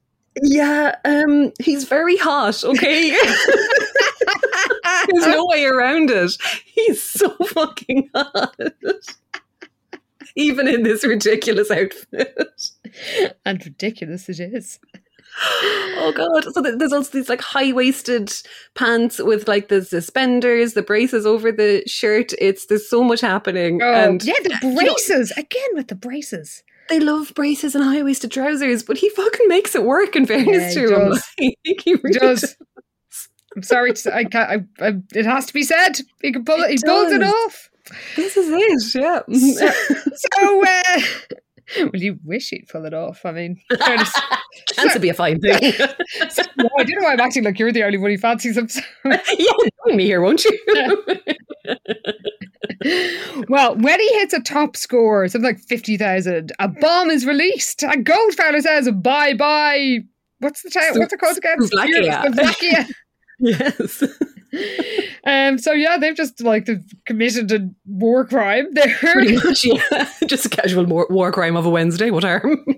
Yeah, 0.42 0.96
um, 1.04 1.52
he's 1.60 1.84
very 1.84 2.16
hot. 2.16 2.62
Okay, 2.62 3.10
there's 5.08 5.26
no 5.26 5.46
way 5.46 5.64
around 5.64 6.10
it. 6.10 6.32
He's 6.66 7.02
so 7.02 7.30
fucking 7.30 8.10
hot, 8.14 8.54
even 10.36 10.68
in 10.68 10.82
this 10.82 11.04
ridiculous 11.04 11.70
outfit. 11.70 12.38
and 13.46 13.64
ridiculous 13.64 14.28
it 14.28 14.40
is. 14.40 14.78
oh 15.38 16.12
god! 16.14 16.52
So 16.52 16.60
there's 16.60 16.92
also 16.92 17.10
these 17.18 17.28
like 17.28 17.40
high 17.40 17.72
waisted 17.72 18.32
pants 18.74 19.18
with 19.18 19.48
like 19.48 19.68
the 19.68 19.84
suspenders, 19.84 20.74
the 20.74 20.82
braces 20.82 21.24
over 21.26 21.50
the 21.50 21.82
shirt. 21.86 22.32
It's 22.38 22.66
there's 22.66 22.88
so 22.88 23.02
much 23.02 23.20
happening. 23.22 23.80
Oh, 23.82 23.92
and 23.92 24.22
yeah, 24.22 24.34
the 24.42 24.74
braces 24.78 25.30
again 25.32 25.70
with 25.74 25.88
the 25.88 25.94
braces. 25.94 26.62
They 26.88 27.00
love 27.00 27.32
braces 27.34 27.74
and 27.74 27.82
high 27.84 28.02
waisted 28.02 28.30
trousers, 28.30 28.82
but 28.82 28.98
he 28.98 29.08
fucking 29.10 29.48
makes 29.48 29.74
it 29.74 29.84
work. 29.84 30.14
In 30.16 30.26
fairness 30.26 30.76
Yeah, 30.76 30.86
to 30.86 30.88
he 30.88 31.46
him. 31.46 31.56
Like, 31.66 31.80
he 31.84 31.94
really 31.94 32.18
does. 32.18 32.56
I'm 33.56 33.62
sorry, 33.62 33.92
to, 33.94 34.14
I 34.14 34.24
can't. 34.24 34.68
I, 34.80 34.86
I, 34.86 34.92
it 35.14 35.24
has 35.26 35.46
to 35.46 35.54
be 35.54 35.62
said. 35.62 36.00
He 36.22 36.32
can 36.32 36.44
pull 36.44 36.62
it. 36.62 36.70
He 36.70 36.78
pulls 36.84 37.12
it 37.12 37.22
off. 37.22 37.70
This 38.14 38.36
is 38.36 38.48
it. 38.50 39.00
Yeah. 39.00 39.72
So, 40.14 40.62
uh, 40.62 41.00
well, 41.92 42.02
you 42.02 42.18
wish 42.24 42.50
he'd 42.50 42.68
pull 42.68 42.84
it 42.84 42.92
off. 42.94 43.24
I 43.24 43.32
mean, 43.32 43.60
fairness- 43.84 44.12
Can't 44.76 45.00
be 45.00 45.08
a 45.08 45.14
fine 45.14 45.40
thing. 45.40 45.58
no, 46.58 46.68
I 46.78 46.84
don't 46.84 47.00
know 47.00 47.04
why 47.06 47.12
I'm 47.12 47.20
acting 47.20 47.44
like 47.44 47.58
you're 47.58 47.72
the 47.72 47.84
only 47.84 47.98
one 47.98 48.10
who 48.10 48.18
fancies 48.18 48.56
him. 48.56 48.68
yeah, 49.04 49.16
join 49.86 49.96
me 49.96 50.04
here, 50.04 50.20
won't 50.20 50.44
you? 50.44 50.58
well, 53.48 53.76
when 53.76 54.00
he 54.00 54.08
hits 54.18 54.32
a 54.34 54.40
top 54.40 54.76
score, 54.76 55.28
something 55.28 55.46
like 55.46 55.60
50,000, 55.60 56.52
a 56.58 56.68
bomb 56.68 57.10
is 57.10 57.26
released. 57.26 57.82
And 57.82 58.04
Goldfowler 58.04 58.60
says, 58.60 58.90
bye 58.92 59.34
bye. 59.34 60.00
What's 60.40 60.62
the? 60.62 60.70
Su- 60.70 61.00
What's 61.00 61.12
it 61.12 61.20
called 61.20 61.38
again? 61.38 61.60
Slovakia. 61.62 62.22
Slovakia. 62.26 62.86
yes. 63.38 64.04
Um, 65.24 65.58
so, 65.58 65.72
yeah, 65.72 65.96
they've 65.98 66.16
just 66.16 66.40
like 66.42 66.66
they've 66.66 66.84
committed 67.04 67.50
a 67.52 67.68
war 67.86 68.24
crime 68.26 68.66
there. 68.72 68.94
Pretty 68.96 69.36
much, 69.36 69.64
yeah. 69.64 70.10
Just 70.26 70.46
a 70.46 70.48
casual 70.48 70.84
war, 70.84 71.06
war 71.10 71.32
crime 71.32 71.56
of 71.56 71.66
a 71.66 71.70
Wednesday. 71.70 72.10
What 72.10 72.24
harm? 72.24 72.64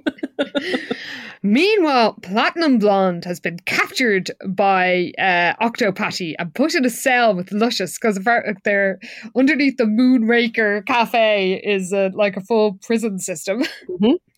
Meanwhile, 1.42 2.14
Platinum 2.22 2.78
Blonde 2.78 3.24
has 3.24 3.38
been 3.38 3.58
captured 3.60 4.30
by 4.46 5.12
uh, 5.18 5.54
Octopatty 5.60 6.34
and 6.38 6.52
put 6.52 6.74
in 6.74 6.84
a 6.84 6.90
cell 6.90 7.34
with 7.34 7.52
Luscious 7.52 7.96
because 7.96 8.18
they're 8.64 8.98
underneath 9.36 9.76
the 9.76 9.84
Moonraker 9.84 10.84
Cafe 10.86 11.54
is 11.64 11.92
uh, 11.92 12.10
like 12.12 12.36
a 12.36 12.40
full 12.40 12.74
prison 12.82 13.18
system. 13.18 13.64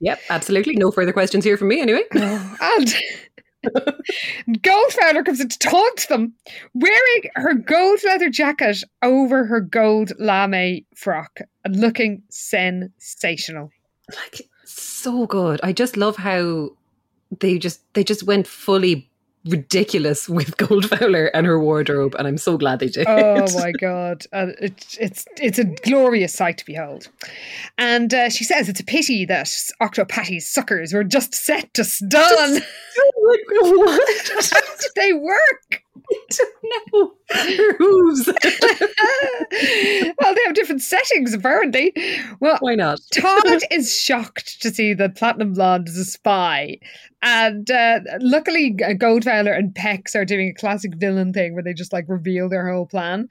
yep, 0.01 0.21
absolutely. 0.29 0.75
No 0.77 0.91
further 0.91 1.13
questions 1.13 1.45
here 1.45 1.57
from 1.57 1.69
me, 1.69 1.81
anyway. 1.81 2.03
and 2.13 2.95
Goldfowler 3.65 5.25
comes 5.25 5.41
in 5.41 5.49
to 5.49 5.59
taunt 5.59 6.09
them, 6.09 6.35
wearing 6.75 7.23
her 7.35 7.55
gold 7.55 8.01
leather 8.05 8.31
jacket 8.31 8.83
over 9.03 9.45
her 9.45 9.61
gold 9.61 10.13
lame 10.19 10.87
frock 10.95 11.41
and 11.65 11.77
looking 11.77 12.23
sensational. 12.31 13.71
Like 14.15 14.49
so 14.65 15.27
good. 15.27 15.61
I 15.63 15.73
just 15.73 15.97
love 15.97 16.17
how 16.17 16.71
they 17.39 17.59
just 17.59 17.81
they 17.95 18.05
just 18.05 18.23
went 18.23 18.47
fully 18.47 19.10
ridiculous 19.47 20.29
with 20.29 20.57
Goldfowler 20.57 21.31
and 21.33 21.47
her 21.47 21.59
wardrobe, 21.59 22.15
and 22.19 22.27
I'm 22.27 22.39
so 22.39 22.57
glad 22.57 22.81
they 22.81 22.89
did. 22.89 23.07
Oh 23.09 23.47
my 23.59 23.73
god, 23.73 24.25
uh, 24.33 24.49
it's 24.61 24.99
it's 24.99 25.25
it's 25.37 25.59
a 25.59 25.65
glorious 25.65 26.35
sight 26.35 26.59
to 26.59 26.67
behold. 26.67 27.09
And 27.79 28.13
uh, 28.13 28.29
she 28.31 28.45
says 28.45 28.69
it's 28.69 28.81
a 28.81 28.85
pity 28.85 29.25
that 29.27 29.49
Octopatty's 29.81 30.49
suckers 30.49 30.93
were 30.93 31.05
just 31.05 31.35
set 31.35 31.73
to 31.75 31.85
stun. 31.85 32.55
like, 32.55 32.65
what? 33.51 34.29
How 34.29 34.61
did 34.81 34.93
they 34.97 35.13
work? 35.13 35.83
No, 36.93 37.13
her 37.31 37.77
hooves. 37.79 38.27
well, 38.27 38.35
they 40.35 40.45
have 40.45 40.55
different 40.55 40.83
settings 40.83 41.35
apparently. 41.35 41.93
Well, 42.41 42.59
Why 42.61 42.75
not? 42.75 43.01
Todd 43.13 43.63
is 43.71 43.99
shocked 43.99 44.61
to 44.63 44.71
see 44.71 44.95
that 44.95 45.17
Platinum 45.17 45.55
Blonde 45.55 45.89
is 45.89 45.99
a 45.99 46.05
spy. 46.05 46.79
And 47.23 47.71
uh, 47.71 48.01
luckily, 48.21 48.71
G- 48.71 48.85
Goldfowler 48.95 49.57
and 49.57 49.75
Pecs 49.75 50.15
are 50.15 50.25
doing 50.25 50.49
a 50.49 50.55
classic 50.55 50.95
villain 50.97 51.33
thing 51.33 51.55
where 51.55 51.63
they 51.63 51.75
just 51.75 51.93
like 51.93 52.07
reveal 52.09 52.49
their 52.49 52.71
whole 52.71 52.87
plan. 52.87 53.29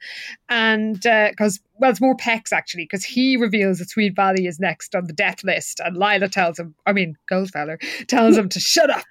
And 0.48 1.00
because, 1.00 1.60
well, 1.78 1.90
it's 1.90 2.00
more 2.00 2.16
Pecs 2.16 2.52
actually, 2.52 2.84
because 2.84 3.04
he 3.04 3.36
reveals 3.36 3.78
that 3.78 3.90
Sweet 3.90 4.14
Valley 4.14 4.46
is 4.46 4.60
next 4.60 4.94
on 4.94 5.06
the 5.06 5.12
death 5.12 5.42
list. 5.42 5.80
And 5.80 5.96
Lila 5.96 6.28
tells 6.28 6.58
him, 6.58 6.74
I 6.86 6.92
mean, 6.92 7.16
Goldfowler 7.30 7.80
tells 8.06 8.36
him 8.36 8.48
to 8.50 8.60
shut 8.60 8.90
up. 8.90 9.06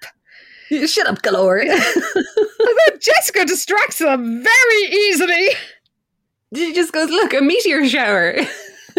Shut 0.86 1.08
up, 1.08 1.20
galore. 1.22 1.64
Jessica 3.00 3.44
distracts 3.44 3.98
them 3.98 4.42
very 4.42 4.82
easily. 4.92 5.48
She 6.54 6.72
just 6.74 6.92
goes, 6.92 7.10
look, 7.10 7.32
a 7.32 7.40
meteor 7.40 7.88
shower. 7.88 8.34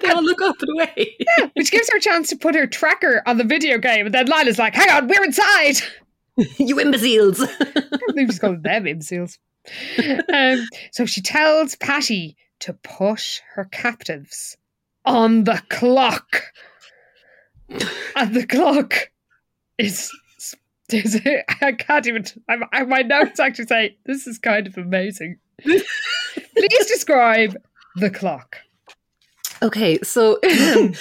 they 0.00 0.10
all 0.10 0.22
look 0.22 0.42
up 0.42 0.56
and 0.60 0.70
away. 0.70 1.16
yeah, 1.18 1.48
which 1.54 1.70
gives 1.70 1.90
her 1.90 1.98
a 1.98 2.00
chance 2.00 2.30
to 2.30 2.36
put 2.36 2.54
her 2.54 2.66
tracker 2.66 3.22
on 3.26 3.36
the 3.36 3.44
video 3.44 3.78
game. 3.78 4.06
And 4.06 4.14
then 4.14 4.26
Lila's 4.26 4.58
like, 4.58 4.74
hang 4.74 4.90
on, 4.90 5.08
we're 5.08 5.24
inside. 5.24 5.76
you 6.58 6.80
imbeciles. 6.80 7.38
They've 8.14 8.26
just 8.26 8.40
called 8.40 8.62
them 8.62 8.86
imbeciles. 8.86 9.38
Um, 10.32 10.66
so 10.92 11.06
she 11.06 11.22
tells 11.22 11.76
Patty 11.76 12.36
to 12.60 12.72
push 12.72 13.40
her 13.54 13.64
captives 13.66 14.56
on 15.04 15.44
the 15.44 15.62
clock. 15.68 16.42
And 18.16 18.34
the 18.34 18.46
clock 18.46 19.10
is. 19.78 20.10
I 21.62 21.72
can't 21.72 22.06
even. 22.06 22.24
I, 22.48 22.56
I, 22.72 22.84
my 22.84 23.02
notes 23.02 23.40
actually 23.40 23.66
say 23.66 23.96
this 24.06 24.26
is 24.26 24.38
kind 24.38 24.66
of 24.66 24.76
amazing. 24.76 25.38
Please 25.62 26.86
describe 26.86 27.56
the 27.96 28.10
clock. 28.10 28.56
Okay, 29.62 29.98
so 30.02 30.38
so 30.44 30.92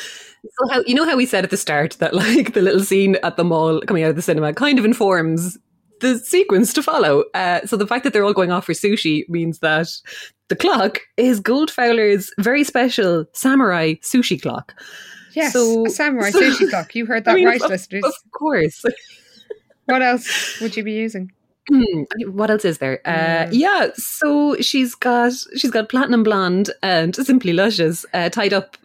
how 0.72 0.84
you 0.86 0.96
know 0.96 1.06
how 1.06 1.18
we 1.18 1.26
said 1.26 1.44
at 1.44 1.50
the 1.50 1.58
start 1.58 1.94
that 2.00 2.14
like 2.14 2.54
the 2.54 2.62
little 2.62 2.84
scene 2.84 3.18
at 3.24 3.36
the 3.36 3.44
mall 3.44 3.82
coming 3.82 4.04
out 4.04 4.10
of 4.12 4.16
the 4.16 4.22
cinema 4.22 4.54
kind 4.54 4.80
of 4.80 4.86
informs 4.86 5.58
the 6.00 6.20
sequence 6.20 6.74
to 6.74 6.84
follow. 6.84 7.24
Uh, 7.34 7.66
so 7.66 7.78
the 7.78 7.88
fact 7.88 8.04
that 8.04 8.14
they're 8.14 8.26
all 8.26 8.34
going 8.34 8.52
off 8.52 8.66
for 8.66 8.74
sushi 8.74 9.28
means 9.30 9.60
that 9.60 9.88
the 10.50 10.56
clock 10.56 11.00
is 11.18 11.40
Goldfowler's 11.42 12.32
very 12.40 12.64
special 12.64 13.26
samurai 13.34 13.94
sushi 13.96 14.42
clock. 14.42 14.74
Yes, 15.34 15.54
So- 15.54 15.86
samurai 15.86 16.30
so- 16.30 16.42
sushi 16.42 16.70
clock. 16.70 16.94
You 16.96 17.06
heard 17.06 17.26
that 17.26 17.32
I 17.32 17.36
mean, 17.36 17.48
right, 17.48 17.62
of, 17.62 17.70
listeners. 17.70 18.04
Of 18.04 18.14
course. 18.32 18.84
What 19.86 20.02
else 20.02 20.60
would 20.62 20.76
you 20.78 20.84
be 20.84 20.94
using? 20.94 21.32
Hmm, 21.70 22.04
what 22.32 22.52
else 22.52 22.66
is 22.66 22.80
there? 22.80 23.00
Uh. 23.06 23.48
Yeah, 23.52 23.90
so 23.96 24.56
she's 24.58 24.96
got 24.96 25.34
she's 25.56 25.72
got 25.72 25.90
platinum 25.90 26.24
blonde 26.24 26.72
and 26.82 27.16
simply 27.16 27.54
luscious 27.54 28.06
uh, 28.14 28.30
tied 28.30 28.54
up 28.54 28.78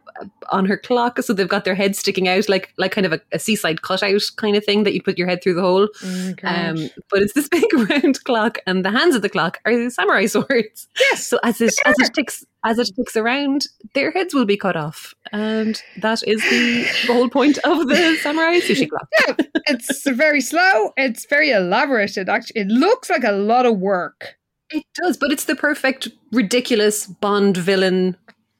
on 0.50 0.64
her 0.66 0.76
clock, 0.76 1.20
so 1.22 1.32
they've 1.32 1.48
got 1.48 1.64
their 1.64 1.74
heads 1.74 1.98
sticking 1.98 2.28
out 2.28 2.48
like 2.48 2.72
like 2.76 2.92
kind 2.92 3.06
of 3.06 3.12
a, 3.12 3.20
a 3.32 3.38
seaside 3.38 3.82
cutout 3.82 4.22
kind 4.36 4.56
of 4.56 4.64
thing 4.64 4.84
that 4.84 4.94
you 4.94 5.02
put 5.02 5.18
your 5.18 5.28
head 5.28 5.42
through 5.42 5.54
the 5.54 5.60
hole. 5.62 5.88
Oh 6.04 6.34
Um, 6.44 6.90
but 7.10 7.22
it's 7.22 7.32
this 7.32 7.48
big 7.50 7.72
round 7.72 8.22
clock, 8.24 8.58
and 8.66 8.84
the 8.84 8.90
hands 8.90 9.14
of 9.14 9.22
the 9.22 9.28
clock 9.28 9.58
are 9.64 9.76
the 9.76 9.90
samurai 9.90 10.26
swords. 10.34 10.88
yes. 10.98 11.26
So 11.26 11.38
as 11.42 11.60
it 11.60 11.74
as 11.84 11.94
it 11.98 12.14
ticks 12.14 12.44
as 12.64 12.78
it 12.78 12.90
ticks 12.96 13.16
around, 13.16 13.66
their 13.94 14.10
heads 14.10 14.34
will 14.34 14.44
be 14.44 14.56
cut 14.56 14.76
off, 14.76 15.14
and 15.32 15.80
that 15.98 16.22
is 16.26 16.42
the, 16.42 16.86
whole 17.06 17.28
point 17.28 17.58
of 17.58 17.86
the 17.88 18.16
samurai 18.22 18.58
sushi 18.60 18.88
clock. 18.88 19.38
it's 19.66 20.08
very 20.10 20.40
slow. 20.40 20.92
It's 20.96 21.26
very 21.26 21.50
elaborate. 21.50 22.16
It 22.16 22.28
actually 22.28 22.60
it 22.62 22.68
looks 22.68 23.08
like 23.10 23.24
a 23.24 23.32
lot 23.32 23.66
of 23.66 23.78
work. 23.78 24.36
It 24.70 24.84
does, 25.02 25.16
but 25.16 25.30
it's 25.32 25.44
the 25.44 25.56
perfect 25.56 26.08
ridiculous 26.32 27.06
Bond 27.06 27.56
villain 27.56 28.16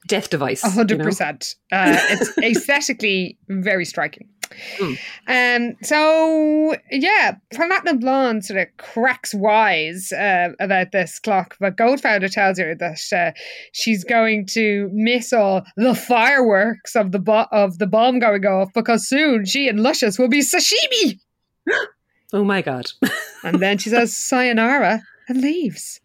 death 0.07 0.31
device. 0.31 0.65
A 0.65 0.69
you 0.69 0.73
hundred 0.73 0.99
know? 0.99 1.05
percent. 1.05 1.55
Uh, 1.71 1.99
It's 2.11 2.39
aesthetically 2.61 3.37
very 3.49 3.85
striking. 3.85 4.29
Mm. 4.79 4.99
Um. 5.27 5.77
So 5.83 6.77
yeah, 6.91 7.37
Platinum 7.53 7.99
Blonde 7.99 8.45
sort 8.45 8.61
of 8.61 8.69
cracks 8.77 9.35
wise 9.35 10.13
uh, 10.13 10.51
about 10.61 10.93
this 10.93 11.19
clock, 11.19 11.57
but 11.61 11.77
Goldfowler 11.77 12.31
tells 12.31 12.59
her 12.59 12.75
that 12.75 13.01
uh, 13.13 13.39
she's 13.73 14.05
going 14.05 14.47
to 14.47 14.91
miss 14.93 15.33
all 15.33 15.65
the 15.77 15.95
fireworks 15.95 16.97
of 16.97 17.13
the 17.13 17.19
bo- 17.19 17.47
of 17.53 17.79
the 17.79 17.87
bomb 17.87 18.19
going 18.19 18.45
off 18.47 18.73
because 18.73 19.09
soon 19.09 19.45
she 19.45 19.69
and 19.69 19.81
Luscious 19.81 20.19
will 20.19 20.29
be 20.29 20.41
sashimi. 20.41 21.19
Oh 22.31 22.45
my 22.45 22.61
god. 22.61 22.91
And 23.43 23.61
then 23.61 23.79
she 23.79 23.89
says 23.89 24.17
sayonara 24.17 25.01
and 25.29 25.41
leaves. 25.41 26.01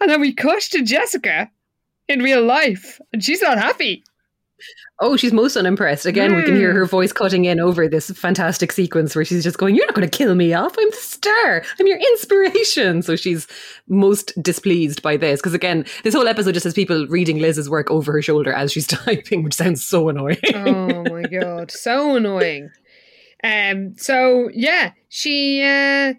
And 0.00 0.10
then 0.10 0.20
we 0.20 0.34
cut 0.34 0.62
to 0.72 0.82
Jessica 0.82 1.50
in 2.08 2.22
real 2.22 2.44
life, 2.44 3.00
and 3.12 3.22
she's 3.24 3.40
not 3.40 3.58
happy. 3.58 4.04
Oh, 5.00 5.16
she's 5.16 5.32
most 5.32 5.56
unimpressed. 5.56 6.06
Again, 6.06 6.34
we 6.34 6.42
can 6.42 6.56
hear 6.56 6.70
Mm. 6.72 6.76
her 6.76 6.86
voice 6.86 7.12
cutting 7.12 7.44
in 7.44 7.60
over 7.60 7.86
this 7.88 8.10
fantastic 8.10 8.72
sequence 8.72 9.14
where 9.14 9.24
she's 9.24 9.44
just 9.44 9.58
going, 9.58 9.74
You're 9.74 9.84
not 9.86 9.94
going 9.94 10.08
to 10.08 10.16
kill 10.18 10.34
me 10.34 10.54
off. 10.54 10.74
I'm 10.78 10.90
the 10.90 10.96
star. 10.96 11.62
I'm 11.78 11.86
your 11.86 11.98
inspiration. 11.98 13.02
So 13.02 13.16
she's 13.16 13.46
most 13.88 14.32
displeased 14.42 15.02
by 15.02 15.18
this. 15.18 15.40
Because 15.40 15.52
again, 15.54 15.84
this 16.04 16.14
whole 16.14 16.26
episode 16.28 16.52
just 16.54 16.64
has 16.64 16.72
people 16.74 17.06
reading 17.08 17.38
Liz's 17.38 17.68
work 17.68 17.90
over 17.90 18.12
her 18.12 18.22
shoulder 18.22 18.52
as 18.52 18.72
she's 18.72 18.86
typing, 19.04 19.42
which 19.42 19.54
sounds 19.54 19.84
so 19.84 20.08
annoying. 20.08 20.38
Oh 20.54 21.04
my 21.04 21.22
god, 21.24 21.70
so 21.70 22.16
annoying. 22.16 22.70
Um. 23.44 23.94
So 23.98 24.48
yeah, 24.54 24.92
she 25.10 25.62
uh, 25.62 26.14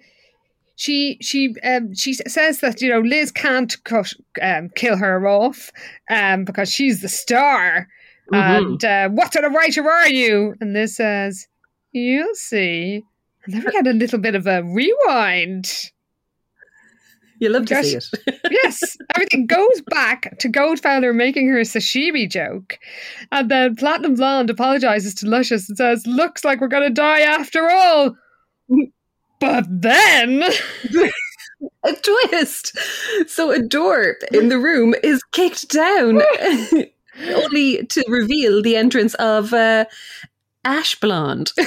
she 0.75 1.17
she 1.21 1.55
um 1.63 1.95
she 1.95 2.13
says 2.13 2.59
that 2.59 2.79
you 2.81 2.89
know 2.89 2.99
Liz 2.99 3.31
can't 3.31 3.75
cut 3.83 4.13
um 4.41 4.69
kill 4.75 4.95
her 4.97 5.27
off 5.27 5.71
um 6.11 6.45
because 6.45 6.71
she's 6.71 7.01
the 7.01 7.09
star. 7.09 7.87
Mhm. 8.31 8.57
And 8.57 8.85
uh, 8.85 9.09
what 9.09 9.33
sort 9.33 9.45
of 9.45 9.53
writer 9.53 9.89
are 9.89 10.09
you? 10.09 10.55
And 10.59 10.75
this 10.75 10.95
says, 10.95 11.47
"You'll 11.91 12.35
see." 12.35 13.03
And 13.45 13.53
then 13.53 13.63
we 13.65 13.73
had 13.73 13.87
a 13.87 13.93
little 13.93 14.19
bit 14.19 14.35
of 14.35 14.45
a 14.47 14.63
rewind. 14.63 15.71
You 17.39 17.49
love 17.49 17.67
to 17.67 17.83
see 17.83 17.95
it. 17.97 18.39
Yes, 18.51 18.97
everything 19.15 19.45
goes 19.45 19.81
back 19.87 20.37
to 20.39 20.49
Goldfowler 20.49 21.13
making 21.15 21.47
her 21.49 21.59
sashimi 21.61 22.29
joke. 22.29 22.79
And 23.31 23.49
then 23.51 23.75
Platinum 23.75 24.15
Blonde 24.15 24.49
apologizes 24.49 25.13
to 25.15 25.27
Luscious 25.27 25.69
and 25.69 25.77
says, 25.77 26.07
Looks 26.07 26.43
like 26.43 26.59
we're 26.59 26.67
going 26.67 26.87
to 26.87 26.89
die 26.89 27.19
after 27.21 27.69
all. 27.69 28.15
But 29.39 29.65
then, 29.69 30.43
a 31.83 31.93
twist. 31.93 32.75
So 33.27 33.51
a 33.51 33.61
door 33.61 34.15
in 34.33 34.49
the 34.49 34.57
room 34.57 34.95
is 35.03 35.21
kicked 35.31 35.69
down, 35.69 36.21
only 37.35 37.85
to 37.85 38.03
reveal 38.07 38.61
the 38.61 38.75
entrance 38.75 39.13
of 39.15 39.53
uh, 39.53 39.85
Ash 40.65 40.95
Blonde. 40.99 41.51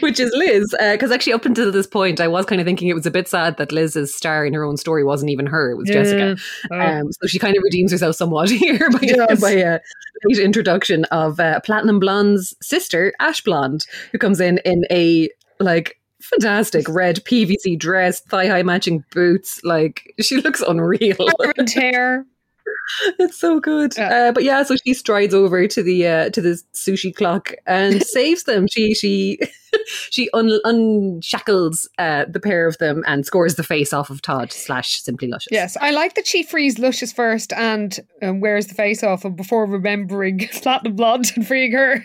Which 0.00 0.20
is 0.20 0.30
Liz, 0.34 0.74
because 0.78 1.10
actually 1.10 1.32
up 1.32 1.46
until 1.46 1.72
this 1.72 1.86
point, 1.86 2.20
I 2.20 2.28
was 2.28 2.44
kind 2.44 2.60
of 2.60 2.66
thinking 2.66 2.88
it 2.88 2.94
was 2.94 3.06
a 3.06 3.10
bit 3.10 3.26
sad 3.28 3.56
that 3.56 3.72
Liz's 3.72 4.14
star 4.14 4.44
in 4.44 4.52
her 4.52 4.62
own 4.62 4.76
story 4.76 5.02
wasn't 5.04 5.30
even 5.30 5.46
her; 5.46 5.70
it 5.70 5.76
was 5.76 5.88
Jessica. 5.88 6.36
Oh. 6.70 6.78
Um, 6.80 7.10
so 7.12 7.26
she 7.26 7.38
kind 7.38 7.56
of 7.56 7.62
redeems 7.62 7.90
herself 7.90 8.14
somewhat 8.14 8.50
here 8.50 8.90
by, 8.90 8.98
Yes. 9.00 9.40
by 9.40 9.52
a 9.52 9.80
late 10.26 10.38
introduction 10.38 11.04
of 11.06 11.40
uh, 11.40 11.60
Platinum 11.60 11.98
Blonde's 11.98 12.54
sister, 12.60 13.14
Ash 13.20 13.40
Blonde, 13.40 13.86
who 14.12 14.18
comes 14.18 14.38
in 14.38 14.58
in 14.66 14.84
a 14.90 15.30
like 15.60 15.98
fantastic 16.20 16.86
red 16.86 17.24
PVC 17.24 17.78
dress, 17.78 18.20
thigh 18.20 18.48
high 18.48 18.62
matching 18.62 19.02
boots. 19.12 19.64
Like 19.64 20.12
she 20.20 20.42
looks 20.42 20.60
unreal. 20.60 21.16
Hair. 21.74 22.26
it's 23.18 23.38
so 23.38 23.60
good. 23.60 23.96
Yeah. 23.96 24.28
Uh, 24.28 24.32
but 24.32 24.42
yeah, 24.42 24.62
so 24.62 24.76
she 24.84 24.94
strides 24.94 25.34
over 25.34 25.66
to 25.66 25.82
the 25.82 26.06
uh, 26.06 26.30
to 26.30 26.40
the 26.40 26.60
sushi 26.72 27.14
clock 27.14 27.52
and 27.66 28.02
saves 28.06 28.44
them. 28.44 28.66
She 28.68 28.94
she 28.94 29.38
she 30.10 30.30
un- 30.32 30.60
unshackles 30.64 31.88
uh, 31.98 32.24
the 32.28 32.40
pair 32.40 32.66
of 32.66 32.78
them 32.78 33.02
and 33.06 33.24
scores 33.26 33.56
the 33.56 33.62
face 33.62 33.92
off 33.92 34.10
of 34.10 34.22
Todd 34.22 34.52
slash 34.52 35.02
Simply 35.02 35.28
Luscious. 35.28 35.48
Yes, 35.50 35.76
I 35.80 35.90
like 35.90 36.14
that 36.14 36.26
she 36.26 36.42
frees 36.42 36.78
Luscious 36.78 37.12
first 37.12 37.52
and 37.52 37.98
um, 38.22 38.40
wears 38.40 38.66
the 38.66 38.74
face 38.74 39.02
off 39.02 39.24
and 39.24 39.36
before 39.36 39.66
remembering 39.66 40.48
Platinum 40.52 40.96
Blonde 40.96 41.32
and 41.36 41.46
freeing 41.46 41.72
her. 41.72 42.04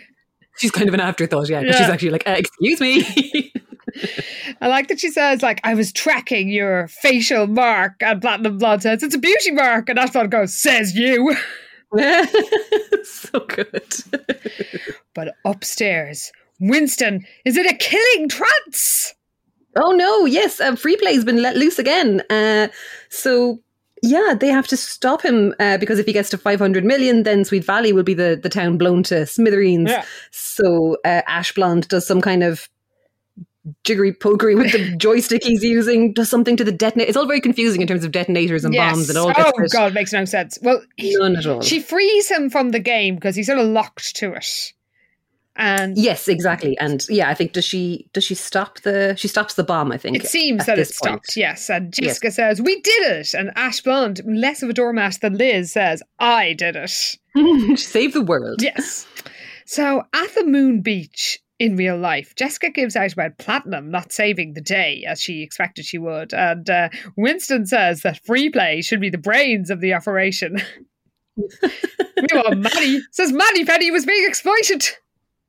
She's 0.58 0.72
kind 0.72 0.90
of 0.90 0.94
an 0.94 1.00
afterthought, 1.00 1.48
yeah. 1.48 1.62
Yeah. 1.62 1.72
She's 1.78 1.90
actually 1.90 2.10
like, 2.10 2.28
uh, 2.28 2.36
excuse 2.38 2.82
me. 2.82 3.54
I 4.62 4.68
like 4.68 4.88
that 4.90 5.00
she 5.00 5.10
says, 5.10 5.42
like, 5.42 5.62
I 5.64 5.74
was 5.74 5.92
tracking 5.92 6.50
your 6.50 6.88
facial 6.88 7.48
mark. 7.48 7.94
And 8.02 8.22
Platinum 8.22 8.58
Blonde 8.58 8.84
says, 8.84 9.04
it's 9.04 9.16
a 9.16 9.20
beauty 9.20 9.52
mark. 9.52 9.90
And 9.90 9.98
that 9.98 10.14
one 10.14 10.30
goes, 10.30 10.54
says 10.54 10.96
you. 10.96 11.36
so 13.04 13.40
good. 13.48 13.94
But 15.16 15.36
upstairs, 15.44 16.32
Winston 16.62 17.26
is 17.44 17.58
in 17.58 17.66
a 17.66 17.76
killing 17.76 18.30
trance. 18.30 19.16
Oh 19.76 19.92
no, 19.92 20.26
yes, 20.26 20.62
uh, 20.62 20.76
free 20.76 20.96
play's 20.96 21.26
been 21.26 21.42
let 21.42 21.58
loose 21.58 21.78
again. 21.78 22.22
Uh, 22.30 22.70
so 23.10 23.60
yeah, 24.02 24.34
they 24.40 24.48
have 24.48 24.68
to 24.68 24.78
stop 24.78 25.22
him 25.22 25.54
uh, 25.60 25.78
because 25.78 26.00
if 26.00 26.06
he 26.06 26.14
gets 26.14 26.30
to 26.30 26.38
500 26.38 26.86
million, 26.86 27.24
then 27.24 27.44
Sweet 27.44 27.66
Valley 27.66 27.92
will 27.92 28.04
be 28.04 28.14
the, 28.14 28.40
the 28.42 28.50
town 28.50 28.78
blown 28.78 29.04
to 29.04 29.26
smithereens. 29.26 29.90
Yeah. 29.90 30.06
So 30.32 30.96
uh, 31.04 31.24
Ash 31.28 31.54
Blonde 31.54 31.88
does 31.90 32.08
some 32.08 32.22
kind 32.22 32.44
of 32.44 32.70
jiggery 33.84 34.14
pokery 34.14 34.56
with 34.56 34.72
the 34.72 34.96
joystick 34.98 35.44
he's 35.44 35.64
using, 35.64 36.14
does 36.14 36.30
something 36.30 36.58
to 36.58 36.64
the 36.64 36.72
detonator. 36.72 37.10
It's 37.10 37.18
all 37.18 37.28
very 37.28 37.42
confusing 37.42 37.82
in 37.82 37.88
terms 37.88 38.04
of 38.04 38.12
detonators 38.12 38.66
and 38.66 38.74
bombs 38.74 39.10
and 39.10 39.18
all 39.18 39.32
oh, 39.36 39.52
bit- 39.58 39.72
God, 39.72 39.92
it 39.92 39.94
makes 39.94 40.14
no 40.14 40.26
sense. 40.26 40.58
Well, 40.62 40.82
he- 40.98 41.16
None 41.18 41.36
at 41.36 41.46
all. 41.46 41.62
she 41.62 41.80
frees 41.80 42.30
him 42.30 42.50
from 42.50 42.70
the 42.70 42.80
game 42.80 43.16
because 43.16 43.36
he's 43.36 43.48
sort 43.48 43.60
of 43.60 43.68
locked 43.68 44.16
to 44.18 44.34
it. 44.34 44.74
And 45.56 45.98
Yes, 45.98 46.30
exactly. 46.30 46.78
And 46.80 47.06
yeah, 47.10 47.30
I 47.30 47.34
think 47.34 47.52
does 47.52 47.66
she 47.66 48.08
does 48.14 48.24
she 48.24 48.34
stop 48.34 48.80
the 48.82 49.16
she 49.18 49.28
stops 49.28 49.56
the 49.56 49.64
bomb, 49.64 49.92
I 49.92 49.98
think. 49.98 50.16
It 50.16 50.26
seems 50.26 50.66
that 50.68 50.80
it 50.80 50.86
point. 50.86 51.26
stopped, 51.26 51.36
yes. 51.36 51.70
And 51.70 51.92
Jessica 51.92 52.32
says, 52.32 52.62
We 52.62 52.80
did 52.80 53.12
it. 53.12 53.34
And 53.34 53.52
Ash 53.58 53.82
Blonde, 53.82 54.22
less 54.26 54.64
of 54.64 54.70
a 54.70 54.74
doormat 54.74 55.20
than 55.22 55.38
Liz, 55.38 55.74
says, 55.74 56.02
I 56.18 56.54
did 56.54 56.78
it. 56.78 56.92
Save 57.78 58.14
the 58.14 58.22
world. 58.22 58.62
Yes. 58.62 59.06
So 59.66 60.04
at 60.14 60.34
the 60.34 60.46
Moon 60.46 60.82
Beach 60.82 61.40
in 61.60 61.76
real 61.76 61.98
life, 61.98 62.34
Jessica 62.36 62.70
gives 62.70 62.96
out 62.96 63.14
about 63.14 63.38
Platinum 63.38 63.92
not 63.92 64.14
saving 64.14 64.54
the 64.54 64.62
day 64.62 65.04
as 65.06 65.22
she 65.22 65.44
expected 65.44 65.86
she 65.86 65.98
would. 65.98 66.34
And 66.34 66.70
uh, 66.70 66.90
Winston 67.18 67.66
says 67.66 68.02
that 68.02 68.26
free 68.26 68.50
play 68.50 68.82
should 68.82 69.02
be 69.02 69.10
the 69.10 69.18
brains 69.18 69.70
of 69.70 69.82
the 69.82 69.94
operation. 69.94 70.58
Meanwhile, 72.32 72.56
Manny 72.56 73.02
says 73.12 73.34
Mannypenny 73.34 73.92
was 73.92 74.06
being 74.06 74.28
exploited. 74.28 74.88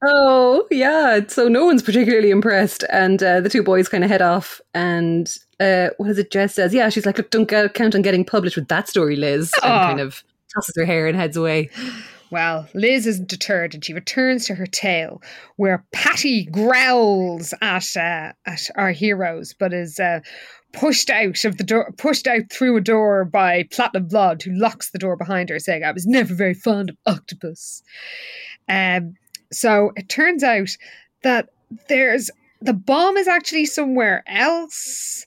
Oh, 0.04 0.66
yeah. 0.70 1.20
So 1.28 1.46
no 1.48 1.64
one's 1.64 1.82
particularly 1.82 2.30
impressed. 2.30 2.84
And 2.90 3.22
uh, 3.22 3.40
the 3.40 3.50
two 3.50 3.62
boys 3.62 3.88
kind 3.88 4.02
of 4.02 4.10
head 4.10 4.22
off. 4.22 4.60
And 4.74 5.32
uh, 5.60 5.90
what 5.98 6.10
is 6.10 6.18
it 6.18 6.30
Jess 6.30 6.54
says? 6.54 6.74
Yeah, 6.74 6.88
she's 6.88 7.06
like, 7.06 7.18
Look, 7.18 7.30
don't 7.30 7.46
count 7.46 7.94
on 7.94 8.02
getting 8.02 8.24
published 8.24 8.56
with 8.56 8.68
that 8.68 8.88
story, 8.88 9.16
Liz. 9.16 9.52
And 9.62 9.70
kind 9.70 10.00
of 10.00 10.24
tosses 10.54 10.74
her 10.76 10.84
hair 10.84 11.06
and 11.06 11.16
heads 11.16 11.36
away. 11.36 11.70
Well, 12.30 12.68
Liz 12.74 13.06
isn't 13.06 13.28
deterred 13.28 13.74
and 13.74 13.84
she 13.84 13.92
returns 13.92 14.46
to 14.46 14.54
her 14.54 14.66
tale, 14.66 15.20
where 15.56 15.84
Patty 15.92 16.44
growls 16.44 17.52
at 17.60 17.96
uh, 17.96 18.32
at 18.46 18.70
our 18.76 18.92
heroes, 18.92 19.54
but 19.58 19.72
is 19.72 19.98
uh, 19.98 20.20
pushed 20.72 21.10
out 21.10 21.44
of 21.44 21.56
the 21.56 21.64
door, 21.64 21.92
pushed 21.96 22.28
out 22.28 22.50
through 22.50 22.76
a 22.76 22.80
door 22.80 23.24
by 23.24 23.64
Platinum 23.72 24.06
Blonde, 24.06 24.42
who 24.42 24.52
locks 24.52 24.90
the 24.90 24.98
door 24.98 25.16
behind 25.16 25.48
her, 25.50 25.58
saying, 25.58 25.82
"I 25.82 25.92
was 25.92 26.06
never 26.06 26.34
very 26.34 26.54
fond 26.54 26.90
of 26.90 26.96
octopus." 27.06 27.82
Um, 28.68 29.14
so 29.52 29.92
it 29.96 30.08
turns 30.08 30.44
out 30.44 30.76
that 31.22 31.48
there's 31.88 32.30
the 32.60 32.74
bomb 32.74 33.16
is 33.16 33.26
actually 33.28 33.66
somewhere 33.66 34.22
else. 34.26 35.26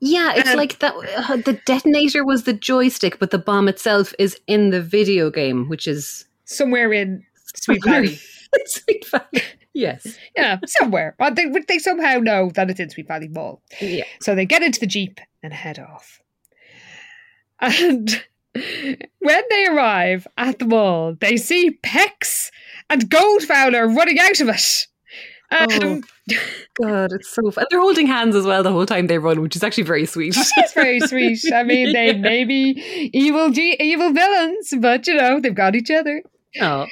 Yeah, 0.00 0.34
it's 0.36 0.50
Um, 0.50 0.56
like 0.56 0.78
that. 0.80 0.94
Uh, 0.94 1.36
the 1.36 1.60
detonator 1.64 2.24
was 2.24 2.44
the 2.44 2.52
joystick, 2.52 3.18
but 3.18 3.30
the 3.30 3.38
bomb 3.38 3.68
itself 3.68 4.12
is 4.18 4.38
in 4.46 4.70
the 4.70 4.82
video 4.82 5.30
game, 5.30 5.68
which 5.68 5.86
is 5.88 6.26
Somewhere 6.44 6.92
in 6.92 7.24
Sweet 7.56 7.82
Valley. 7.84 8.18
Sweet 8.66 9.04
Valley. 9.06 9.42
Yes. 9.74 10.16
Yeah, 10.36 10.58
somewhere. 10.66 11.14
But 11.18 11.34
they, 11.34 11.46
they 11.68 11.78
somehow 11.78 12.18
know 12.18 12.50
that 12.54 12.70
it's 12.70 12.80
in 12.80 12.88
Sweet 12.88 13.08
Valley 13.08 13.28
Mall. 13.28 13.62
Yeah. 13.80 14.04
So 14.22 14.34
they 14.34 14.46
get 14.46 14.62
into 14.62 14.80
the 14.80 14.86
Jeep 14.86 15.20
and 15.42 15.52
head 15.52 15.78
off. 15.78 16.20
And 17.60 18.22
when 18.54 19.42
they 19.50 19.66
arrive 19.66 20.26
at 20.38 20.58
the 20.58 20.64
mall, 20.66 21.14
they 21.18 21.36
see 21.36 21.78
Pecs 21.82 22.50
and 22.88 23.10
Goldfowler 23.10 23.94
running 23.94 24.18
out 24.18 24.40
of 24.40 24.48
it. 24.48 24.86
Um, 25.50 26.02
God, 26.82 27.12
it's 27.12 27.34
so 27.34 27.50
fun. 27.50 27.64
They're 27.70 27.80
holding 27.80 28.06
hands 28.06 28.34
as 28.34 28.44
well 28.44 28.62
the 28.62 28.72
whole 28.72 28.86
time 28.86 29.06
they 29.06 29.18
run, 29.18 29.40
which 29.40 29.56
is 29.56 29.62
actually 29.62 29.84
very 29.84 30.06
sweet. 30.06 30.36
That's 30.56 30.72
very 30.72 31.00
sweet. 31.00 31.40
I 31.52 31.62
mean, 31.64 31.92
they 31.92 32.12
may 32.14 32.44
be 32.44 33.10
evil, 33.12 33.50
G- 33.50 33.76
evil 33.78 34.12
villains, 34.12 34.74
but 34.78 35.06
you 35.06 35.14
know, 35.14 35.40
they've 35.40 35.54
got 35.54 35.74
each 35.74 35.90
other. 35.90 36.22
Oh. 36.60 36.86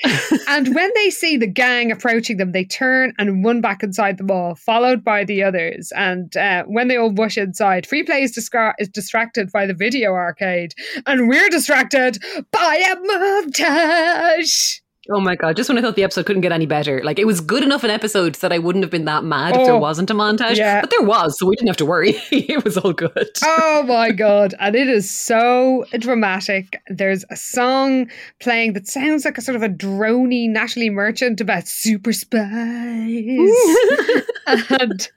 And 0.48 0.74
when 0.74 0.90
they 0.94 1.11
see 1.11 1.36
the 1.36 1.46
gang 1.46 1.90
approaching 1.90 2.36
them, 2.36 2.52
they 2.52 2.64
turn 2.64 3.14
and 3.18 3.44
run 3.44 3.61
back 3.61 3.82
inside 3.82 4.18
the 4.18 4.24
mall, 4.24 4.55
followed 4.55 5.02
by 5.02 5.24
the 5.24 5.42
others. 5.42 5.92
And 5.96 6.36
uh, 6.36 6.64
when 6.64 6.88
they 6.88 6.96
all 6.96 7.12
rush 7.12 7.38
inside, 7.38 7.86
Free 7.86 8.02
Play 8.02 8.22
is, 8.22 8.36
is 8.78 8.88
distracted 8.88 9.50
by 9.52 9.66
the 9.66 9.74
video 9.74 10.12
arcade, 10.12 10.74
and 11.07 11.28
we're 11.28 11.48
distracted 11.48 12.18
by 12.50 12.76
a 12.76 12.96
montage. 12.96 14.80
Oh 15.11 15.20
my 15.20 15.34
god! 15.36 15.57
Just 15.57 15.68
when 15.68 15.76
I 15.76 15.82
thought 15.82 15.96
the 15.96 16.02
episode 16.05 16.24
couldn't 16.26 16.42
get 16.42 16.52
any 16.52 16.66
better, 16.66 17.02
like 17.05 17.18
it 17.18 17.26
was 17.26 17.40
good 17.40 17.62
enough 17.62 17.84
an 17.84 17.90
episode 17.90 18.36
that 18.36 18.52
I 18.52 18.59
wouldn't 18.59 18.82
have 18.84 18.90
been 18.90 19.05
that 19.05 19.22
mad 19.24 19.55
if 19.57 19.64
there 19.66 19.74
Oh, 19.74 19.78
wasn't 19.78 20.11
a 20.11 20.14
montage. 20.14 20.57
yeah. 20.57 20.80
But 20.80 20.90
there 20.90 21.02
was, 21.02 21.38
so 21.38 21.46
we 21.46 21.57
didn't 21.57 21.68
have 21.68 21.76
to 21.78 21.86
worry. 21.86 22.11
it 22.30 22.64
was 22.64 22.78
all 22.78 22.92
good. 22.94 23.28
Oh 23.42 23.82
my 23.86 24.12
god! 24.12 24.55
And 24.59 24.74
it 24.74 24.88
is 24.88 25.11
so 25.11 25.84
dramatic. 25.98 26.80
There's 26.88 27.24
a 27.30 27.36
song 27.36 28.11
playing 28.40 28.72
that 28.74 28.86
sounds 28.88 29.24
like 29.24 29.36
a 29.36 29.42
sort 29.42 29.57
of 29.57 29.62
a 29.62 29.68
drony 29.68 30.48
Natalie 30.48 30.90
Merchant 30.90 31.40
about 31.40 31.68
super 31.68 32.12
spies. 32.12 33.50
and 34.46 35.09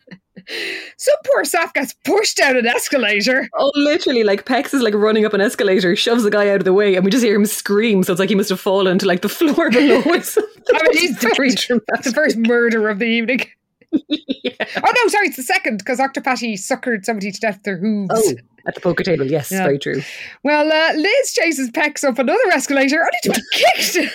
some 0.98 1.16
poor 1.26 1.44
sap 1.46 1.74
gets 1.74 1.94
pushed 2.06 2.38
down 2.38 2.56
an 2.58 2.66
escalator. 2.66 3.50
Oh, 3.58 3.72
literally, 3.76 4.24
like 4.24 4.46
Pecs 4.46 4.74
is 4.74 4.82
like 4.82 4.94
running 4.94 5.26
up 5.26 5.34
an 5.34 5.42
escalator, 5.42 5.96
shoves 5.96 6.24
the 6.24 6.32
guy 6.32 6.50
out 6.50 6.58
of 6.58 6.64
the 6.66 6.74
way, 6.74 6.96
and 6.96 7.04
we 7.04 7.12
just 7.12 7.24
hear 7.24 7.36
him 7.36 7.46
scream. 7.46 8.04
So 8.04 8.14
it's 8.14 8.20
like 8.20 8.30
he 8.30 8.36
must 8.36 8.50
have 8.50 8.60
fallen 8.60 8.98
to 9.00 9.06
like 9.06 9.22
the 9.22 9.30
floor 9.30 9.70
below. 9.70 10.00
I 10.06 10.10
mean, 10.10 10.94
he's 10.94 11.18
very. 11.18 11.50
It's 11.50 11.68
the 11.68 12.12
first 12.14 12.38
murder 12.38 12.88
of 12.90 13.00
the 13.00 13.06
evening. 13.06 13.42
yeah. 13.92 14.52
Oh 14.84 14.94
no, 14.96 15.08
sorry, 15.08 15.28
it's 15.28 15.38
the 15.38 15.44
second 15.44 15.78
because 15.78 16.00
Octopatty 16.00 16.54
suckered 16.54 17.06
somebody 17.06 17.32
to 17.32 17.40
death 17.40 17.56
with 17.56 17.64
their 17.64 17.78
hooves. 17.78 18.12
Oh, 18.14 18.34
at 18.68 18.76
the 18.76 18.82
poker 18.82 19.04
table, 19.04 19.26
yes, 19.26 19.50
Yeah. 19.52 19.64
very 19.64 19.80
true. 19.80 20.02
Well, 20.44 20.70
uh, 20.72 20.94
Liz 20.98 21.34
chases 21.34 21.70
Pecs 21.72 22.04
up 22.04 22.20
another 22.20 22.52
escalator 22.52 23.00
only 23.00 23.20
to 23.24 23.32
be 23.32 23.42
kicked 23.54 23.96
in 23.96 24.10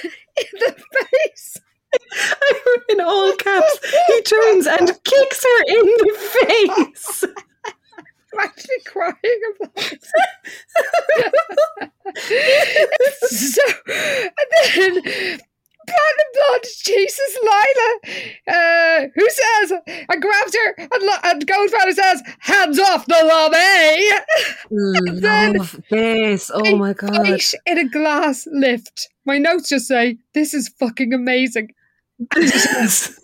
the 0.61 0.75
face 1.25 1.57
in 2.89 3.01
all 3.01 3.33
caps, 3.37 3.79
he 4.09 4.23
turns 4.23 4.67
and 4.67 4.89
kicks 5.05 5.45
her 5.45 5.63
in 5.69 5.85
the 5.85 6.15
face. 6.47 7.25
I'm 8.35 8.41
actually 8.41 8.81
crying 8.87 9.41
about 9.61 9.73
it. 9.93 10.05
so, 13.29 13.63
and 13.87 15.03
then 15.05 15.39
Platinum 15.87 16.31
Blonde 16.35 16.65
chases 16.65 17.39
Lila, 17.43 17.91
uh, 18.49 19.07
who 19.15 19.29
says, 19.29 19.73
and 20.09 20.23
grabs 20.23 20.57
her, 20.57 20.75
and, 20.79 21.03
lo- 21.03 21.23
and 21.25 21.47
Goldfather 21.47 21.93
says, 21.93 22.23
hands 22.41 22.79
off 22.79 23.07
the 23.07 23.23
lobby! 23.25 23.57
Eh? 23.57 24.21
Mm, 24.71 25.59
oh, 25.61 25.65
face. 25.89 26.51
oh 26.55 26.77
my 26.77 26.93
god. 26.93 27.41
in 27.67 27.79
a 27.79 27.89
glass 27.89 28.47
lift. 28.51 29.09
My 29.25 29.39
notes 29.39 29.69
just 29.69 29.87
say, 29.89 30.19
this 30.35 30.55
is 30.55 30.69
fucking 30.69 31.13
amazing. 31.13 31.75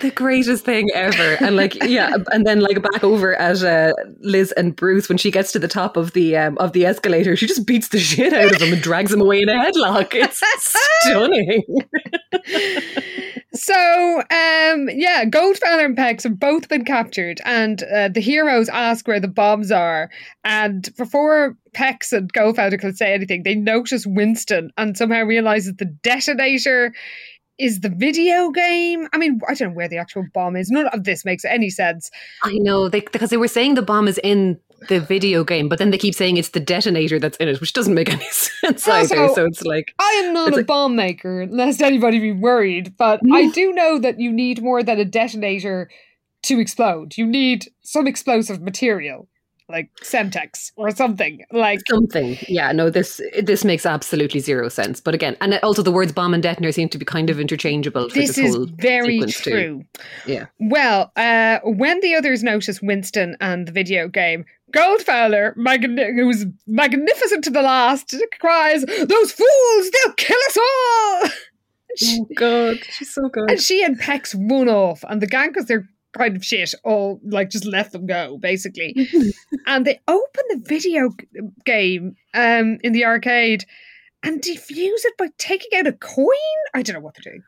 the 0.00 0.10
greatest 0.10 0.64
thing 0.64 0.88
ever 0.94 1.36
and 1.40 1.54
like 1.54 1.74
yeah 1.84 2.16
and 2.32 2.46
then 2.46 2.60
like 2.60 2.82
back 2.82 3.04
over 3.04 3.36
at 3.36 3.62
uh, 3.62 3.92
liz 4.20 4.52
and 4.52 4.74
bruce 4.74 5.08
when 5.08 5.18
she 5.18 5.30
gets 5.30 5.52
to 5.52 5.58
the 5.58 5.68
top 5.68 5.96
of 5.96 6.12
the 6.12 6.36
um, 6.36 6.56
of 6.58 6.72
the 6.72 6.84
escalator 6.86 7.36
she 7.36 7.46
just 7.46 7.66
beats 7.66 7.88
the 7.88 7.98
shit 7.98 8.32
out 8.32 8.52
of 8.52 8.60
him 8.60 8.72
and 8.72 8.82
drags 8.82 9.12
him 9.12 9.20
away 9.20 9.40
in 9.40 9.48
a 9.48 9.52
headlock 9.52 10.08
it's 10.12 10.42
stunning 11.02 11.62
So, 13.52 14.18
um, 14.18 14.88
yeah, 14.92 15.24
Goldfeather 15.24 15.84
and 15.84 15.96
Pecs 15.96 16.22
have 16.22 16.38
both 16.38 16.68
been 16.68 16.84
captured, 16.84 17.40
and 17.44 17.82
uh, 17.82 18.08
the 18.08 18.20
heroes 18.20 18.68
ask 18.68 19.08
where 19.08 19.18
the 19.18 19.28
bombs 19.28 19.72
are. 19.72 20.08
And 20.44 20.88
before 20.96 21.56
Pecs 21.72 22.12
and 22.12 22.32
Goldfeather 22.32 22.78
can 22.78 22.94
say 22.94 23.12
anything, 23.12 23.42
they 23.42 23.56
notice 23.56 24.06
Winston 24.06 24.70
and 24.78 24.96
somehow 24.96 25.24
realize 25.24 25.66
that 25.66 25.78
the 25.78 25.84
detonator 25.84 26.94
is 27.60 27.80
the 27.80 27.90
video 27.90 28.50
game. 28.50 29.06
I 29.12 29.18
mean, 29.18 29.40
I 29.48 29.54
don't 29.54 29.68
know 29.70 29.74
where 29.74 29.88
the 29.88 29.98
actual 29.98 30.24
bomb 30.34 30.56
is. 30.56 30.70
None 30.70 30.86
of 30.88 31.04
this 31.04 31.24
makes 31.24 31.44
any 31.44 31.70
sense. 31.70 32.10
i 32.42 32.52
know 32.58 32.88
they, 32.88 33.00
because 33.00 33.30
they 33.30 33.36
were 33.36 33.48
saying 33.48 33.74
the 33.74 33.82
bomb 33.82 34.08
is 34.08 34.18
in 34.24 34.58
the 34.88 34.98
video 34.98 35.44
game 35.44 35.68
but 35.68 35.78
then 35.78 35.90
they 35.90 35.98
keep 35.98 36.14
saying 36.14 36.38
it's 36.38 36.48
the 36.50 36.58
detonator 36.60 37.18
that's 37.18 37.36
in 37.36 37.48
it 37.48 37.60
which 37.60 37.74
doesn't 37.74 37.92
make 37.92 38.08
any 38.08 38.24
sense 38.30 38.88
Also- 38.88 39.14
either 39.14 39.34
so 39.34 39.44
it's 39.44 39.60
like 39.62 39.92
I 39.98 40.22
am 40.24 40.32
not 40.32 40.52
a 40.54 40.56
like- 40.56 40.66
bomb 40.66 40.96
maker, 40.96 41.46
lest 41.50 41.82
anybody 41.82 42.18
be 42.18 42.32
worried, 42.32 42.96
but 42.96 43.20
I 43.30 43.50
do 43.50 43.72
know 43.74 43.98
that 43.98 44.18
you 44.18 44.32
need 44.32 44.62
more 44.62 44.82
than 44.82 44.98
a 44.98 45.04
detonator 45.04 45.90
to 46.44 46.58
explode. 46.58 47.18
You 47.18 47.26
need 47.26 47.66
some 47.82 48.06
explosive 48.06 48.62
material, 48.62 49.28
like 49.70 49.90
Semtex 50.02 50.72
or 50.76 50.90
something. 50.90 51.44
Like, 51.52 51.80
something 51.88 52.36
yeah 52.48 52.72
no 52.72 52.90
this 52.90 53.20
this 53.42 53.64
makes 53.64 53.86
absolutely 53.86 54.40
zero 54.40 54.68
sense 54.68 55.00
but 55.00 55.14
again 55.14 55.36
and 55.40 55.58
also 55.62 55.82
the 55.82 55.92
words 55.92 56.12
bomb 56.12 56.34
and 56.34 56.42
detonator 56.42 56.72
seem 56.72 56.88
to 56.88 56.98
be 56.98 57.04
kind 57.04 57.30
of 57.30 57.38
interchangeable 57.40 58.08
for 58.08 58.14
this 58.14 58.36
this, 58.36 58.38
is 58.38 58.54
whole 58.56 58.66
very 58.66 59.14
sequence 59.18 59.40
too. 59.40 59.50
true. 59.50 59.84
yeah 60.26 60.46
Well, 60.58 61.12
uh, 61.16 61.58
when 61.64 62.00
the 62.00 62.14
others 62.14 62.42
notice 62.42 62.80
Winston 62.82 63.36
and 63.40 63.66
the 63.68 63.72
video 63.72 64.08
game, 64.08 64.44
Goldfowler, 64.72 65.56
magni- 65.56 66.14
who's 66.14 66.46
magnificent 66.66 67.42
to 67.44 67.50
the 67.50 67.62
last, 67.62 68.14
cries, 68.40 68.84
Those 68.84 69.32
fools, 69.32 69.90
they'll 69.90 70.12
kill 70.14 70.38
us 70.48 70.56
all! 70.56 71.30
oh 72.04 72.26
god 72.36 72.78
she's 72.88 73.12
so 73.12 73.28
good 73.28 73.50
And 73.50 73.60
she 73.60 73.82
and 73.82 73.98
Pecs 74.00 74.34
run 74.50 74.68
off, 74.68 75.04
and 75.08 75.20
the 75.20 75.26
gang, 75.26 75.48
because 75.48 75.66
they're 75.66 75.88
kind 76.12 76.36
of 76.36 76.44
shit, 76.44 76.74
all 76.84 77.20
like 77.24 77.50
just 77.50 77.64
let 77.64 77.92
them 77.92 78.06
go, 78.06 78.38
basically. 78.38 79.08
and 79.66 79.86
they 79.86 80.00
open 80.08 80.44
the 80.48 80.62
video 80.64 81.10
game 81.64 82.16
um, 82.34 82.78
in 82.82 82.92
the 82.92 83.04
arcade 83.04 83.64
and 84.22 84.42
defuse 84.42 85.04
it 85.04 85.16
by 85.16 85.28
taking 85.38 85.78
out 85.78 85.86
a 85.86 85.92
coin. 85.92 86.26
I 86.74 86.82
don't 86.82 86.94
know 86.94 87.00
what 87.00 87.14
they're 87.14 87.32
doing. 87.32 87.44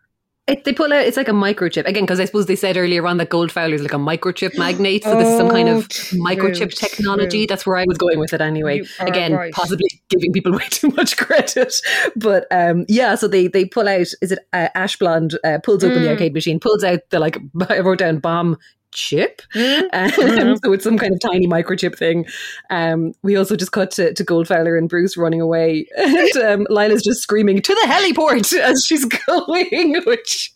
It, 0.49 0.65
they 0.65 0.73
pull 0.73 0.93
out, 0.93 1.05
it's 1.07 1.17
like 1.17 1.29
a 1.29 1.33
microchip. 1.33 1.87
Again, 1.87 2.03
because 2.03 2.19
I 2.19 2.25
suppose 2.25 2.47
they 2.47 2.57
said 2.57 2.77
earlier 2.77 3.07
on 3.07 3.19
that 3.19 3.31
Goldfowler 3.31 3.75
is 3.75 3.83
like 3.83 3.93
a 3.93 3.97
microchip 3.97 4.59
magnate. 4.59 5.05
So 5.05 5.17
this 5.17 5.29
is 5.29 5.37
some 5.39 5.49
kind 5.49 5.69
Oh, 5.69 5.79
of 5.79 5.89
true, 5.89 6.19
microchip 6.19 6.75
technology. 6.75 7.43
true. 7.43 7.47
That's 7.47 7.65
where 7.65 7.77
I 7.77 7.85
was 7.87 7.97
going 7.97 8.19
with 8.19 8.33
it 8.33 8.41
anyway. 8.41 8.83
Again, 8.99 9.35
right. 9.35 9.53
possibly 9.55 9.87
giving 10.09 10.33
people 10.33 10.51
way 10.59 10.65
too 10.71 10.89
much 10.97 11.17
credit. 11.17 11.73
But 12.17 12.49
um, 12.51 12.85
yeah, 12.89 13.15
so 13.15 13.29
they 13.29 13.47
they 13.47 13.65
pull 13.67 13.87
out, 13.89 14.09
is 14.21 14.33
it 14.33 14.41
uh, 14.53 14.69
Ash 14.75 14.97
Blonde 14.97 15.39
uh, 15.45 15.59
pulls 15.63 15.85
open 15.85 16.03
the 16.03 16.09
Mm. 16.09 16.13
arcade 16.13 16.35
machine, 16.35 16.59
pulls 16.59 16.83
out 16.83 16.99
the 17.11 17.21
like, 17.21 17.39
I 17.69 17.79
wrote 17.79 17.99
down 17.99 18.19
bomb 18.19 18.59
chip. 18.93 19.43
Hmm? 19.53 19.81
Um, 19.93 20.11
Mhm. 20.11 20.59
so 20.65 20.73
it's 20.73 20.85
some 20.85 20.99
kind 20.99 21.13
of 21.13 21.21
tiny 21.21 21.47
microchip 21.47 21.97
thing. 21.97 22.27
Um, 22.71 23.13
we 23.23 23.37
also 23.37 23.57
just 23.57 23.73
cut 23.73 23.91
to, 23.93 24.13
to 24.15 24.25
Goldfowler 24.25 24.77
and 24.79 24.89
Bruce 24.89 25.17
running 25.17 25.41
away. 25.41 25.87
And 25.97 26.37
um, 26.45 26.67
Lila's 26.71 27.03
just 27.03 27.21
screaming, 27.23 27.61
to 27.63 27.75
the 27.75 27.87
heliport 27.87 28.53
as 28.59 28.85
she's 28.87 29.05
going, 29.05 30.03
which 30.07 30.53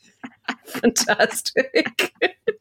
fantastic. 0.80 2.12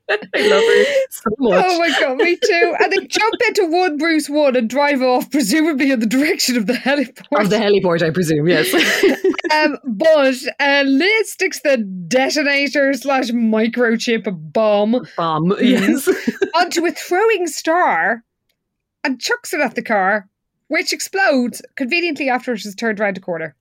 I 0.09 0.47
love 0.47 0.63
her 0.63 0.85
so 1.09 1.29
much. 1.39 1.65
Oh 1.65 1.79
my 1.79 1.89
god, 1.99 2.17
me 2.17 2.37
too. 2.37 2.75
And 2.79 2.91
they 2.91 3.07
jump 3.07 3.33
into 3.47 3.65
one 3.67 3.97
Bruce 3.97 4.29
one 4.29 4.55
and 4.55 4.69
drive 4.69 5.01
off, 5.01 5.31
presumably 5.31 5.91
in 5.91 5.99
the 5.99 6.05
direction 6.05 6.57
of 6.57 6.67
the 6.67 6.73
heliport. 6.73 7.41
Of 7.41 7.49
the 7.49 7.57
heliport, 7.57 8.03
I 8.03 8.11
presume, 8.11 8.47
yes. 8.47 8.73
um, 9.53 9.77
but 9.83 10.35
uh, 10.59 10.83
Liz 10.85 11.31
sticks 11.31 11.61
the 11.61 11.77
detonator 12.07 12.93
slash 12.93 13.29
microchip 13.31 14.25
bomb 14.53 15.05
Bomb, 15.17 15.55
yes. 15.59 16.07
onto 16.55 16.85
a 16.85 16.91
throwing 16.91 17.47
star 17.47 18.23
and 19.03 19.19
chucks 19.19 19.53
it 19.53 19.61
at 19.61 19.75
the 19.75 19.81
car, 19.81 20.29
which 20.67 20.93
explodes 20.93 21.61
conveniently 21.75 22.29
after 22.29 22.53
it 22.53 22.63
has 22.63 22.75
turned 22.75 22.99
around 22.99 23.17
a 23.17 23.21
corner. 23.21 23.55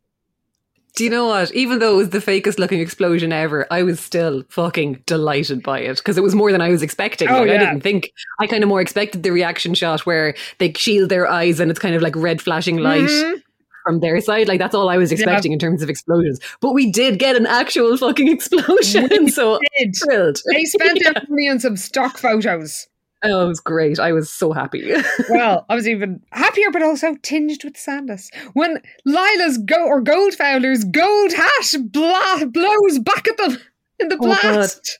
Do 0.96 1.02
you 1.02 1.10
know 1.10 1.26
what? 1.26 1.52
Even 1.52 1.80
though 1.80 1.94
it 1.94 1.96
was 1.96 2.10
the 2.10 2.18
fakest 2.18 2.58
looking 2.58 2.78
explosion 2.80 3.32
ever, 3.32 3.66
I 3.70 3.82
was 3.82 3.98
still 3.98 4.44
fucking 4.48 5.02
delighted 5.06 5.62
by 5.62 5.80
it 5.80 5.96
because 5.96 6.16
it 6.16 6.22
was 6.22 6.36
more 6.36 6.52
than 6.52 6.60
I 6.60 6.68
was 6.68 6.82
expecting. 6.82 7.28
Oh, 7.28 7.40
Like, 7.40 7.50
I 7.50 7.56
didn't 7.58 7.80
think, 7.80 8.12
I 8.38 8.46
kind 8.46 8.62
of 8.62 8.68
more 8.68 8.80
expected 8.80 9.24
the 9.24 9.32
reaction 9.32 9.74
shot 9.74 10.06
where 10.06 10.36
they 10.58 10.72
shield 10.72 11.08
their 11.08 11.28
eyes 11.28 11.58
and 11.58 11.68
it's 11.70 11.80
kind 11.80 11.96
of 11.96 12.02
like 12.02 12.14
red 12.14 12.40
flashing 12.40 12.76
light. 12.78 13.08
Mhm. 13.08 13.42
From 13.84 14.00
their 14.00 14.18
side, 14.22 14.48
like 14.48 14.58
that's 14.60 14.74
all 14.74 14.88
I 14.88 14.96
was 14.96 15.12
expecting 15.12 15.52
in 15.52 15.58
terms 15.58 15.82
of 15.82 15.90
explosions. 15.90 16.40
But 16.62 16.72
we 16.72 16.90
did 16.90 17.18
get 17.18 17.36
an 17.36 17.44
actual 17.44 17.98
fucking 17.98 18.28
explosion, 18.32 19.08
We 19.10 19.28
so 19.30 19.58
Did. 19.78 19.94
thrilled. 19.96 20.40
They 20.50 20.64
spent 20.64 21.00
their 21.02 21.12
money 21.28 21.50
on 21.50 21.60
some 21.60 21.76
stock 21.76 22.16
photos. 22.16 22.86
Oh, 23.24 23.44
it 23.44 23.48
was 23.48 23.60
great. 23.60 23.98
I 23.98 24.12
was 24.12 24.30
so 24.30 24.52
happy. 24.52 24.92
Well, 25.30 25.64
I 25.68 25.74
was 25.74 25.88
even 25.88 26.20
happier, 26.32 26.70
but 26.70 26.82
also 26.82 27.14
tinged 27.22 27.64
with 27.64 27.76
sadness 27.76 28.30
when 28.52 28.80
Lila's 29.06 29.58
go 29.58 29.86
or 29.86 30.02
Goldfowler's 30.02 30.84
gold 30.84 31.32
hat 31.32 31.74
bla- 31.90 32.46
blows 32.46 32.98
back 32.98 33.26
at 33.26 33.36
them 33.38 33.58
in 33.98 34.08
the 34.08 34.16
Oh, 34.16 34.26
blast. 34.26 34.98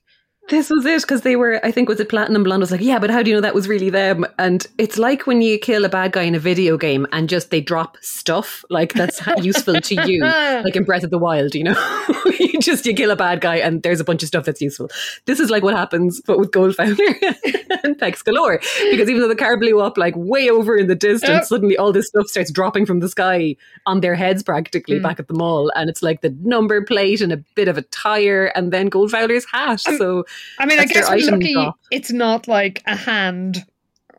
This 0.51 0.69
was 0.69 0.85
it 0.85 1.01
because 1.01 1.23
they 1.23 1.37
were, 1.37 1.59
I 1.65 1.71
think, 1.71 1.89
was 1.89 1.99
it 2.01 2.11
Platinum 2.11 2.43
Blonde 2.45 2.61
was 2.61 2.71
like, 2.71 2.83
yeah, 2.83 2.99
but 2.99 3.09
how 3.09 3.23
do 3.23 3.31
you 3.31 3.35
know 3.37 3.41
that 3.41 3.55
was 3.55 3.67
really 3.67 3.89
them? 3.89 4.27
And 4.39 4.67
it's 4.77 4.99
like 4.99 5.27
when 5.27 5.41
you 5.41 5.59
kill 5.59 5.87
a 5.87 5.89
bad 5.89 6.13
guy 6.13 6.23
in 6.25 6.35
a 6.35 6.39
video 6.39 6.77
game 6.77 7.07
and 7.13 7.31
just 7.31 7.51
they 7.51 7.63
drop 7.63 7.97
stuff 8.03 8.63
like 8.69 8.93
that's 8.93 9.23
useful 9.43 9.81
to 9.81 9.95
you, 10.07 10.21
like 10.25 10.77
in 10.77 10.85
Breath 10.85 11.03
of 11.03 11.09
the 11.11 11.19
Wild, 11.19 11.55
you 11.55 11.65
know, 11.65 12.05
you 12.39 12.61
just 12.61 12.85
you 12.85 12.93
kill 12.95 13.11
a 13.11 13.17
bad 13.17 13.41
guy 13.41 13.57
and 13.57 13.83
there's 13.83 14.01
a 14.01 14.05
bunch 14.05 14.23
of 14.23 14.29
stuff 14.29 14.45
that's 14.45 14.61
useful. 14.61 14.91
This 15.25 15.41
is 15.41 15.49
like 15.49 15.63
what 15.63 15.75
happens, 15.75 16.21
but 16.27 16.39
with 16.39 16.51
Goldfowler 16.51 16.99
and 17.83 17.99
Pecs 17.99 18.23
Galore, 18.23 18.59
because 18.91 19.09
even 19.09 19.23
though 19.23 19.29
the 19.29 19.35
car 19.37 19.57
blew 19.59 19.81
up 19.81 19.97
like 19.97 20.15
way 20.15 20.51
over 20.51 20.77
in 20.77 20.89
the 20.89 20.95
distance, 20.95 21.25
Yep. 21.31 21.45
suddenly 21.45 21.77
all 21.79 21.91
this 21.91 22.09
stuff 22.09 22.27
starts 22.27 22.53
dropping 22.53 22.85
from 22.85 23.01
the 23.01 23.09
sky 23.09 23.57
on 23.87 24.03
their 24.03 24.15
heads 24.15 24.43
practically 24.43 24.99
Mm. 24.99 25.03
back 25.03 25.19
at 25.19 25.27
the 25.29 25.35
mall, 25.35 25.73
and 25.75 25.89
it's 25.89 26.03
like 26.03 26.21
the 26.21 26.37
number 26.43 26.85
plate 26.85 27.23
and 27.23 27.33
a 27.33 27.39
bit 27.55 27.67
of 27.67 27.79
a 27.79 27.83
tire, 27.83 28.53
and 28.55 28.73
then 28.75 28.91
Goldfowler's 28.91 29.47
hat. 29.51 29.81
Um, 29.89 29.97
so. 29.97 30.25
I 30.59 30.67
mean, 30.67 30.79
I 30.79 30.87
That's 30.87 30.93
guess 30.93 31.11
we're 31.11 31.31
lucky 31.31 31.73
it's 31.91 32.13
not 32.13 32.49
like 32.49 32.83
a 32.87 32.97
hand 32.97 33.65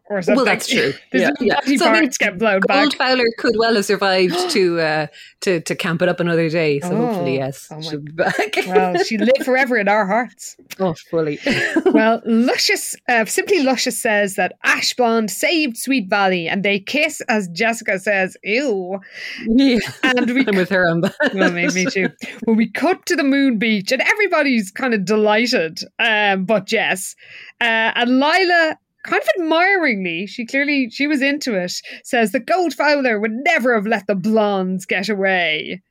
or 0.10 0.22
something. 0.22 0.36
Well, 0.36 0.45
that's 0.45 0.68
true. 0.68 0.93
There's 1.12 1.24
Yeah, 1.24 1.30
no 1.39 1.45
yeah. 1.66 1.78
So, 1.78 1.86
parts 1.86 2.18
get 2.18 2.38
blown 2.38 2.60
back. 2.68 2.89
Goldfowler 2.89 3.26
could 3.38 3.56
well 3.58 3.76
have 3.76 3.86
survived 3.86 4.49
to 4.51 4.80
uh, 4.80 5.08
to 5.41 5.62
to 5.62 5.76
camp 5.76 6.01
it 6.01 6.10
up 6.10 6.20
another 6.20 6.49
day. 6.49 6.80
So 6.80 6.91
Oh. 6.91 7.06
hopefully, 7.08 7.36
yes, 7.38 7.68
Oh 7.72 7.82
she'll 7.82 7.99
be 7.99 8.12
back. 8.12 8.56
Well, 8.68 9.03
she 9.03 9.18
lived 9.30 9.43
forever 9.43 9.78
in 9.78 9.88
our 9.88 10.06
hearts. 10.06 10.56
oh, 10.80 10.93
fully. 11.10 11.39
Well, 11.86 12.22
Luscious, 12.26 12.95
uh, 13.08 13.26
simply 13.26 13.64
Luscious 13.64 13.99
says 14.01 14.36
that 14.36 14.53
Ash 14.64 14.93
Blonde 14.93 15.32
saved 15.32 15.78
Sweet 15.78 16.10
Valley 16.10 16.47
and 16.47 16.64
they 16.64 16.80
kiss 16.80 17.22
as 17.30 17.47
Jessica 17.49 17.99
says, 17.99 18.36
ew. 18.43 18.99
yeah, 19.47 19.78
And 20.03 20.30
we 20.32 20.45
I'm 20.47 20.56
with 20.58 20.70
her 20.70 20.88
on 20.89 21.01
that. 21.01 21.16
Well, 21.34 21.51
me, 21.51 21.68
me 21.70 21.86
too. 21.86 22.10
When 22.43 22.58
we 22.58 22.70
cut 22.70 23.06
to 23.08 23.16
the 23.16 23.24
moon 23.24 23.58
beach, 23.60 23.91
and 23.91 24.01
everybody's 24.01 24.72
kind 24.72 24.93
of 24.93 25.06
delighted, 25.06 25.80
um, 25.99 26.45
but 26.45 26.66
Jess 26.66 27.16
uh, 27.62 27.91
and 27.95 28.20
Lila, 28.20 28.78
kind 29.06 29.22
of 29.22 29.30
admiringly, 29.41 30.28
she 30.28 30.45
clearly 30.45 30.89
she 30.89 31.08
was 31.08 31.22
into 31.22 31.56
it. 31.56 31.74
Says 32.03 32.32
the 32.32 32.39
Goldfowler 32.39 33.20
would 33.22 33.32
never 33.34 33.76
have 33.76 33.88
let 33.88 34.08
the 34.08 34.16
blondes 34.16 34.86
get 34.86 35.10
away. 35.10 35.82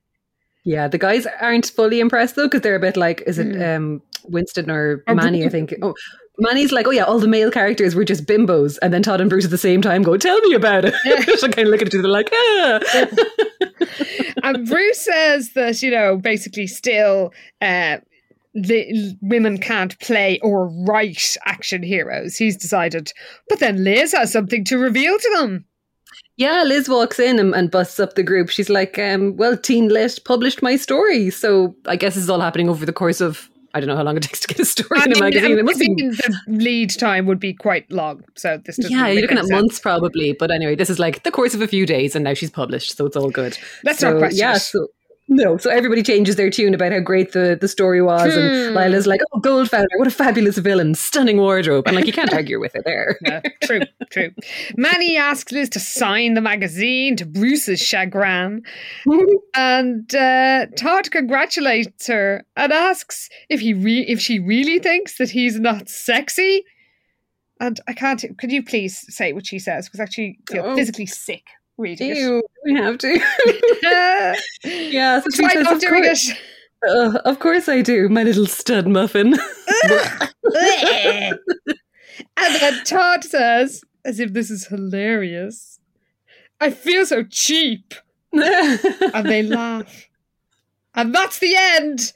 Yeah, 0.64 0.88
the 0.88 0.98
guys 0.98 1.26
aren't 1.40 1.66
fully 1.66 2.00
impressed 2.00 2.36
though 2.36 2.46
because 2.46 2.62
they're 2.62 2.74
a 2.76 2.80
bit 2.80 2.96
like, 2.96 3.22
is 3.26 3.38
it 3.38 3.48
Mm. 3.48 3.76
um, 3.76 4.02
Winston 4.24 4.70
or 4.70 5.02
Manny? 5.08 5.44
I 5.44 5.48
think. 5.48 5.74
Oh, 5.82 5.94
Manny's 6.38 6.72
like, 6.72 6.86
oh 6.88 6.90
yeah, 6.90 7.04
all 7.04 7.20
the 7.20 7.28
male 7.28 7.50
characters 7.50 7.94
were 7.94 8.04
just 8.04 8.26
bimbos, 8.26 8.78
and 8.82 8.92
then 8.92 9.02
Todd 9.02 9.20
and 9.20 9.30
Bruce 9.30 9.44
at 9.44 9.50
the 9.52 9.58
same 9.58 9.82
time 9.82 10.02
go, 10.02 10.16
"Tell 10.16 10.40
me 10.40 10.54
about 10.54 10.84
it." 10.84 10.94
so 11.38 11.48
kind 11.48 11.68
of 11.68 11.72
look 11.72 11.82
at 11.82 11.88
each 11.88 11.98
other 11.98 12.08
like, 12.08 12.28
ah. 12.32 12.80
and 14.42 14.66
Bruce 14.66 15.00
says 15.04 15.52
that 15.52 15.80
you 15.82 15.90
know 15.90 16.16
basically 16.16 16.66
still. 16.66 17.32
Uh, 17.60 17.98
the 18.54 19.16
women 19.20 19.58
can't 19.58 19.98
play 20.00 20.38
or 20.42 20.68
write 20.86 21.36
action 21.44 21.82
heroes. 21.82 22.36
He's 22.36 22.56
decided, 22.56 23.12
but 23.48 23.58
then 23.58 23.82
Liz 23.82 24.12
has 24.12 24.32
something 24.32 24.64
to 24.66 24.78
reveal 24.78 25.18
to 25.18 25.36
them. 25.36 25.64
Yeah, 26.36 26.64
Liz 26.64 26.88
walks 26.88 27.18
in 27.18 27.38
and, 27.38 27.54
and 27.54 27.70
busts 27.70 28.00
up 28.00 28.14
the 28.14 28.22
group. 28.22 28.50
She's 28.50 28.68
like, 28.68 28.98
um, 28.98 29.36
well, 29.36 29.56
Teen 29.56 29.88
Lit 29.88 30.18
published 30.24 30.62
my 30.62 30.76
story. 30.76 31.30
So 31.30 31.76
I 31.86 31.96
guess 31.96 32.14
this 32.14 32.24
is 32.24 32.30
all 32.30 32.40
happening 32.40 32.68
over 32.68 32.84
the 32.84 32.92
course 32.92 33.20
of 33.20 33.48
I 33.74 33.80
don't 33.80 33.88
know 33.88 33.96
how 33.96 34.04
long 34.04 34.16
it 34.16 34.22
takes 34.24 34.40
to 34.40 34.48
get 34.48 34.60
a 34.60 34.64
story 34.64 35.00
I 35.00 35.04
in 35.04 35.12
a 35.12 35.14
mean, 35.14 35.20
magazine. 35.24 35.52
I'm 35.52 35.58
It 35.58 35.64
must 35.64 35.80
be 35.80 35.86
thinking 35.86 36.10
the 36.10 36.38
lead 36.46 36.90
time 36.90 37.26
would 37.26 37.40
be 37.40 37.52
quite 37.52 37.90
long. 37.90 38.22
So 38.36 38.60
this 38.64 38.76
doesn't 38.76 38.90
yeah, 38.90 39.08
you're 39.08 39.22
looking 39.22 39.38
at 39.38 39.44
sense. 39.44 39.52
months 39.52 39.80
probably. 39.80 40.32
But 40.32 40.50
anyway, 40.50 40.76
this 40.76 40.90
is 40.90 40.98
like 40.98 41.24
the 41.24 41.32
course 41.32 41.54
of 41.54 41.60
a 41.60 41.66
few 41.66 41.84
days, 41.84 42.14
and 42.14 42.24
now 42.24 42.34
she's 42.34 42.50
published, 42.50 42.96
so 42.96 43.06
it's 43.06 43.16
all 43.16 43.30
good. 43.30 43.58
Let's 43.82 43.98
so, 43.98 44.12
not 44.12 44.18
question 44.18 44.38
yeah, 44.38 44.58
so 44.58 44.86
no, 45.28 45.56
so 45.56 45.70
everybody 45.70 46.02
changes 46.02 46.36
their 46.36 46.50
tune 46.50 46.74
about 46.74 46.92
how 46.92 47.00
great 47.00 47.32
the, 47.32 47.56
the 47.60 47.66
story 47.68 48.02
was, 48.02 48.34
Hmm. 48.34 48.38
and 48.40 48.74
Lila's 48.74 49.06
like, 49.06 49.20
"Oh, 49.32 49.40
Goldfowler, 49.40 49.86
what 49.96 50.06
a 50.06 50.10
fabulous 50.10 50.58
villain, 50.58 50.94
stunning 50.94 51.38
wardrobe," 51.38 51.86
and 51.86 51.96
like 51.96 52.06
you 52.06 52.12
can't 52.12 52.32
argue 52.40 52.60
with 52.60 52.72
her 52.74 52.82
there. 52.84 53.42
True, 53.62 53.80
true. 54.10 54.30
Manny 54.76 55.16
asks 55.16 55.50
Liz 55.52 55.68
to 55.70 55.80
sign 55.80 56.34
the 56.34 56.40
magazine 56.40 57.16
to 57.16 57.24
Bruce's 57.26 57.80
chagrin, 57.80 58.62
and 59.54 60.14
uh, 60.14 60.66
Todd 60.76 61.10
congratulates 61.10 62.06
her 62.06 62.44
and 62.56 62.72
asks 62.72 63.28
if 63.48 63.60
he 63.60 63.72
re- 63.74 64.06
if 64.06 64.20
she 64.20 64.38
really 64.38 64.78
thinks 64.78 65.18
that 65.18 65.30
he's 65.30 65.58
not 65.58 65.88
sexy. 65.88 66.64
And 67.60 67.80
I 67.86 67.92
can't. 67.92 68.22
Could 68.36 68.50
you 68.52 68.62
please 68.64 69.04
say 69.14 69.32
what 69.32 69.46
she 69.46 69.58
says? 69.58 69.86
Because 69.86 70.00
I 70.00 70.02
actually 70.02 70.38
feel 70.50 70.64
Oh. 70.66 70.76
physically 70.76 71.06
sick 71.06 71.44
reading 71.78 72.14
Ew, 72.16 72.42
we 72.64 72.74
have 72.74 72.98
to. 72.98 73.08
yeah, 74.64 75.20
so 75.20 75.30
Try 75.30 75.52
says, 75.54 75.64
not 75.64 75.74
of 75.74 75.80
doing 75.80 76.02
course, 76.02 76.30
it. 76.30 76.38
uh, 76.88 77.18
of 77.24 77.38
course 77.38 77.68
I 77.68 77.82
do, 77.82 78.08
my 78.08 78.22
little 78.22 78.46
stud 78.46 78.86
muffin. 78.86 79.34
and 79.84 81.38
then 82.36 82.84
Todd 82.84 83.24
says, 83.24 83.82
as 84.04 84.20
if 84.20 84.32
this 84.32 84.50
is 84.50 84.66
hilarious, 84.66 85.80
I 86.60 86.70
feel 86.70 87.06
so 87.06 87.24
cheap. 87.24 87.94
And 88.32 89.26
they 89.28 89.42
laugh. 89.42 90.08
And 90.94 91.14
that's 91.14 91.38
the 91.38 91.54
end 91.56 92.12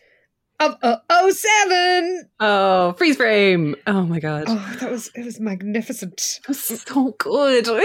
of 0.61 0.77
uh, 0.83 0.97
07. 1.31 2.29
oh, 2.41 2.93
freeze 2.95 3.17
frame! 3.17 3.77
Oh 3.87 4.03
my 4.03 4.19
god, 4.21 4.45
Oh, 4.49 4.77
that 4.81 4.91
was, 4.91 5.11
it 5.15 5.25
was 5.25 5.39
magnificent. 5.41 6.41
that 6.43 6.49
was 6.49 6.65
so 6.83 7.15
good. 7.19 7.67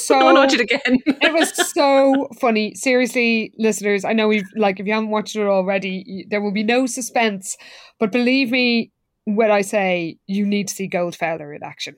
So, 0.00 0.18
I 0.18 0.24
want 0.24 0.36
to 0.36 0.40
watch 0.40 0.54
it 0.54 0.60
again. 0.60 0.98
it 1.06 1.32
was 1.32 1.54
so 1.72 2.26
funny. 2.40 2.74
Seriously, 2.74 3.52
listeners, 3.58 4.04
I 4.04 4.12
know 4.12 4.26
we've, 4.26 4.42
like, 4.56 4.80
if 4.80 4.86
you 4.86 4.92
haven't 4.92 5.10
watched 5.10 5.36
it 5.36 5.46
already, 5.46 6.26
there 6.30 6.40
will 6.40 6.50
be 6.52 6.64
no 6.64 6.86
suspense. 6.86 7.56
But 8.00 8.10
believe 8.10 8.50
me 8.50 8.90
when 9.24 9.52
I 9.52 9.60
say 9.60 10.16
you 10.26 10.44
need 10.46 10.66
to 10.68 10.74
see 10.74 10.88
Goldfowler 10.88 11.54
in 11.54 11.62
action. 11.62 11.94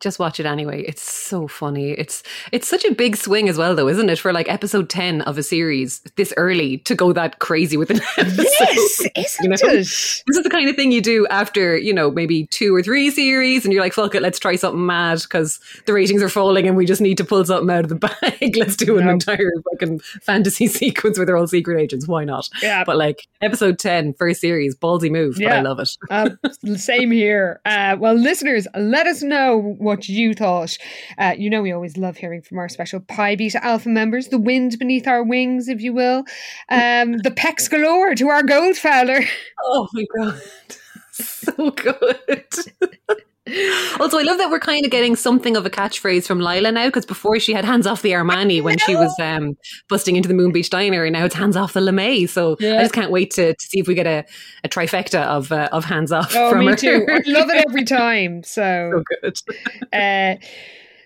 Just 0.00 0.18
watch 0.18 0.38
it 0.38 0.46
anyway. 0.46 0.82
It's 0.82 1.02
so 1.02 1.48
funny. 1.48 1.92
It's 1.92 2.22
it's 2.52 2.68
such 2.68 2.84
a 2.84 2.94
big 2.94 3.16
swing 3.16 3.48
as 3.48 3.56
well, 3.56 3.74
though, 3.74 3.88
isn't 3.88 4.08
it? 4.10 4.18
For 4.18 4.32
like 4.32 4.48
episode 4.48 4.90
ten 4.90 5.22
of 5.22 5.38
a 5.38 5.42
series 5.42 6.00
this 6.16 6.34
early 6.36 6.78
to 6.78 6.94
go 6.94 7.12
that 7.14 7.38
crazy 7.38 7.76
with 7.76 7.90
an 7.90 8.00
episode. 8.18 8.44
Yes, 8.60 9.00
isn't 9.16 9.42
you 9.44 9.48
know? 9.48 9.56
it? 9.74 9.76
This 9.78 10.22
is 10.28 10.42
the 10.42 10.50
kind 10.50 10.68
of 10.68 10.76
thing 10.76 10.92
you 10.92 11.00
do 11.00 11.26
after 11.28 11.76
you 11.78 11.94
know 11.94 12.10
maybe 12.10 12.46
two 12.48 12.74
or 12.74 12.82
three 12.82 13.10
series, 13.10 13.64
and 13.64 13.72
you're 13.72 13.82
like, 13.82 13.94
"Fuck 13.94 14.14
it, 14.14 14.22
let's 14.22 14.38
try 14.38 14.56
something 14.56 14.84
mad 14.84 15.22
because 15.22 15.60
the 15.86 15.92
ratings 15.94 16.22
are 16.22 16.28
falling, 16.28 16.68
and 16.68 16.76
we 16.76 16.84
just 16.84 17.00
need 17.00 17.16
to 17.18 17.24
pull 17.24 17.44
something 17.44 17.70
out 17.74 17.84
of 17.84 17.88
the 17.88 17.94
bag. 18.40 18.56
let's 18.56 18.76
do 18.76 18.98
an 18.98 19.06
No. 19.06 19.12
entire 19.12 19.50
fucking 19.72 20.00
fantasy 20.22 20.66
sequence 20.66 21.16
where 21.18 21.24
they're 21.26 21.36
all 21.36 21.46
secret 21.46 21.80
agents. 21.80 22.06
Why 22.06 22.24
not?" 22.24 22.48
Yeah, 22.62 22.84
But 22.84 22.96
like 22.96 23.26
episode 23.40 23.78
10, 23.78 24.12
first 24.14 24.40
series, 24.40 24.74
ballsy 24.76 25.10
move, 25.10 25.36
but 25.38 25.46
I 25.52 25.60
love 25.62 25.80
it. 25.80 25.96
Uh, 26.10 26.30
same 26.76 27.10
here. 27.10 27.60
Uh, 27.64 27.96
well, 27.98 28.14
listeners, 28.14 28.66
let 28.76 29.06
us 29.06 29.22
know 29.22 29.76
what 29.86 30.08
you 30.08 30.34
thought. 30.34 30.76
Uh, 31.16 31.34
you 31.38 31.48
know, 31.48 31.62
we 31.62 31.72
always 31.72 31.96
love 31.96 32.16
hearing 32.16 32.42
from 32.42 32.58
our 32.58 32.68
special 32.68 33.00
Pi 33.00 33.36
Beta 33.36 33.64
Alpha 33.64 33.88
members, 33.88 34.28
the 34.28 34.38
wind 34.38 34.78
beneath 34.78 35.06
our 35.06 35.22
wings, 35.22 35.68
if 35.68 35.80
you 35.80 35.94
will. 35.94 36.24
Um, 36.68 37.18
the 37.18 37.30
pecs 37.30 37.70
galore 37.70 38.14
to 38.16 38.28
our 38.28 38.42
Goldfowler. 38.42 39.26
Oh 39.64 39.88
my 39.94 40.04
god. 40.18 40.42
So 41.18 41.70
good. 41.70 42.44
also, 44.00 44.18
I 44.18 44.22
love 44.22 44.38
that 44.38 44.48
we're 44.50 44.58
kind 44.58 44.84
of 44.84 44.90
getting 44.90 45.14
something 45.14 45.56
of 45.56 45.64
a 45.64 45.70
catchphrase 45.70 46.26
from 46.26 46.40
Lila 46.40 46.72
now 46.72 46.86
because 46.86 47.06
before 47.06 47.38
she 47.38 47.52
had 47.52 47.64
hands 47.64 47.86
off 47.86 48.02
the 48.02 48.10
Armani 48.10 48.60
when 48.62 48.78
she 48.78 48.96
was 48.96 49.14
um, 49.20 49.56
busting 49.88 50.16
into 50.16 50.28
the 50.28 50.34
Moon 50.34 50.50
Beach 50.52 50.68
Diner, 50.70 51.04
and 51.04 51.12
now 51.12 51.24
it's 51.24 51.34
hands 51.34 51.56
off 51.56 51.72
the 51.72 51.80
lamé. 51.80 52.28
So 52.28 52.56
Yeah. 52.58 52.78
I 52.78 52.82
just 52.82 52.92
can't 52.94 53.10
wait 53.10 53.30
to, 53.32 53.54
to 53.54 53.66
see 53.66 53.78
if 53.78 53.86
we 53.86 53.94
get 53.94 54.06
a, 54.06 54.24
a 54.64 54.68
trifecta 54.68 55.22
of 55.22 55.52
uh, 55.52 55.68
of 55.72 55.84
hands 55.84 56.10
off 56.12 56.32
Oh, 56.34 56.50
from 56.50 56.60
me 56.60 56.66
her. 56.72 56.76
too. 56.76 57.06
I 57.08 57.22
love 57.26 57.48
it 57.50 57.64
every 57.68 57.84
time. 57.86 58.42
So, 58.42 58.90
so 58.92 59.04
good. 59.22 59.38
uh, 59.92 60.34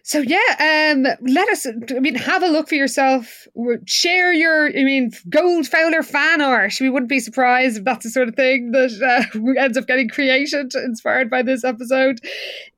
so 0.03 0.21
yeah, 0.21 0.93
um, 0.95 1.07
let 1.27 1.49
us. 1.49 1.67
I 1.67 1.99
mean, 2.01 2.15
have 2.15 2.43
a 2.43 2.49
look 2.49 2.69
for 2.69 2.75
yourself. 2.75 3.47
Share 3.87 4.33
your, 4.33 4.69
I 4.69 4.85
mean, 4.85 5.11
Goldfowler 5.29 6.05
fan 6.05 6.41
art. 6.41 6.75
We 6.81 6.89
wouldn't 6.89 7.11
be 7.11 7.21
surprised 7.21 7.79
if 7.79 7.85
that's 7.85 8.05
the 8.05 8.11
sort 8.11 8.29
of 8.29 8.35
thing 8.35 8.71
that 8.73 9.27
uh, 9.35 9.39
ends 9.61 9.77
up 9.77 9.87
getting 9.87 10.09
created, 10.09 10.75
inspired 10.75 11.31
by 11.31 11.43
this 11.43 11.65
episode. 11.65 12.21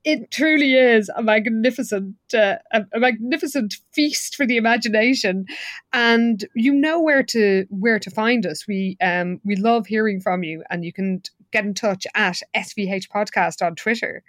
It 0.05 0.31
truly 0.31 0.75
is 0.75 1.11
a 1.15 1.23
magnificent, 1.23 2.17
uh, 2.35 2.57
a, 2.73 2.83
a 2.93 2.99
magnificent 2.99 3.77
feast 3.93 4.35
for 4.35 4.47
the 4.47 4.57
imagination, 4.57 5.47
and 5.93 6.45
you 6.55 6.73
know 6.73 7.01
where 7.01 7.23
to 7.25 7.67
where 7.71 8.01
to 8.01 8.11
find 8.11 8.45
us. 8.47 8.67
We 8.67 8.97
um 9.01 9.41
we 9.45 9.57
love 9.57 9.87
hearing 9.87 10.21
from 10.21 10.43
you, 10.43 10.65
and 10.71 10.85
you 10.85 10.93
can 10.93 11.23
get 11.53 11.65
in 11.65 11.75
touch 11.75 12.07
at 12.15 12.41
SVH 12.57 13.09
Podcast 13.15 13.65
on 13.65 13.77
Twitter. 13.77 14.25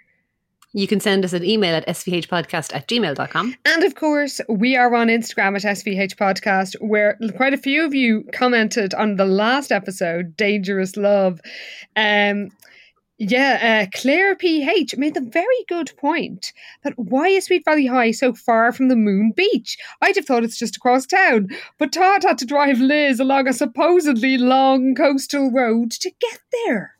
You 0.76 0.88
can 0.88 0.98
send 0.98 1.24
us 1.24 1.32
an 1.32 1.44
email 1.44 1.76
at 1.76 1.86
svhpodcast 1.86 2.74
at 2.74 2.88
gmail.com. 2.88 3.54
And 3.64 3.84
of 3.84 3.94
course, 3.94 4.40
we 4.48 4.74
are 4.74 4.92
on 4.92 5.06
Instagram 5.06 5.54
at 5.54 5.62
SVH 5.62 6.16
Podcast, 6.16 6.74
where 6.80 7.16
quite 7.36 7.54
a 7.54 7.58
few 7.58 7.86
of 7.86 7.94
you 7.94 8.24
commented 8.32 8.92
on 8.92 9.14
the 9.14 9.24
last 9.24 9.70
episode, 9.70 10.36
Dangerous 10.36 10.96
Love. 10.96 11.40
Um, 11.94 12.50
yeah, 13.18 13.86
uh, 13.86 13.96
Claire 13.96 14.34
PH 14.34 14.96
made 14.96 15.14
the 15.14 15.20
very 15.20 15.64
good 15.68 15.92
point 15.96 16.52
that 16.82 16.94
why 16.96 17.28
is 17.28 17.44
Sweet 17.44 17.64
Valley 17.64 17.86
High 17.86 18.10
so 18.10 18.34
far 18.34 18.72
from 18.72 18.88
the 18.88 18.96
Moon 18.96 19.32
Beach? 19.36 19.78
I'd 20.02 20.16
have 20.16 20.24
thought 20.24 20.42
it's 20.42 20.58
just 20.58 20.76
across 20.76 21.06
town, 21.06 21.50
but 21.78 21.92
Todd 21.92 22.24
had 22.24 22.38
to 22.38 22.44
drive 22.44 22.80
Liz 22.80 23.20
along 23.20 23.46
a 23.46 23.52
supposedly 23.52 24.36
long 24.36 24.96
coastal 24.96 25.52
road 25.52 25.92
to 25.92 26.10
get 26.10 26.40
there. 26.66 26.93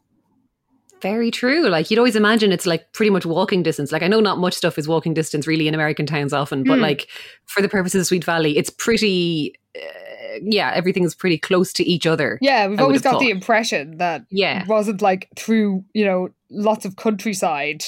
Very 1.05 1.31
true. 1.31 1.69
Like 1.69 1.91
you'd 1.91 1.99
always 1.99 2.17
imagine 2.17 2.51
it's 2.51 2.67
like 2.67 2.93
pretty 2.95 3.11
much 3.11 3.25
walking 3.27 3.63
distance. 3.63 3.93
Like 3.93 4.03
I 4.03 4.09
know 4.09 4.21
not 4.21 4.39
much 4.39 4.55
stuff 4.55 4.79
is 4.79 4.89
walking 4.89 5.13
distance 5.15 5.47
really 5.47 5.69
in 5.69 5.75
American 5.75 6.07
towns 6.07 6.33
often, 6.33 6.65
but 6.65 6.77
Hmm. 6.77 6.81
like 6.83 7.09
for 7.47 7.61
the 7.63 7.69
purposes 7.69 8.01
of 8.01 8.07
Sweet 8.07 8.25
Valley, 8.25 8.57
it's 8.59 8.71
pretty. 8.71 9.55
Uh, 9.77 10.39
yeah, 10.43 10.73
everything's 10.75 11.15
pretty 11.15 11.39
close 11.39 11.73
to 11.75 11.85
each 11.85 12.07
other. 12.07 12.39
Yeah, 12.41 12.67
we've 12.69 12.81
I 12.81 12.83
always 12.83 13.03
got 13.03 13.21
the 13.21 13.31
impression 13.31 13.99
that 13.99 14.25
Yeah, 14.31 14.63
it 14.63 14.67
wasn't 14.69 15.03
like 15.03 15.29
through, 15.37 15.85
you 15.93 16.05
know, 16.05 16.31
lots 16.51 16.85
of 16.85 16.97
countryside. 16.97 17.85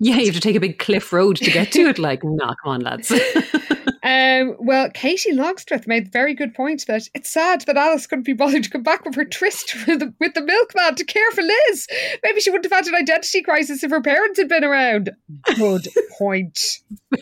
yeah. 0.00 0.16
You 0.16 0.26
have 0.26 0.34
to 0.34 0.40
take 0.40 0.56
a 0.56 0.60
big 0.60 0.78
cliff 0.78 1.12
road 1.12 1.36
to 1.36 1.50
get 1.50 1.72
to 1.72 1.82
it. 1.88 1.98
Like, 2.08 2.22
nah, 2.24 2.54
come 2.62 2.72
on, 2.72 2.80
lads. 2.80 3.10
Um, 4.02 4.56
well, 4.58 4.90
Katie 4.90 5.32
Longstreth 5.32 5.86
made 5.86 6.06
a 6.06 6.10
very 6.10 6.34
good 6.34 6.54
point 6.54 6.86
that 6.86 7.02
it's 7.14 7.30
sad 7.30 7.62
that 7.62 7.76
Alice 7.76 8.06
couldn't 8.06 8.26
be 8.26 8.32
bothered 8.32 8.64
to 8.64 8.70
come 8.70 8.82
back 8.82 9.04
with 9.04 9.14
her 9.16 9.24
tryst 9.24 9.74
with 9.86 10.00
the, 10.00 10.14
with 10.20 10.34
the 10.34 10.42
milkman 10.42 10.94
to 10.94 11.04
care 11.04 11.30
for 11.32 11.42
Liz. 11.42 11.86
Maybe 12.22 12.40
she 12.40 12.50
wouldn't 12.50 12.70
have 12.72 12.84
had 12.84 12.92
an 12.92 13.00
identity 13.00 13.42
crisis 13.42 13.82
if 13.82 13.90
her 13.90 14.00
parents 14.00 14.38
had 14.38 14.48
been 14.48 14.64
around. 14.64 15.10
Good 15.56 15.88
point. 16.18 16.58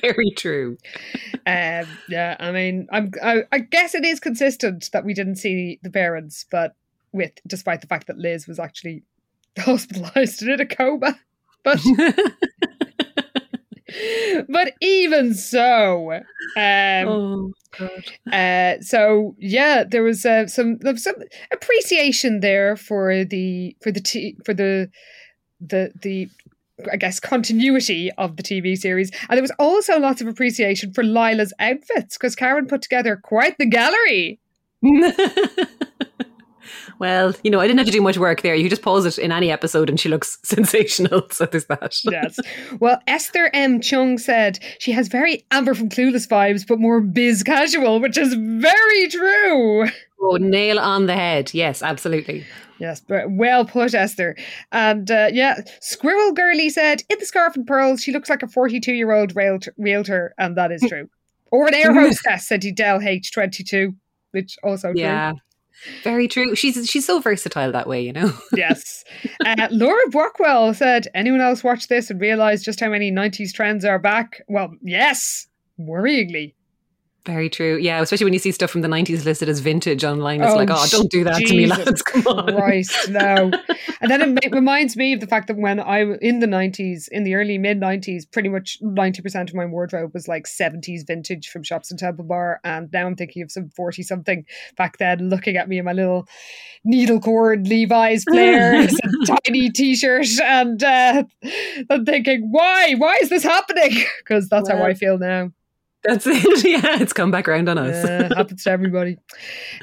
Very 0.01 0.31
true. 0.37 0.77
Um, 1.47 1.87
yeah, 2.09 2.37
I 2.39 2.53
mean, 2.53 2.87
I'm, 2.93 3.12
I, 3.22 3.45
I 3.53 3.59
guess 3.61 3.95
it 3.95 4.05
is 4.05 4.20
consistent 4.20 4.91
that 4.93 5.05
we 5.05 5.14
didn't 5.14 5.37
see 5.37 5.81
the 5.83 5.91
parents, 5.91 6.45
but 6.51 6.74
with 7.12 7.33
despite 7.47 7.81
the 7.81 7.87
fact 7.87 8.07
that 8.09 8.18
Liz 8.18 8.47
was 8.47 8.59
actually 8.59 9.03
hospitalized 9.59 10.43
and 10.43 10.51
in 10.53 10.61
a 10.61 10.66
coma. 10.66 11.18
But 11.64 11.81
but 14.49 14.74
even 14.80 15.34
so, 15.34 16.12
um, 16.12 16.22
oh 16.57 17.53
god. 17.78 18.05
uh, 18.32 18.80
so 18.80 19.34
yeah, 19.38 19.84
there 19.84 20.03
was 20.03 20.24
uh, 20.24 20.47
some 20.47 20.78
some 20.97 21.14
appreciation 21.53 22.40
there 22.40 22.76
for 22.76 23.24
the 23.24 23.76
for 23.82 23.90
the 23.90 24.01
t- 24.01 24.36
for 24.44 24.55
the 24.55 24.90
the 25.61 25.92
the 26.03 26.28
I 26.92 26.97
guess 26.97 27.20
continuity 27.20 28.11
of 28.18 28.36
the 28.36 28.42
TV 28.42 28.76
series, 28.76 29.11
and 29.28 29.36
there 29.36 29.42
was 29.42 29.53
also 29.59 29.99
lots 29.99 30.20
of 30.20 30.26
appreciation 30.26 30.92
for 30.92 31.03
Lila's 31.03 31.53
outfits 31.59 32.16
because 32.16 32.36
Karen 32.36 32.66
put 32.66 32.82
together 32.82 33.16
quite 33.16 33.57
the 33.59 33.66
gallery. 33.66 34.38
well, 36.98 37.34
you 37.42 37.50
know, 37.50 37.60
I 37.60 37.66
didn't 37.66 37.78
have 37.78 37.86
to 37.86 37.92
do 37.92 38.02
much 38.02 38.18
work 38.18 38.42
there. 38.42 38.54
You 38.54 38.68
just 38.68 38.82
pause 38.82 39.06
it 39.06 39.18
in 39.18 39.32
any 39.32 39.50
episode, 39.50 39.88
and 39.88 39.98
she 39.98 40.08
looks 40.08 40.38
sensational. 40.44 41.28
So 41.30 41.46
there's 41.46 41.66
that. 41.66 41.94
Yes. 42.16 42.38
Well, 42.80 43.00
Esther 43.06 43.50
M. 43.52 43.80
Chung 43.80 44.16
said 44.16 44.58
she 44.78 44.92
has 44.92 45.08
very 45.08 45.44
Amber 45.50 45.74
from 45.74 45.88
Clueless 45.88 46.26
vibes, 46.26 46.66
but 46.66 46.78
more 46.78 47.00
biz 47.00 47.42
casual, 47.42 48.00
which 48.00 48.16
is 48.16 48.34
very 48.34 49.08
true. 49.08 49.88
Oh, 50.20 50.36
nail 50.36 50.78
on 50.78 51.06
the 51.06 51.14
head. 51.14 51.52
Yes, 51.52 51.82
absolutely. 51.82 52.46
Yes, 52.78 53.00
but 53.00 53.30
well 53.30 53.64
put, 53.64 53.94
Esther. 53.94 54.36
And 54.72 55.10
uh, 55.10 55.28
yeah, 55.32 55.60
Squirrel 55.80 56.32
Girlie 56.32 56.70
said, 56.70 57.02
in 57.08 57.18
the 57.18 57.26
scarf 57.26 57.56
and 57.56 57.66
pearls, 57.66 58.02
she 58.02 58.12
looks 58.12 58.30
like 58.30 58.42
a 58.42 58.48
42 58.48 58.92
year 58.92 59.12
old 59.12 59.34
realtor, 59.34 59.74
realtor, 59.78 60.34
and 60.38 60.56
that 60.56 60.72
is 60.72 60.82
true. 60.88 61.08
Or 61.50 61.68
an 61.68 61.74
air 61.74 61.94
hostess, 61.94 62.48
said 62.48 62.60
Del 62.74 63.00
H22, 63.00 63.94
which 64.32 64.56
also 64.62 64.92
true. 65.32 65.40
Very 66.03 66.29
true. 66.29 66.55
She's 66.55 66.89
she's 66.89 67.07
so 67.07 67.20
versatile 67.20 67.72
that 67.72 67.87
way, 67.87 68.01
you 68.01 68.12
know. 68.12 68.33
yes. 68.57 69.05
Uh, 69.45 69.68
Laura 69.70 70.03
Brockwell 70.11 70.74
said, 70.74 71.09
"Anyone 71.14 71.41
else 71.41 71.62
watch 71.62 71.89
this 71.89 72.11
and 72.11 72.20
realize 72.20 72.62
just 72.62 72.81
how 72.81 72.89
many 72.89 73.12
'90s 73.12 73.53
trends 73.53 73.85
are 73.85 73.99
back?" 73.99 74.43
Well, 74.49 74.72
yes, 74.83 75.47
worryingly. 75.79 76.55
Very 77.27 77.51
true. 77.51 77.77
Yeah, 77.77 78.01
especially 78.01 78.24
when 78.24 78.33
you 78.35 78.39
see 78.39 78.53
stuff 78.53 78.70
from 78.70 78.83
the 78.83 78.89
90s 78.89 79.24
listed 79.24 79.49
as 79.49 79.59
vintage 79.59 80.05
online. 80.05 80.41
It's 80.41 80.53
oh, 80.53 80.57
like, 80.57 80.68
oh, 80.70 80.87
don't 80.89 81.11
do 81.11 81.24
that 81.24 81.41
Jesus 81.41 81.51
to 81.51 81.57
me, 81.57 81.66
lads. 81.66 82.03
Come 82.03 82.24
on. 82.29 82.55
Christ, 82.55 83.11
no. 83.11 83.51
and 84.01 84.09
then 84.09 84.39
it 84.45 84.53
reminds 84.53 84.97
me 84.97 85.12
of 85.12 85.18
the 85.18 85.27
fact 85.27 85.49
that 85.49 85.57
when 85.57 85.81
I 85.81 86.05
was 86.05 86.18
in 86.22 86.39
the 86.39 86.47
90s, 86.47 87.09
in 87.11 87.24
the 87.24 87.35
early 87.35 87.59
mid 87.59 87.81
90s, 87.81 88.31
pretty 88.31 88.49
much 88.49 88.79
90% 88.81 89.49
of 89.49 89.55
my 89.55 89.66
wardrobe 89.66 90.12
was 90.14 90.29
like 90.29 90.45
70s 90.45 91.05
vintage 91.05 91.49
from 91.49 91.64
Shops 91.64 91.91
in 91.91 91.97
Temple 91.97 92.27
Bar. 92.27 92.61
And 92.62 92.89
now 92.93 93.07
I'm 93.07 93.16
thinking 93.16 93.43
of 93.43 93.51
some 93.51 93.70
40 93.70 94.05
something 94.05 94.45
back 94.77 94.99
then 94.99 95.29
looking 95.29 95.57
at 95.57 95.68
me 95.68 95.79
in 95.79 95.85
my 95.85 95.95
little 95.95 96.29
needle 96.85 97.18
cord 97.18 97.66
Levi's 97.66 98.22
flares 98.22 98.97
and 99.03 99.41
tiny 99.45 99.70
t 99.70 99.97
shirt. 99.97 100.29
And 100.45 100.81
uh, 100.85 101.24
I'm 101.91 102.05
thinking, 102.05 102.53
why? 102.53 102.95
Why 102.95 103.18
is 103.20 103.31
this 103.31 103.43
happening? 103.43 104.05
Because 104.18 104.49
that's 104.49 104.68
well, 104.68 104.79
how 104.79 104.85
I 104.85 104.95
feel 104.95 105.18
now. 105.18 105.51
That's 106.05 106.26
it. 106.26 106.64
Yeah, 106.64 107.01
it's 107.01 107.12
come 107.12 107.30
back 107.30 107.49
around 107.49 107.68
on 107.68 107.78
us. 107.78 108.05
Uh, 108.05 108.28
happens 108.36 108.64
to 108.64 108.70
everybody. 108.70 109.18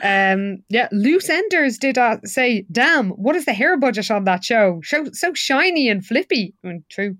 Um, 0.01 0.64
yeah, 0.70 0.88
Loose 0.91 1.30
Enders 1.30 1.78
did 1.78 1.97
uh, 1.97 2.18
say, 2.26 2.66
"Damn, 2.72 3.09
what 3.11 3.36
is 3.36 3.45
the 3.45 3.53
hair 3.53 3.78
budget 3.78 4.11
on 4.11 4.24
that 4.26 4.43
show? 4.43 4.80
Show 4.84 5.05
so 5.11 5.34
shiny 5.34 5.89
and 5.89 6.05
flippy." 6.05 6.53
I 6.64 6.68
mean, 6.68 6.84
true. 6.89 7.18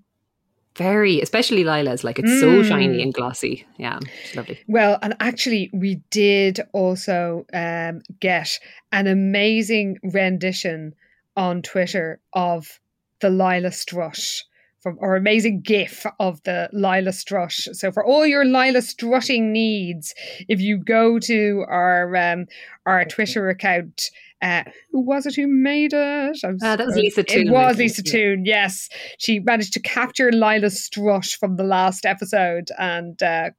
Very, 0.76 1.20
especially 1.20 1.62
Lila's, 1.62 2.02
like 2.02 2.18
it's 2.18 2.30
mm. 2.30 2.40
so 2.40 2.62
shiny 2.64 3.00
and 3.00 3.14
glossy. 3.14 3.64
Yeah, 3.78 4.00
it's 4.24 4.34
lovely. 4.34 4.58
Well, 4.66 4.98
and 5.02 5.14
actually, 5.20 5.70
we 5.72 6.00
did 6.10 6.60
also 6.72 7.46
um, 7.54 8.02
get 8.20 8.58
an 8.90 9.06
amazing 9.06 9.98
rendition 10.02 10.94
on 11.36 11.62
Twitter 11.62 12.20
of 12.32 12.80
the 13.20 13.30
Lila 13.30 13.70
Strush 13.70 14.42
from 14.84 14.98
our 15.00 15.16
amazing 15.16 15.62
GIF 15.62 16.04
of 16.20 16.42
the 16.42 16.68
Lila 16.74 17.10
Strush. 17.10 17.74
So 17.74 17.90
for 17.90 18.04
all 18.04 18.26
your 18.26 18.44
Lila 18.44 18.82
strutting 18.82 19.50
needs, 19.50 20.14
if 20.46 20.60
you 20.60 20.76
go 20.76 21.18
to 21.20 21.64
our 21.66 22.14
um, 22.14 22.46
our 22.84 23.06
Twitter 23.06 23.48
account, 23.48 24.10
uh, 24.42 24.64
who 24.92 25.00
was 25.00 25.24
it 25.24 25.36
who 25.36 25.46
made 25.46 25.94
it? 25.94 26.44
Uh, 26.44 26.76
that 26.76 26.86
was 26.86 26.96
Lisa 26.96 27.22
Toon. 27.22 27.48
It 27.48 27.50
was 27.50 27.78
Lisa 27.78 28.02
Toon, 28.02 28.44
yes. 28.44 28.90
She 29.18 29.40
managed 29.40 29.72
to 29.72 29.80
capture 29.80 30.30
Lila 30.30 30.68
Strush 30.68 31.38
from 31.38 31.56
the 31.56 31.64
last 31.64 32.04
episode 32.04 32.68
and 32.78 33.20
uh, 33.22 33.50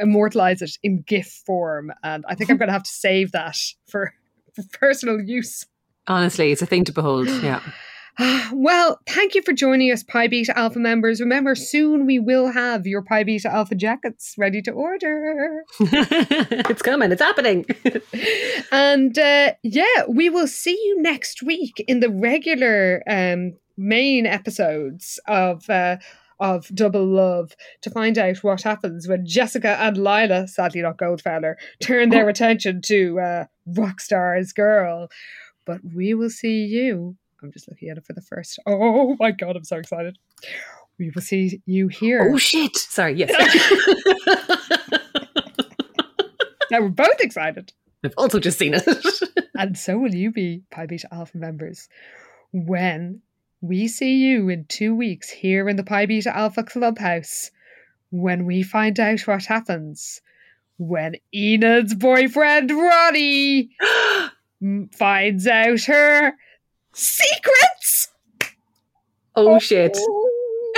immortalize 0.00 0.62
it 0.62 0.72
in 0.82 1.02
GIF 1.02 1.28
form. 1.46 1.92
And 2.02 2.24
I 2.28 2.34
think 2.34 2.50
I'm 2.50 2.56
going 2.56 2.70
to 2.70 2.72
have 2.72 2.82
to 2.82 2.90
save 2.90 3.30
that 3.32 3.56
for, 3.86 4.12
for 4.52 4.64
personal 4.72 5.20
use. 5.20 5.64
Honestly, 6.08 6.50
it's 6.50 6.60
a 6.60 6.66
thing 6.66 6.84
to 6.86 6.92
behold. 6.92 7.28
Yeah. 7.28 7.62
Well, 8.54 9.00
thank 9.06 9.34
you 9.34 9.42
for 9.42 9.52
joining 9.52 9.90
us, 9.90 10.02
Pi 10.02 10.28
Beta 10.28 10.56
Alpha 10.56 10.78
members. 10.78 11.20
Remember, 11.20 11.54
soon 11.54 12.06
we 12.06 12.18
will 12.18 12.52
have 12.52 12.86
your 12.86 13.02
Pi 13.02 13.24
Beta 13.24 13.50
Alpha 13.50 13.74
jackets 13.74 14.34
ready 14.36 14.60
to 14.62 14.70
order. 14.70 15.64
it's 15.80 16.82
coming, 16.82 17.10
it's 17.10 17.22
happening. 17.22 17.64
and 18.72 19.18
uh, 19.18 19.52
yeah, 19.62 20.04
we 20.08 20.28
will 20.28 20.46
see 20.46 20.78
you 20.84 21.00
next 21.00 21.42
week 21.42 21.82
in 21.88 22.00
the 22.00 22.10
regular 22.10 23.02
um, 23.08 23.54
main 23.76 24.26
episodes 24.26 25.18
of. 25.26 25.68
Uh, 25.68 25.96
of 26.40 26.66
Double 26.74 27.06
Love 27.06 27.54
to 27.82 27.90
find 27.90 28.18
out 28.18 28.38
what 28.38 28.62
happens 28.62 29.06
when 29.06 29.24
Jessica 29.24 29.80
and 29.80 29.96
Lila, 29.96 30.48
sadly 30.48 30.82
not 30.82 30.96
Goldfeather, 30.96 31.54
turn 31.80 32.08
their 32.08 32.28
attention 32.28 32.82
to 32.86 33.20
uh, 33.20 33.44
Rockstar's 33.68 34.52
Girl. 34.52 35.08
But 35.64 35.82
we 35.94 36.14
will 36.14 36.30
see 36.30 36.64
you 36.64 37.16
I'm 37.42 37.52
just 37.52 37.68
looking 37.68 37.88
at 37.88 37.98
it 37.98 38.04
for 38.04 38.12
the 38.12 38.20
first. 38.20 38.58
Oh 38.66 39.16
my 39.18 39.30
god, 39.30 39.56
I'm 39.56 39.64
so 39.64 39.76
excited. 39.76 40.18
We 40.98 41.10
will 41.14 41.22
see 41.22 41.60
you 41.66 41.88
here. 41.88 42.30
Oh 42.32 42.38
shit! 42.38 42.76
Sorry, 42.76 43.14
yes. 43.14 43.30
now 46.70 46.80
we're 46.80 46.88
both 46.88 47.20
excited. 47.20 47.72
I've 48.04 48.14
also 48.16 48.38
just 48.38 48.58
seen 48.58 48.74
it. 48.74 48.86
and 49.56 49.76
so 49.78 49.98
will 49.98 50.14
you 50.14 50.30
be, 50.30 50.62
Pi 50.70 50.86
Beta 50.86 51.08
Alpha 51.12 51.36
members, 51.36 51.88
when 52.52 53.22
we 53.60 53.88
see 53.88 54.16
you 54.16 54.48
in 54.48 54.64
two 54.66 54.94
weeks 54.94 55.30
here 55.30 55.68
in 55.68 55.76
the 55.76 55.84
Pi 55.84 56.06
Beta 56.06 56.36
Alpha 56.36 56.64
Clubhouse, 56.64 57.50
when 58.10 58.44
we 58.44 58.62
find 58.62 58.98
out 58.98 59.20
what 59.20 59.44
happens 59.44 60.20
when 60.78 61.14
Enid's 61.32 61.94
boyfriend 61.94 62.70
Ronnie 62.70 63.70
finds 64.92 65.46
out 65.46 65.82
her 65.82 66.32
secrets. 66.92 68.08
Oh, 69.34 69.54
oh. 69.54 69.58
shit. 69.58 69.96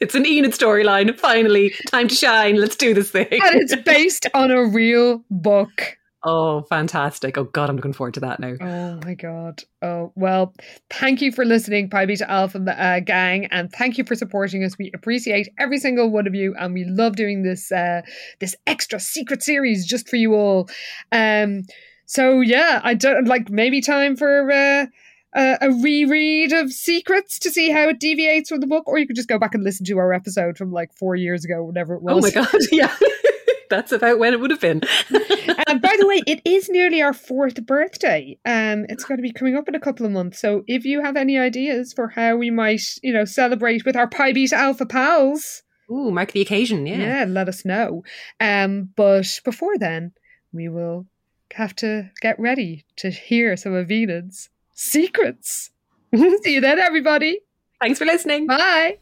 it's 0.00 0.14
an 0.14 0.26
Enid 0.26 0.52
storyline. 0.52 1.18
Finally, 1.18 1.74
time 1.88 2.08
to 2.08 2.14
shine. 2.14 2.56
Let's 2.56 2.76
do 2.76 2.94
this 2.94 3.10
thing. 3.10 3.28
and 3.30 3.60
it's 3.60 3.74
based 3.84 4.26
on 4.34 4.50
a 4.50 4.66
real 4.66 5.24
book. 5.30 5.96
Oh, 6.26 6.62
fantastic. 6.62 7.36
Oh, 7.36 7.44
God, 7.44 7.68
I'm 7.68 7.76
looking 7.76 7.92
forward 7.92 8.14
to 8.14 8.20
that 8.20 8.40
now. 8.40 8.54
Oh, 8.58 9.00
my 9.04 9.12
God. 9.12 9.62
Oh, 9.82 10.10
well, 10.16 10.54
thank 10.88 11.20
you 11.20 11.30
for 11.30 11.44
listening, 11.44 11.90
Pi 11.90 12.06
Beta 12.06 12.28
Alpha 12.30 12.58
uh, 12.60 13.00
gang, 13.00 13.44
and 13.46 13.70
thank 13.70 13.98
you 13.98 14.04
for 14.04 14.14
supporting 14.14 14.64
us. 14.64 14.78
We 14.78 14.90
appreciate 14.94 15.50
every 15.58 15.76
single 15.76 16.10
one 16.10 16.26
of 16.26 16.34
you, 16.34 16.54
and 16.58 16.72
we 16.72 16.84
love 16.84 17.16
doing 17.16 17.42
this 17.42 17.70
uh, 17.70 18.00
this 18.40 18.56
extra 18.66 19.00
secret 19.00 19.42
series 19.42 19.84
just 19.84 20.08
for 20.08 20.16
you 20.16 20.34
all. 20.34 20.70
Um, 21.12 21.64
so 22.06 22.40
yeah, 22.40 22.80
I 22.82 22.94
don't 22.94 23.26
like 23.26 23.50
maybe 23.50 23.80
time 23.80 24.16
for 24.16 24.50
uh, 24.50 24.86
a, 25.34 25.58
a 25.60 25.70
reread 25.70 26.52
of 26.52 26.72
Secrets 26.72 27.38
to 27.40 27.50
see 27.50 27.70
how 27.70 27.88
it 27.88 28.00
deviates 28.00 28.48
from 28.48 28.60
the 28.60 28.66
book, 28.66 28.86
or 28.86 28.98
you 28.98 29.06
could 29.06 29.16
just 29.16 29.28
go 29.28 29.38
back 29.38 29.54
and 29.54 29.64
listen 29.64 29.84
to 29.86 29.98
our 29.98 30.12
episode 30.12 30.56
from 30.56 30.72
like 30.72 30.92
four 30.94 31.14
years 31.14 31.44
ago, 31.44 31.64
whenever 31.64 31.94
it 31.94 32.02
was. 32.02 32.14
Oh 32.16 32.20
my 32.20 32.30
god, 32.30 32.60
yeah. 32.72 32.94
That's 33.70 33.92
about 33.92 34.18
when 34.18 34.34
it 34.34 34.40
would 34.40 34.50
have 34.50 34.60
been. 34.60 34.82
And 35.66 35.80
by 35.80 35.96
the 35.98 36.06
way, 36.06 36.22
it 36.26 36.40
is 36.44 36.68
nearly 36.68 37.02
our 37.02 37.14
fourth 37.14 37.64
birthday. 37.66 38.38
Um, 38.44 38.84
it's 38.88 39.04
going 39.04 39.18
to 39.18 39.22
be 39.22 39.32
coming 39.32 39.56
up 39.56 39.66
in 39.66 39.74
a 39.74 39.80
couple 39.80 40.04
of 40.04 40.12
months. 40.12 40.38
So 40.38 40.62
if 40.66 40.84
you 40.84 41.02
have 41.02 41.16
any 41.16 41.38
ideas 41.38 41.92
for 41.92 42.08
how 42.08 42.36
we 42.36 42.50
might, 42.50 42.82
you 43.02 43.12
know, 43.12 43.24
celebrate 43.24 43.84
with 43.84 43.96
our 43.96 44.06
Pi 44.06 44.32
Beta 44.32 44.56
Alpha 44.56 44.84
pals, 44.84 45.62
Ooh, 45.90 46.10
mark 46.10 46.32
the 46.32 46.40
occasion, 46.40 46.86
yeah. 46.86 46.98
Yeah, 46.98 47.24
let 47.26 47.48
us 47.48 47.64
know. 47.64 48.04
Um, 48.40 48.90
but 48.94 49.26
before 49.44 49.78
then, 49.78 50.12
we 50.52 50.68
will 50.68 51.06
have 51.52 51.74
to 51.76 52.10
get 52.20 52.38
ready 52.38 52.84
to 52.96 53.10
hear 53.10 53.56
some 53.56 53.74
of 53.74 53.90
Enid's 53.90 54.50
secrets. 54.72 55.70
See 56.14 56.54
you 56.54 56.60
then, 56.60 56.78
everybody. 56.78 57.40
Thanks 57.80 57.98
for 57.98 58.04
listening. 58.04 58.46
Bye. 58.46 58.98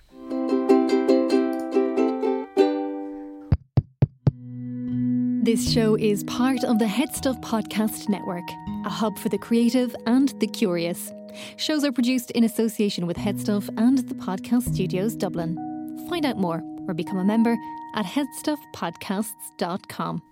This 5.44 5.72
show 5.72 5.96
is 5.96 6.22
part 6.24 6.62
of 6.62 6.78
the 6.78 6.84
HeadStuff 6.84 7.40
Podcast 7.42 8.08
Network, 8.08 8.44
a 8.86 8.88
hub 8.88 9.18
for 9.18 9.28
the 9.28 9.38
creative 9.38 9.94
and 10.06 10.28
the 10.40 10.46
curious. 10.46 11.12
Shows 11.56 11.82
are 11.84 11.90
produced 11.92 12.30
in 12.30 12.44
association 12.44 13.06
with 13.06 13.16
HeadStuff 13.16 13.68
and 13.76 13.98
the 14.08 14.14
Podcast 14.14 14.72
Studios 14.72 15.16
Dublin. 15.16 15.56
Find 16.08 16.24
out 16.24 16.38
more 16.38 16.62
or 16.86 16.94
become 16.94 17.18
a 17.18 17.24
member 17.24 17.56
at 17.96 18.06
headstuffpodcasts.com. 18.06 20.22